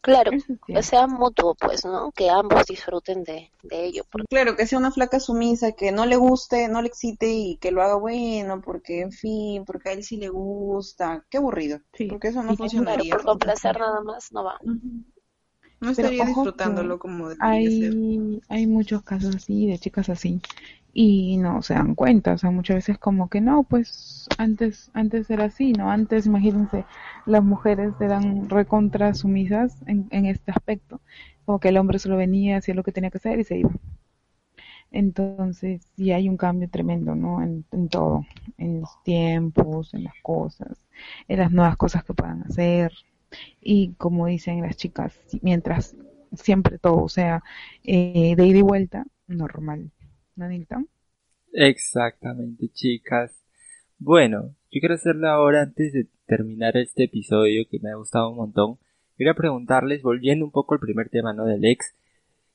Claro, 0.03 0.31
que 0.73 0.83
sea 0.83 1.07
mutuo, 1.07 1.55
pues, 1.55 1.83
¿no? 1.85 2.11
Que 2.11 2.29
ambos 2.29 2.65
disfruten 2.67 3.23
de, 3.23 3.51
de 3.63 3.85
ello. 3.85 4.03
Porque 4.11 4.27
Claro, 4.29 4.55
que 4.57 4.65
sea 4.67 4.79
una 4.79 4.91
flaca 4.91 5.19
sumisa, 5.19 5.71
que 5.73 5.91
no 5.91 6.05
le 6.05 6.15
guste, 6.17 6.67
no 6.67 6.81
le 6.81 6.87
excite 6.87 7.27
y 7.29 7.57
que 7.57 7.71
lo 7.71 7.81
haga 7.83 7.95
bueno, 7.95 8.61
porque 8.61 9.01
en 9.01 9.11
fin, 9.11 9.63
porque 9.63 9.89
a 9.89 9.93
él 9.93 10.03
sí 10.03 10.17
le 10.17 10.29
gusta. 10.29 11.25
Qué 11.29 11.37
aburrido, 11.37 11.79
Sí, 11.93 12.07
porque 12.09 12.29
eso 12.29 12.41
no 12.43 12.49
sí, 12.49 12.57
claro, 12.57 12.57
funcionaría. 12.57 13.13
por 13.13 13.23
complacer 13.23 13.79
nada 13.79 14.01
más 14.01 14.31
no 14.31 14.43
va. 14.43 14.59
No 15.83 15.91
Pero 15.95 16.13
estaría 16.13 16.25
ojo 16.25 16.49
disfrutándolo 16.65 16.97
como 16.97 17.29
debería 17.29 17.69
ser. 17.69 17.99
Hay, 17.99 18.41
hay 18.49 18.67
muchos 18.67 19.03
casos 19.03 19.35
así, 19.35 19.67
de 19.67 19.79
chicas 19.79 20.09
así, 20.09 20.41
y 20.93 21.37
no 21.37 21.61
se 21.63 21.73
dan 21.75 21.95
cuenta, 21.95 22.33
o 22.33 22.37
sea, 22.37 22.51
muchas 22.51 22.77
veces 22.77 22.97
como 22.99 23.29
que 23.29 23.41
no, 23.41 23.63
pues 23.63 24.31
antes, 24.37 24.91
antes 24.93 25.29
era 25.29 25.45
así, 25.45 25.73
¿no? 25.73 25.89
Antes, 25.91 26.25
imagínense, 26.27 26.85
las 27.25 27.43
mujeres 27.43 27.93
eran 28.01 28.49
recontra 28.49 29.13
sumisas 29.15 29.81
en, 29.87 30.07
en 30.11 30.25
este 30.27 30.51
aspecto, 30.51 31.01
como 31.45 31.59
que 31.59 31.69
el 31.69 31.77
hombre 31.77 31.99
solo 31.99 32.17
venía, 32.17 32.57
hacía 32.57 32.75
lo 32.75 32.83
que 32.83 32.91
tenía 32.93 33.11
que 33.11 33.17
hacer 33.17 33.39
y 33.39 33.43
se 33.45 33.57
iba. 33.59 33.71
Entonces, 34.91 35.81
sí 35.95 36.11
hay 36.11 36.29
un 36.29 36.37
cambio 36.37 36.69
tremendo, 36.69 37.15
¿no? 37.15 37.41
En, 37.41 37.65
en 37.71 37.89
todo, 37.89 38.25
en 38.57 38.81
los 38.81 39.01
tiempos, 39.03 39.93
en 39.93 40.03
las 40.05 40.13
cosas, 40.21 40.85
en 41.27 41.39
las 41.39 41.51
nuevas 41.51 41.77
cosas 41.77 42.03
que 42.03 42.13
puedan 42.13 42.43
hacer. 42.43 42.91
Y 43.61 43.93
como 43.93 44.27
dicen 44.27 44.61
las 44.61 44.77
chicas, 44.77 45.19
mientras 45.41 45.95
siempre 46.33 46.77
todo 46.79 47.07
sea 47.09 47.43
eh, 47.83 48.35
de 48.35 48.45
ida 48.45 48.59
y 48.59 48.61
vuelta, 48.61 49.05
normal. 49.27 49.91
¿No, 50.35 50.47
Nilton? 50.47 50.87
Exactamente, 51.53 52.69
chicas. 52.73 53.31
Bueno, 53.99 54.55
yo 54.71 54.79
quiero 54.79 54.95
hacerlo 54.95 55.29
ahora 55.29 55.61
antes 55.61 55.93
de 55.93 56.07
terminar 56.25 56.75
este 56.77 57.03
episodio 57.03 57.65
que 57.69 57.79
me 57.79 57.91
ha 57.91 57.95
gustado 57.95 58.31
un 58.31 58.37
montón. 58.37 58.79
Quería 59.17 59.35
preguntarles, 59.35 60.01
volviendo 60.01 60.45
un 60.45 60.51
poco 60.51 60.73
al 60.73 60.79
primer 60.79 61.09
tema, 61.09 61.33
¿no? 61.33 61.45
Del 61.45 61.63
ex. 61.65 61.93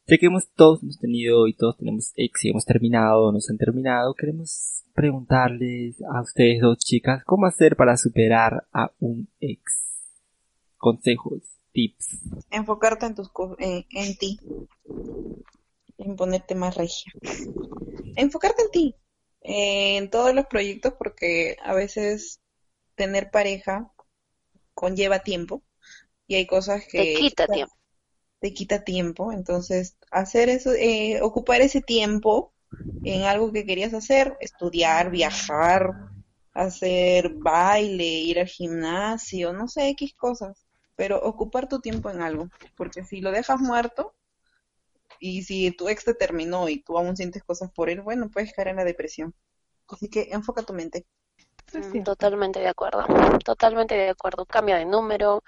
Sé 0.07 0.19
que 0.19 0.27
hemos, 0.27 0.49
todos 0.55 0.83
hemos 0.83 0.99
tenido 0.99 1.47
y 1.47 1.53
todos 1.53 1.77
tenemos 1.77 2.13
ex 2.17 2.45
y 2.45 2.51
hemos 2.51 2.65
terminado 2.65 3.31
nos 3.31 3.49
han 3.51 3.59
terminado. 3.59 4.15
Queremos 4.15 4.83
preguntarles 4.95 6.03
a 6.03 6.23
ustedes 6.23 6.61
dos 6.61 6.79
chicas, 6.79 7.23
¿cómo 7.25 7.47
hacer 7.47 7.77
para 7.77 7.97
superar 7.97 8.67
a 8.73 8.91
un 8.99 9.29
ex? 9.39 9.98
Consejos, 10.79 11.43
tips. 11.73 12.07
Enfocarte 12.51 13.07
en 13.07 13.15
tus 13.15 13.31
en, 13.59 13.85
en 13.91 14.17
ti, 14.17 14.39
en 15.99 16.17
ponerte 16.17 16.55
más 16.55 16.77
regia. 16.77 17.13
Enfocarte 18.17 18.63
en 18.63 18.71
ti, 18.71 18.95
en 19.43 20.11
todos 20.11 20.35
los 20.35 20.47
proyectos, 20.47 20.95
porque 20.99 21.57
a 21.63 21.75
veces 21.75 22.41
tener 22.95 23.31
pareja 23.31 23.93
conlleva 24.75 25.21
tiempo 25.21 25.63
y 26.27 26.37
hay 26.37 26.47
cosas 26.47 26.85
que 26.87 27.03
Te 27.03 27.15
quita 27.15 27.47
tiempo. 27.47 27.75
te 28.41 28.55
quita 28.55 28.85
tiempo, 28.85 29.33
entonces 29.33 29.97
hacer 30.13 30.49
eso, 30.49 30.73
eh, 30.73 31.21
ocupar 31.23 31.61
ese 31.61 31.81
tiempo 31.81 32.53
en 33.05 33.23
algo 33.23 33.53
que 33.53 33.65
querías 33.67 33.95
hacer, 33.95 34.37
estudiar, 34.41 35.11
viajar, 35.11 35.91
hacer 36.55 37.31
baile, 37.35 38.05
ir 38.05 38.39
al 38.39 38.47
gimnasio, 38.47 39.53
no 39.53 39.67
sé, 39.69 39.89
X 39.91 40.15
cosas, 40.15 40.68
pero 40.99 41.17
ocupar 41.23 41.69
tu 41.69 41.79
tiempo 41.79 42.11
en 42.11 42.21
algo, 42.23 42.51
porque 42.77 43.05
si 43.05 43.21
lo 43.21 43.31
dejas 43.31 43.61
muerto 43.61 44.17
y 45.21 45.45
si 45.45 45.71
tu 45.71 45.89
ex 45.89 46.05
te 46.05 46.13
terminó 46.13 46.69
y 46.69 46.83
tú 46.83 46.99
aún 46.99 47.17
sientes 47.17 47.45
cosas 47.45 47.71
por 47.71 47.89
él, 47.89 48.01
bueno, 48.01 48.29
puedes 48.29 48.53
caer 48.53 48.67
en 48.67 48.77
la 48.77 48.85
depresión. 48.85 49.33
Así 49.87 50.11
que 50.11 50.31
enfoca 50.33 50.65
tu 50.65 50.73
mente. 50.73 51.07
Mm. 51.73 52.03
Totalmente 52.03 52.59
de 52.59 52.67
acuerdo. 52.67 53.07
Totalmente 53.45 53.95
de 53.95 54.09
acuerdo. 54.09 54.45
Cambia 54.45 54.77
de 54.77 54.87
número, 54.87 55.45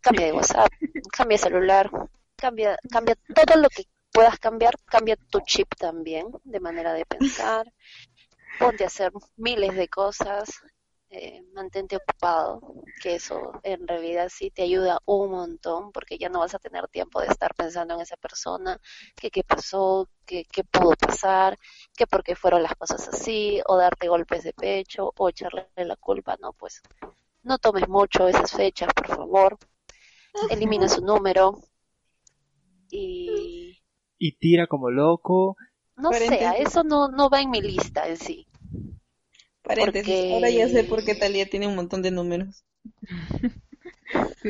cambia 0.00 0.24
de 0.24 0.32
WhatsApp, 0.32 0.70
cambia 1.12 1.36
de 1.36 1.42
celular, 1.42 1.90
cambia, 2.34 2.78
cambia 2.90 3.14
todo 3.34 3.60
lo 3.60 3.68
que 3.68 3.84
puedas 4.10 4.38
cambiar, 4.38 4.74
cambia 4.86 5.16
tu 5.16 5.40
chip 5.40 5.68
también, 5.78 6.28
de 6.44 6.60
manera 6.60 6.94
de 6.94 7.04
pensar. 7.04 7.70
Ponte 8.58 8.84
a 8.84 8.86
hacer 8.86 9.12
miles 9.36 9.76
de 9.76 9.86
cosas, 9.88 10.62
eh, 11.10 11.42
mantente 11.54 11.96
ocupado, 11.96 12.60
que 13.02 13.14
eso 13.16 13.52
en 13.62 13.86
realidad 13.88 14.28
sí 14.30 14.50
te 14.50 14.62
ayuda 14.62 14.98
un 15.06 15.30
montón, 15.30 15.92
porque 15.92 16.18
ya 16.18 16.28
no 16.28 16.40
vas 16.40 16.54
a 16.54 16.58
tener 16.58 16.88
tiempo 16.88 17.20
de 17.20 17.28
estar 17.28 17.54
pensando 17.54 17.94
en 17.94 18.00
esa 18.00 18.16
persona, 18.16 18.78
que 19.16 19.30
qué 19.30 19.42
pasó, 19.42 20.08
que 20.26 20.44
qué 20.44 20.64
pudo 20.64 20.94
pasar, 20.96 21.58
que 21.96 22.06
por 22.06 22.22
qué 22.22 22.36
fueron 22.36 22.62
las 22.62 22.74
cosas 22.76 23.08
así, 23.08 23.60
o 23.66 23.76
darte 23.76 24.08
golpes 24.08 24.44
de 24.44 24.52
pecho, 24.52 25.12
o 25.16 25.28
echarle 25.28 25.68
la 25.76 25.96
culpa, 25.96 26.36
no, 26.40 26.52
pues 26.52 26.82
no 27.42 27.58
tomes 27.58 27.88
mucho 27.88 28.28
esas 28.28 28.52
fechas, 28.52 28.92
por 28.94 29.06
favor, 29.06 29.58
elimina 30.50 30.88
su 30.88 31.00
número 31.00 31.58
y 32.90 33.78
Y 34.18 34.32
tira 34.38 34.66
como 34.66 34.90
loco. 34.90 35.56
no 35.96 36.12
sé, 36.12 36.54
eso 36.58 36.82
no, 36.84 37.08
no 37.08 37.30
va 37.30 37.40
en 37.40 37.50
mi 37.50 37.60
lista 37.62 38.08
en 38.08 38.16
sí. 38.16 38.47
Paréntesis, 39.68 40.02
Porque- 40.14 40.34
ahora 40.34 40.50
ya 40.50 40.68
sé 40.68 40.82
por 40.84 41.04
qué 41.04 41.14
Talía 41.14 41.48
tiene 41.48 41.66
un 41.68 41.76
montón 41.76 42.02
de 42.02 42.10
números. 42.10 42.64
Sí, 44.42 44.48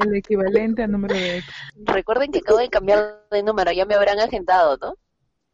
el 0.00 0.14
equivalente 0.14 0.82
al 0.82 0.92
número 0.92 1.14
de 1.14 1.38
ex. 1.38 1.46
Recuerden 1.86 2.30
que 2.30 2.40
acabo 2.40 2.58
de 2.58 2.68
cambiar 2.68 3.22
de 3.30 3.42
número, 3.42 3.72
ya 3.72 3.86
me 3.86 3.94
habrán 3.94 4.20
agendado, 4.20 4.76
¿no? 4.76 4.98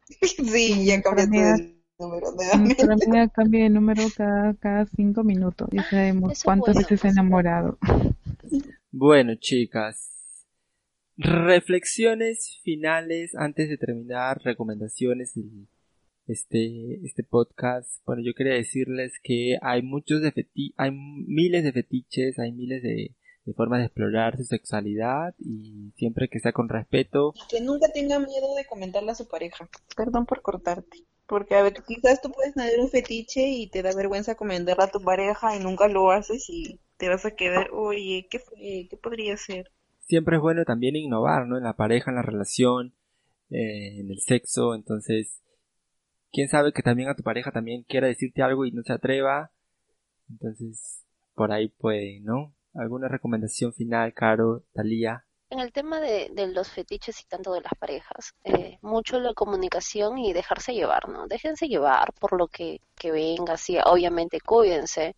Sí, 0.21 0.85
ya 0.85 1.01
cambiaste 1.01 1.37
de 1.37 1.75
número. 1.97 2.27
Nuestra 2.59 2.93
amiga 2.93 3.27
cambia 3.29 3.63
de 3.63 3.69
número 3.69 4.03
cada, 4.17 4.53
cada 4.55 4.85
cinco 4.85 5.23
minutos. 5.23 5.69
Ya 5.71 5.83
sabemos 5.89 6.33
Eso 6.33 6.39
es 6.39 6.43
cuántas 6.43 6.73
bueno, 6.75 6.79
veces 6.81 6.99
se 6.99 7.07
ha 7.07 7.11
enamorado. 7.11 7.77
Bueno, 8.91 9.35
chicas. 9.35 10.09
Reflexiones 11.15 12.59
finales 12.63 13.33
antes 13.35 13.69
de 13.69 13.77
terminar, 13.77 14.41
recomendaciones 14.43 15.37
y 15.37 15.67
este, 16.27 17.05
este 17.05 17.23
podcast. 17.23 17.89
Bueno, 18.05 18.21
yo 18.23 18.33
quería 18.33 18.53
decirles 18.53 19.13
que 19.23 19.57
hay 19.61 19.81
muchos 19.81 20.21
de 20.21 20.31
feti 20.31 20.73
hay 20.77 20.91
miles 20.91 21.63
de 21.63 21.71
fetiches, 21.71 22.39
hay 22.39 22.51
miles 22.51 22.83
de, 22.83 23.15
de 23.45 23.53
formas 23.53 23.79
de 23.79 23.85
explorar 23.85 24.37
su 24.37 24.43
sexualidad 24.43 25.33
y 25.39 25.91
siempre 25.97 26.29
que 26.29 26.39
sea 26.39 26.53
con 26.53 26.69
respeto. 26.69 27.33
Y 27.35 27.55
que 27.55 27.61
nunca 27.61 27.87
tenga 27.91 28.19
miedo 28.19 28.55
de 28.55 28.65
comentarle 28.65 29.11
a 29.11 29.15
su 29.15 29.27
pareja. 29.27 29.69
Perdón 29.95 30.25
por 30.25 30.41
cortarte. 30.41 31.05
Porque 31.27 31.55
a 31.55 31.63
ver, 31.63 31.73
quizás 31.87 32.21
tú 32.21 32.31
puedes 32.31 32.53
tener 32.53 32.79
un 32.79 32.89
fetiche 32.89 33.47
y 33.47 33.69
te 33.69 33.81
da 33.81 33.95
vergüenza 33.95 34.35
comentarle 34.35 34.83
a 34.83 34.91
tu 34.91 34.99
pareja 34.99 35.55
y 35.55 35.59
nunca 35.59 35.87
lo 35.87 36.11
haces 36.11 36.49
y 36.49 36.79
te 36.97 37.09
vas 37.09 37.25
a 37.25 37.31
quedar, 37.31 37.71
oye, 37.71 38.27
¿qué 38.29 38.39
fue? 38.39 38.87
¿Qué 38.89 38.97
podría 39.01 39.35
ser? 39.37 39.71
Siempre 40.01 40.35
es 40.35 40.41
bueno 40.41 40.65
también 40.65 40.95
innovar, 40.95 41.47
¿no? 41.47 41.57
En 41.57 41.63
la 41.63 41.75
pareja, 41.75 42.11
en 42.11 42.17
la 42.17 42.21
relación, 42.21 42.93
eh, 43.49 43.99
en 43.99 44.11
el 44.11 44.19
sexo, 44.19 44.75
entonces, 44.75 45.41
quién 46.31 46.47
sabe 46.49 46.73
que 46.73 46.81
también 46.81 47.09
a 47.09 47.15
tu 47.15 47.23
pareja 47.23 47.51
también 47.51 47.83
quiera 47.83 48.07
decirte 48.07 48.41
algo 48.41 48.65
y 48.65 48.71
no 48.71 48.83
se 48.83 48.93
atreva, 48.93 49.51
entonces, 50.29 51.03
por 51.35 51.51
ahí 51.51 51.69
puede, 51.69 52.19
¿no? 52.21 52.53
¿Alguna 52.73 53.07
recomendación 53.07 53.73
final, 53.73 54.13
Caro, 54.13 54.63
Talía? 54.73 55.25
En 55.49 55.59
el 55.59 55.73
tema 55.73 55.99
de, 55.99 56.29
de 56.31 56.47
los 56.47 56.69
fetiches 56.69 57.21
y 57.21 57.25
tanto 57.25 57.51
de 57.53 57.59
las 57.59 57.73
parejas, 57.77 58.33
eh, 58.45 58.77
mucho 58.81 59.19
la 59.19 59.33
comunicación 59.33 60.17
y 60.17 60.31
dejarse 60.31 60.73
llevar, 60.73 61.09
¿no? 61.09 61.27
Déjense 61.27 61.67
llevar 61.67 62.13
por 62.13 62.37
lo 62.37 62.47
que, 62.47 62.79
que 62.95 63.11
venga, 63.11 63.57
sí, 63.57 63.77
obviamente 63.83 64.39
cuídense, 64.39 65.17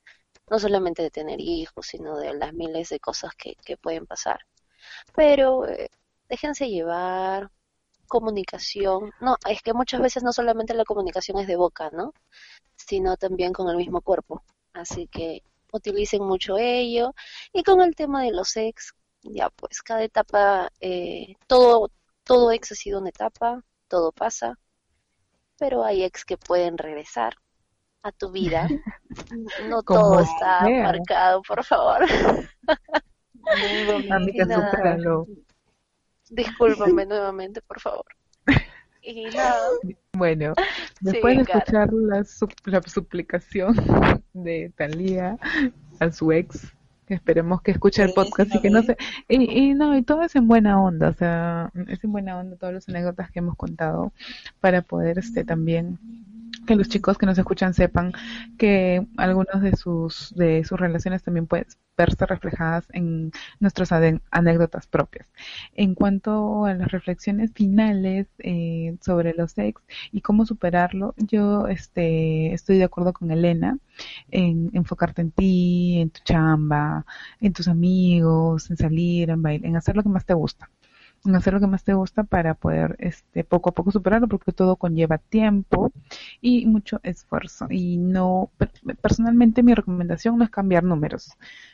no 0.49 0.57
solamente 0.57 1.03
de 1.03 1.11
tener 1.11 1.39
hijos, 1.39 1.85
sino 1.85 2.17
de 2.17 2.33
las 2.33 2.53
miles 2.53 2.89
de 2.89 2.99
cosas 2.99 3.35
que, 3.35 3.55
que 3.63 3.77
pueden 3.77 4.07
pasar. 4.07 4.39
Pero 5.15 5.67
eh, 5.67 5.89
déjense 6.27 6.67
llevar, 6.69 7.51
comunicación, 8.07 9.11
no, 9.21 9.37
es 9.49 9.61
que 9.61 9.73
muchas 9.73 10.01
veces 10.01 10.23
no 10.23 10.33
solamente 10.33 10.73
la 10.73 10.85
comunicación 10.85 11.39
es 11.39 11.47
de 11.47 11.55
boca, 11.55 11.89
¿no? 11.91 12.13
Sino 12.75 13.17
también 13.17 13.53
con 13.53 13.69
el 13.69 13.77
mismo 13.77 14.01
cuerpo. 14.01 14.43
Así 14.73 15.07
que 15.07 15.43
utilicen 15.71 16.23
mucho 16.23 16.57
ello. 16.57 17.13
Y 17.51 17.63
con 17.63 17.81
el 17.81 17.95
tema 17.95 18.23
de 18.23 18.31
los 18.31 18.55
ex, 18.57 18.93
ya 19.23 19.49
pues 19.49 19.81
cada 19.81 20.03
etapa, 20.03 20.71
eh, 20.79 21.35
todo, 21.47 21.91
todo 22.23 22.51
ex 22.51 22.71
ha 22.71 22.75
sido 22.75 22.99
una 22.99 23.09
etapa, 23.09 23.63
todo 23.87 24.11
pasa. 24.11 24.57
pero 25.57 25.83
hay 25.83 26.03
ex 26.03 26.25
que 26.25 26.37
pueden 26.37 26.77
regresar 26.77 27.35
a 28.03 28.11
tu 28.11 28.31
vida. 28.31 28.67
No 29.69 29.83
todo 29.83 30.19
está 30.19 30.67
marcado, 30.67 31.43
por 31.43 31.63
favor. 31.63 31.99
Nada. 34.07 34.71
supéralo. 34.71 35.27
Discúlpame 36.33 37.05
nuevamente, 37.05 37.61
por 37.61 37.79
favor. 37.79 38.05
Y 39.01 39.25
nada, 39.25 39.57
Bueno, 40.13 40.53
después 41.01 41.35
de 41.35 41.41
escuchar 41.43 41.91
la, 41.91 42.23
la 42.65 42.81
suplicación 42.83 43.75
de 44.33 44.71
Talía 44.77 45.37
a 45.99 46.11
su 46.11 46.31
ex, 46.31 46.73
esperemos 47.09 47.61
que 47.61 47.71
escuche 47.71 48.01
el 48.01 48.13
podcast 48.13 48.55
y 48.55 48.61
que 48.61 48.69
no 48.69 48.81
se... 48.81 48.95
Y, 49.27 49.43
y 49.43 49.73
no, 49.73 49.97
y 49.97 50.03
todo 50.03 50.23
es 50.23 50.35
en 50.35 50.47
buena 50.47 50.81
onda, 50.81 51.09
o 51.09 51.13
sea, 51.13 51.69
es 51.87 52.03
en 52.03 52.11
buena 52.13 52.39
onda 52.39 52.55
todas 52.55 52.73
las 52.73 52.89
anécdotas 52.89 53.29
que 53.29 53.39
hemos 53.39 53.57
contado 53.57 54.13
para 54.61 54.81
poder 54.81 55.19
este 55.19 55.43
también 55.43 55.99
que 56.65 56.75
los 56.75 56.89
chicos 56.89 57.17
que 57.17 57.25
nos 57.25 57.37
escuchan 57.37 57.73
sepan 57.73 58.13
que 58.57 59.05
algunas 59.17 59.61
de 59.61 59.75
sus 59.75 60.33
de 60.35 60.63
sus 60.63 60.79
relaciones 60.79 61.23
también 61.23 61.47
pueden 61.47 61.67
verse 61.97 62.25
reflejadas 62.25 62.85
en 62.91 63.31
nuestras 63.59 63.91
anécdotas 64.31 64.87
propias. 64.87 65.27
En 65.75 65.95
cuanto 65.95 66.65
a 66.65 66.73
las 66.73 66.91
reflexiones 66.91 67.51
finales 67.53 68.27
eh, 68.39 68.97
sobre 69.01 69.33
los 69.33 69.57
ex 69.57 69.81
y 70.11 70.21
cómo 70.21 70.45
superarlo, 70.45 71.13
yo 71.17 71.67
este 71.67 72.53
estoy 72.53 72.77
de 72.77 72.85
acuerdo 72.85 73.13
con 73.13 73.31
Elena 73.31 73.77
en 74.31 74.71
enfocarte 74.73 75.21
en 75.21 75.31
ti, 75.31 75.99
en 76.01 76.09
tu 76.09 76.21
chamba, 76.23 77.05
en 77.41 77.53
tus 77.53 77.67
amigos, 77.67 78.69
en 78.71 78.77
salir, 78.77 79.29
en 79.29 79.41
bailar, 79.41 79.67
en 79.67 79.75
hacer 79.77 79.95
lo 79.95 80.03
que 80.03 80.09
más 80.09 80.25
te 80.25 80.33
gusta 80.33 80.69
hacer 81.35 81.53
lo 81.53 81.59
que 81.59 81.67
más 81.67 81.83
te 81.83 81.93
gusta 81.93 82.23
para 82.23 82.53
poder 82.55 82.95
este 82.99 83.43
poco 83.43 83.69
a 83.69 83.73
poco 83.73 83.91
superarlo 83.91 84.27
porque 84.27 84.51
todo 84.51 84.75
conlleva 84.77 85.17
tiempo 85.17 85.91
y 86.41 86.65
mucho 86.65 86.99
esfuerzo. 87.03 87.67
Y 87.69 87.97
no 87.97 88.51
per- 88.57 88.71
personalmente 89.01 89.63
mi 89.63 89.73
recomendación 89.73 90.37
no 90.37 90.43
es 90.43 90.49
cambiar 90.49 90.83
números. 90.83 91.31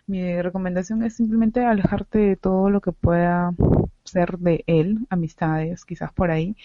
Mi 0.07 0.41
recomendación 0.41 1.03
es 1.03 1.15
simplemente 1.15 1.65
alejarte 1.65 2.19
de 2.19 2.35
todo 2.35 2.69
lo 2.69 2.81
que 2.81 2.91
pueda 2.91 3.51
ser 4.03 4.37
de 4.39 4.63
él 4.67 5.05
amistades 5.09 5.85
quizás 5.85 6.11
por 6.13 6.31
ahí 6.31 6.55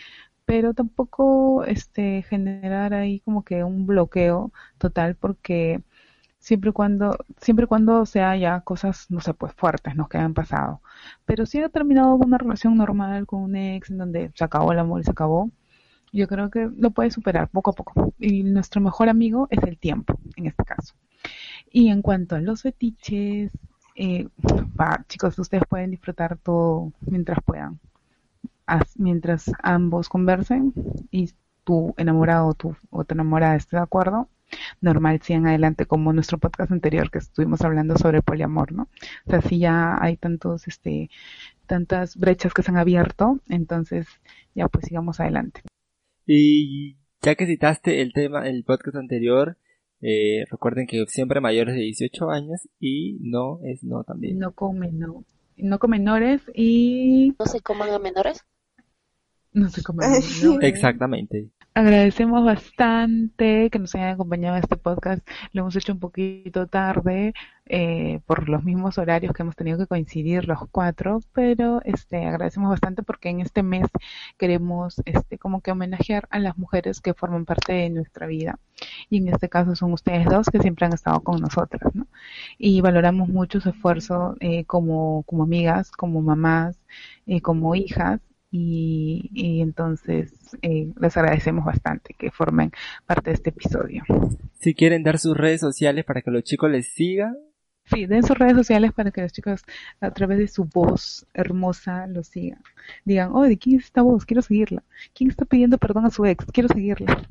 pero 0.44 0.74
tampoco 0.74 1.64
este 1.64 2.22
generar 2.22 2.94
ahí 2.94 3.20
como 3.20 3.44
que 3.44 3.64
un 3.64 3.86
bloqueo 3.86 4.52
total 4.78 5.16
porque 5.16 5.82
siempre 6.44 6.72
cuando 6.72 7.16
siempre 7.40 7.66
cuando 7.66 8.06
sea 8.06 8.36
ya 8.36 8.60
cosas 8.62 9.06
no 9.10 9.20
sé 9.20 9.34
pues 9.34 9.54
fuertes 9.54 9.96
¿no? 9.96 10.08
que 10.08 10.18
hayan 10.18 10.34
pasado. 10.34 10.80
Pero 11.26 11.46
si 11.46 11.60
ha 11.62 11.68
terminado 11.70 12.14
una 12.16 12.38
relación 12.38 12.76
normal 12.76 13.26
con 13.26 13.42
un 13.42 13.56
ex 13.56 13.90
en 13.90 13.98
donde 13.98 14.30
se 14.34 14.44
acabó 14.44 14.72
el 14.72 14.78
amor 14.80 15.00
y 15.00 15.04
se 15.04 15.10
acabó. 15.12 15.50
Yo 16.12 16.28
creo 16.28 16.50
que 16.50 16.70
lo 16.76 16.90
puedes 16.92 17.14
superar 17.14 17.48
poco 17.50 17.70
a 17.70 17.74
poco. 17.74 18.14
Y 18.18 18.44
nuestro 18.44 18.80
mejor 18.80 19.08
amigo 19.10 19.48
es 19.50 19.62
el 19.64 19.78
tiempo 19.78 20.18
en 20.36 20.46
este 20.46 20.64
caso. 20.64 20.94
Y 21.70 21.88
en 21.90 22.02
cuanto 22.02 22.36
a 22.36 22.40
los 22.40 22.62
fetiches 22.62 23.50
eh, 23.96 24.28
chicos 25.08 25.38
ustedes 25.38 25.64
pueden 25.68 25.90
disfrutar 25.92 26.36
todo 26.38 26.92
mientras 27.02 27.38
puedan. 27.44 27.80
As- 28.66 28.98
mientras 28.98 29.50
ambos 29.62 30.08
conversen 30.08 30.72
y 31.10 31.32
tu 31.64 31.94
enamorado 31.98 32.48
o 32.48 32.54
tu, 32.54 32.76
o 32.90 33.04
tu 33.04 33.14
enamorada 33.14 33.56
esté 33.56 33.76
de 33.76 33.82
acuerdo 33.82 34.28
normal 34.80 35.20
sigan 35.22 35.46
adelante 35.46 35.86
como 35.86 36.12
nuestro 36.12 36.38
podcast 36.38 36.70
anterior 36.72 37.10
que 37.10 37.18
estuvimos 37.18 37.62
hablando 37.62 37.96
sobre 37.96 38.18
el 38.18 38.22
poliamor, 38.22 38.72
¿no? 38.72 38.88
O 39.26 39.30
sea, 39.30 39.40
si 39.40 39.58
ya 39.58 39.96
hay 40.00 40.16
tantos, 40.16 40.68
este, 40.68 41.10
tantas 41.66 42.16
brechas 42.16 42.54
que 42.54 42.62
se 42.62 42.70
han 42.70 42.76
abierto, 42.76 43.40
entonces 43.48 44.06
ya 44.54 44.68
pues 44.68 44.86
sigamos 44.86 45.20
adelante. 45.20 45.62
Y 46.26 46.96
ya 47.22 47.34
que 47.34 47.46
citaste 47.46 48.00
el 48.00 48.12
tema, 48.12 48.48
el 48.48 48.64
podcast 48.64 48.96
anterior, 48.96 49.58
eh, 50.00 50.44
recuerden 50.50 50.86
que 50.86 51.04
siempre 51.06 51.40
mayores 51.40 51.74
de 51.74 51.80
18 51.80 52.30
años 52.30 52.68
y 52.78 53.18
no 53.20 53.60
es 53.64 53.82
no 53.82 54.04
también. 54.04 54.38
No 54.38 54.52
come, 54.52 54.90
no, 54.92 55.24
no 55.56 55.78
con 55.78 55.90
menores 55.90 56.42
y 56.54 57.34
no 57.38 57.46
se 57.46 57.60
coman 57.60 57.90
a 57.90 57.98
menores. 57.98 58.44
no 59.52 59.68
se 59.70 59.82
come 59.82 60.06
menores. 60.06 60.58
Exactamente. 60.62 61.50
Agradecemos 61.76 62.44
bastante 62.44 63.68
que 63.68 63.78
nos 63.80 63.92
hayan 63.96 64.10
acompañado 64.10 64.56
en 64.56 64.62
este 64.62 64.76
podcast. 64.76 65.26
Lo 65.52 65.62
hemos 65.62 65.74
hecho 65.74 65.92
un 65.92 65.98
poquito 65.98 66.68
tarde 66.68 67.34
eh, 67.66 68.20
por 68.26 68.48
los 68.48 68.62
mismos 68.62 68.96
horarios 68.96 69.32
que 69.34 69.42
hemos 69.42 69.56
tenido 69.56 69.78
que 69.78 69.88
coincidir 69.88 70.46
los 70.46 70.60
cuatro, 70.70 71.18
pero 71.32 71.80
este 71.84 72.26
agradecemos 72.26 72.70
bastante 72.70 73.02
porque 73.02 73.28
en 73.30 73.40
este 73.40 73.64
mes 73.64 73.88
queremos 74.38 75.02
este 75.04 75.36
como 75.36 75.62
que 75.62 75.72
homenajear 75.72 76.28
a 76.30 76.38
las 76.38 76.56
mujeres 76.58 77.00
que 77.00 77.12
forman 77.12 77.44
parte 77.44 77.72
de 77.72 77.90
nuestra 77.90 78.28
vida 78.28 78.60
y 79.10 79.18
en 79.18 79.28
este 79.34 79.48
caso 79.48 79.74
son 79.74 79.92
ustedes 79.92 80.26
dos 80.26 80.48
que 80.50 80.60
siempre 80.60 80.86
han 80.86 80.92
estado 80.92 81.22
con 81.22 81.40
nosotras, 81.40 81.92
¿no? 81.94 82.06
Y 82.56 82.82
valoramos 82.82 83.28
mucho 83.28 83.60
su 83.60 83.70
esfuerzo 83.70 84.36
eh, 84.38 84.64
como 84.66 85.24
como 85.24 85.42
amigas, 85.42 85.90
como 85.90 86.22
mamás, 86.22 86.78
eh, 87.26 87.40
como 87.40 87.74
hijas 87.74 88.20
y, 88.56 89.30
y 89.34 89.62
entonces 89.62 90.32
eh, 90.62 90.92
les 91.00 91.16
agradecemos 91.16 91.64
bastante 91.64 92.14
que 92.16 92.30
formen 92.30 92.70
parte 93.04 93.30
de 93.30 93.34
este 93.34 93.50
episodio. 93.50 94.04
Si 94.60 94.74
quieren 94.74 95.02
dar 95.02 95.18
sus 95.18 95.36
redes 95.36 95.60
sociales 95.60 96.04
para 96.04 96.22
que 96.22 96.30
los 96.30 96.44
chicos 96.44 96.70
les 96.70 96.86
sigan, 96.86 97.36
Sí, 97.86 98.06
den 98.06 98.22
sus 98.22 98.38
redes 98.38 98.56
sociales 98.56 98.92
para 98.94 99.10
que 99.10 99.20
los 99.20 99.32
chicos 99.32 99.62
a 100.00 100.10
través 100.12 100.38
de 100.38 100.48
su 100.48 100.64
voz 100.64 101.26
hermosa 101.34 102.06
lo 102.06 102.22
sigan. 102.22 102.62
Digan, 103.04 103.30
oh, 103.34 103.42
¿de 103.42 103.58
quién 103.58 103.78
es 103.78 103.86
esta 103.86 104.00
voz? 104.00 104.24
Quiero 104.24 104.40
seguirla. 104.40 104.82
¿Quién 105.14 105.28
está 105.28 105.44
pidiendo 105.44 105.76
perdón 105.76 106.06
a 106.06 106.10
su 106.10 106.24
ex? 106.24 106.46
Quiero 106.46 106.68
seguirla. 106.68 107.28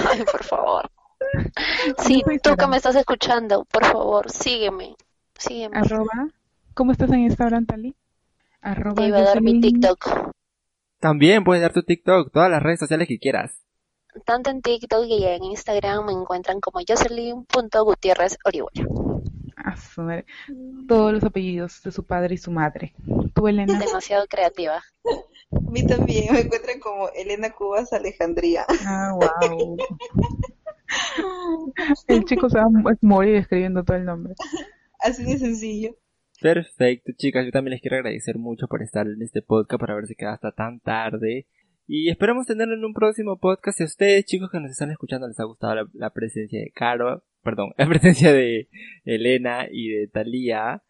Ay, 0.00 0.22
por 0.32 0.44
favor. 0.44 0.90
Sí, 1.98 2.22
tú 2.42 2.56
que 2.56 2.66
me 2.68 2.76
estás 2.76 2.94
escuchando, 2.94 3.64
por 3.64 3.84
favor, 3.84 4.30
sígueme. 4.30 4.94
Sígueme. 5.36 5.76
Arroba, 5.76 6.28
¿cómo 6.72 6.92
estás 6.92 7.10
en 7.10 7.20
Instagram, 7.20 7.66
Tali? 7.66 7.96
Arroba 8.60 8.94
Te 8.94 9.06
iba 9.08 9.18
a 9.18 9.22
dar 9.22 9.42
mi 9.42 9.60
TikTok. 9.60 10.30
también 11.00 11.44
puedes 11.44 11.62
dar 11.62 11.72
tu 11.72 11.82
TikTok, 11.82 12.32
todas 12.32 12.50
las 12.50 12.62
redes 12.62 12.80
sociales 12.80 13.06
que 13.08 13.18
quieras. 13.18 13.60
Tanto 14.24 14.50
en 14.50 14.62
TikTok 14.62 15.04
y 15.06 15.24
en 15.24 15.44
Instagram 15.44 16.06
me 16.06 16.12
encuentran 16.12 16.60
como 16.60 16.80
Jocelyn.gutierrez 16.86 18.38
Orihuela. 18.44 18.86
Ah, 19.56 19.76
su 19.76 20.00
madre. 20.02 20.24
Todos 20.88 21.12
los 21.12 21.24
apellidos 21.24 21.82
de 21.82 21.92
su 21.92 22.04
padre 22.04 22.34
y 22.34 22.38
su 22.38 22.50
madre. 22.50 22.94
Tú, 23.34 23.48
Elena. 23.48 23.78
Demasiado 23.78 24.26
creativa. 24.26 24.76
A 24.76 25.70
mí 25.70 25.86
también 25.86 26.32
me 26.32 26.40
encuentran 26.40 26.78
como 26.80 27.08
Elena 27.10 27.50
Cubas 27.50 27.92
Alejandría. 27.92 28.64
Ah, 28.86 29.12
wow. 29.14 29.76
El 32.06 32.24
chico 32.24 32.48
se 32.48 32.58
va 32.58 32.64
a 32.64 32.96
morir 33.02 33.36
escribiendo 33.36 33.84
todo 33.84 33.96
el 33.96 34.04
nombre. 34.04 34.34
Así 35.00 35.24
de 35.24 35.38
sencillo. 35.38 35.96
Perfecto, 36.40 37.12
chicas, 37.16 37.44
yo 37.44 37.50
también 37.50 37.72
les 37.72 37.80
quiero 37.80 37.96
agradecer 37.96 38.38
mucho 38.38 38.66
por 38.68 38.82
estar 38.82 39.06
en 39.06 39.22
este 39.22 39.42
podcast, 39.42 39.80
por 39.80 39.90
haberse 39.90 40.14
quedado 40.14 40.34
hasta 40.34 40.52
tan 40.52 40.80
tarde. 40.80 41.46
Y 41.88 42.10
esperamos 42.10 42.46
tenerlo 42.46 42.74
en 42.74 42.84
un 42.84 42.92
próximo 42.92 43.38
podcast. 43.38 43.78
Si 43.78 43.84
a 43.84 43.86
ustedes, 43.86 44.24
chicos 44.24 44.50
que 44.50 44.60
nos 44.60 44.70
están 44.70 44.90
escuchando, 44.90 45.28
les 45.28 45.38
ha 45.40 45.44
gustado 45.44 45.74
la, 45.74 45.88
la 45.94 46.10
presencia 46.10 46.60
de 46.60 46.70
Caro, 46.70 47.22
perdón, 47.42 47.70
la 47.78 47.86
presencia 47.86 48.32
de 48.32 48.68
Elena 49.04 49.66
y 49.70 49.88
de 49.88 50.08
Talía, 50.08 50.82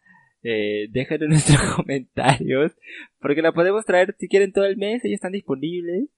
eh, 0.43 0.87
déjenlo 0.91 1.25
en 1.25 1.31
nuestros 1.31 1.61
comentarios, 1.75 2.71
porque 3.19 3.41
la 3.41 3.51
podemos 3.51 3.85
traer 3.85 4.15
si 4.19 4.27
quieren 4.27 4.51
todo 4.51 4.65
el 4.65 4.77
mes, 4.77 5.03
ellas 5.03 5.15
están 5.15 5.31
disponibles. 5.33 6.09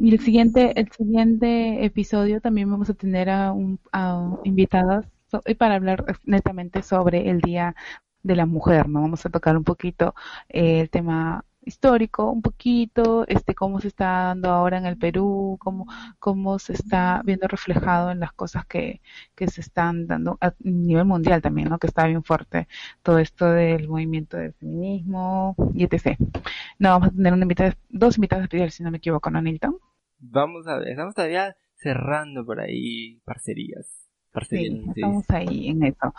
Y 0.00 0.12
el 0.12 0.20
siguiente, 0.20 0.72
el 0.76 0.90
siguiente 0.92 1.84
episodio 1.84 2.40
también 2.40 2.70
vamos 2.70 2.90
a 2.90 2.94
tener 2.94 3.28
a, 3.28 3.52
un, 3.52 3.80
a 3.92 4.38
invitadas 4.44 5.06
y 5.46 5.54
para 5.54 5.76
hablar 5.76 6.04
netamente 6.24 6.82
sobre 6.82 7.30
el 7.30 7.40
Día 7.40 7.74
de 8.22 8.36
la 8.36 8.46
Mujer, 8.46 8.88
¿no? 8.88 9.02
Vamos 9.02 9.24
a 9.26 9.30
tocar 9.30 9.56
un 9.56 9.64
poquito 9.64 10.14
eh, 10.48 10.80
el 10.80 10.90
tema 10.90 11.44
histórico, 11.62 12.30
un 12.30 12.42
poquito, 12.42 13.26
este, 13.28 13.54
cómo 13.54 13.80
se 13.80 13.88
está 13.88 14.06
dando 14.28 14.50
ahora 14.50 14.78
en 14.78 14.86
el 14.86 14.96
Perú, 14.96 15.58
cómo, 15.60 15.86
cómo 16.18 16.58
se 16.58 16.72
está 16.72 17.22
viendo 17.24 17.48
reflejado 17.48 18.10
en 18.10 18.20
las 18.20 18.32
cosas 18.32 18.66
que, 18.66 19.00
que 19.34 19.48
se 19.48 19.60
están 19.60 20.06
dando 20.06 20.38
a 20.40 20.54
nivel 20.60 21.04
mundial 21.04 21.42
también, 21.42 21.68
¿no? 21.68 21.78
Que 21.78 21.86
está 21.86 22.06
bien 22.06 22.24
fuerte 22.24 22.68
todo 23.02 23.18
esto 23.18 23.50
del 23.50 23.88
movimiento 23.88 24.36
del 24.36 24.54
feminismo 24.54 25.54
y 25.74 25.84
etc. 25.84 26.18
No, 26.78 26.90
vamos 26.90 27.08
a 27.08 27.12
tener 27.12 27.32
una 27.32 27.42
invitada, 27.42 27.76
dos 27.88 28.16
invitadas 28.16 28.44
especiales, 28.44 28.74
si 28.74 28.82
no 28.82 28.90
me 28.90 28.98
equivoco, 28.98 29.30
¿no, 29.30 29.40
Nilton? 29.42 29.78
Vamos 30.18 30.66
a 30.66 30.76
ver, 30.76 30.88
estamos 30.88 31.14
todavía 31.14 31.56
cerrando 31.74 32.44
por 32.44 32.60
ahí 32.60 33.20
parcerías. 33.24 34.09
Sí, 34.48 34.56
sí. 34.58 34.92
estamos 34.96 35.24
ahí 35.30 35.68
en 35.68 35.82
eso. 35.84 36.14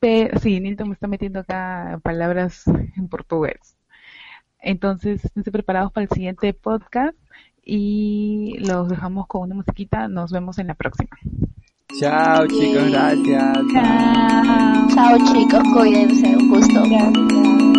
Pero 0.00 0.38
sí, 0.38 0.60
Nilton 0.60 0.88
me 0.88 0.94
está 0.94 1.06
metiendo 1.06 1.40
acá 1.40 1.98
palabras 2.02 2.64
en 2.96 3.08
portugués. 3.08 3.76
Entonces, 4.60 5.24
estén 5.24 5.42
preparados 5.44 5.92
para 5.92 6.04
el 6.04 6.10
siguiente 6.10 6.52
podcast 6.54 7.16
y 7.64 8.56
los 8.60 8.88
dejamos 8.88 9.26
con 9.26 9.42
una 9.42 9.54
musiquita. 9.54 10.08
Nos 10.08 10.32
vemos 10.32 10.58
en 10.58 10.68
la 10.68 10.74
próxima. 10.74 11.16
Chao, 12.00 12.46
chicos, 12.46 12.90
gracias. 12.90 13.58
Chao. 13.72 14.88
Chao 14.94 15.18
chicos, 15.32 15.62
cuídense, 15.72 16.36
un 16.36 16.48
gusto. 16.48 16.82
Gracias. 16.82 17.73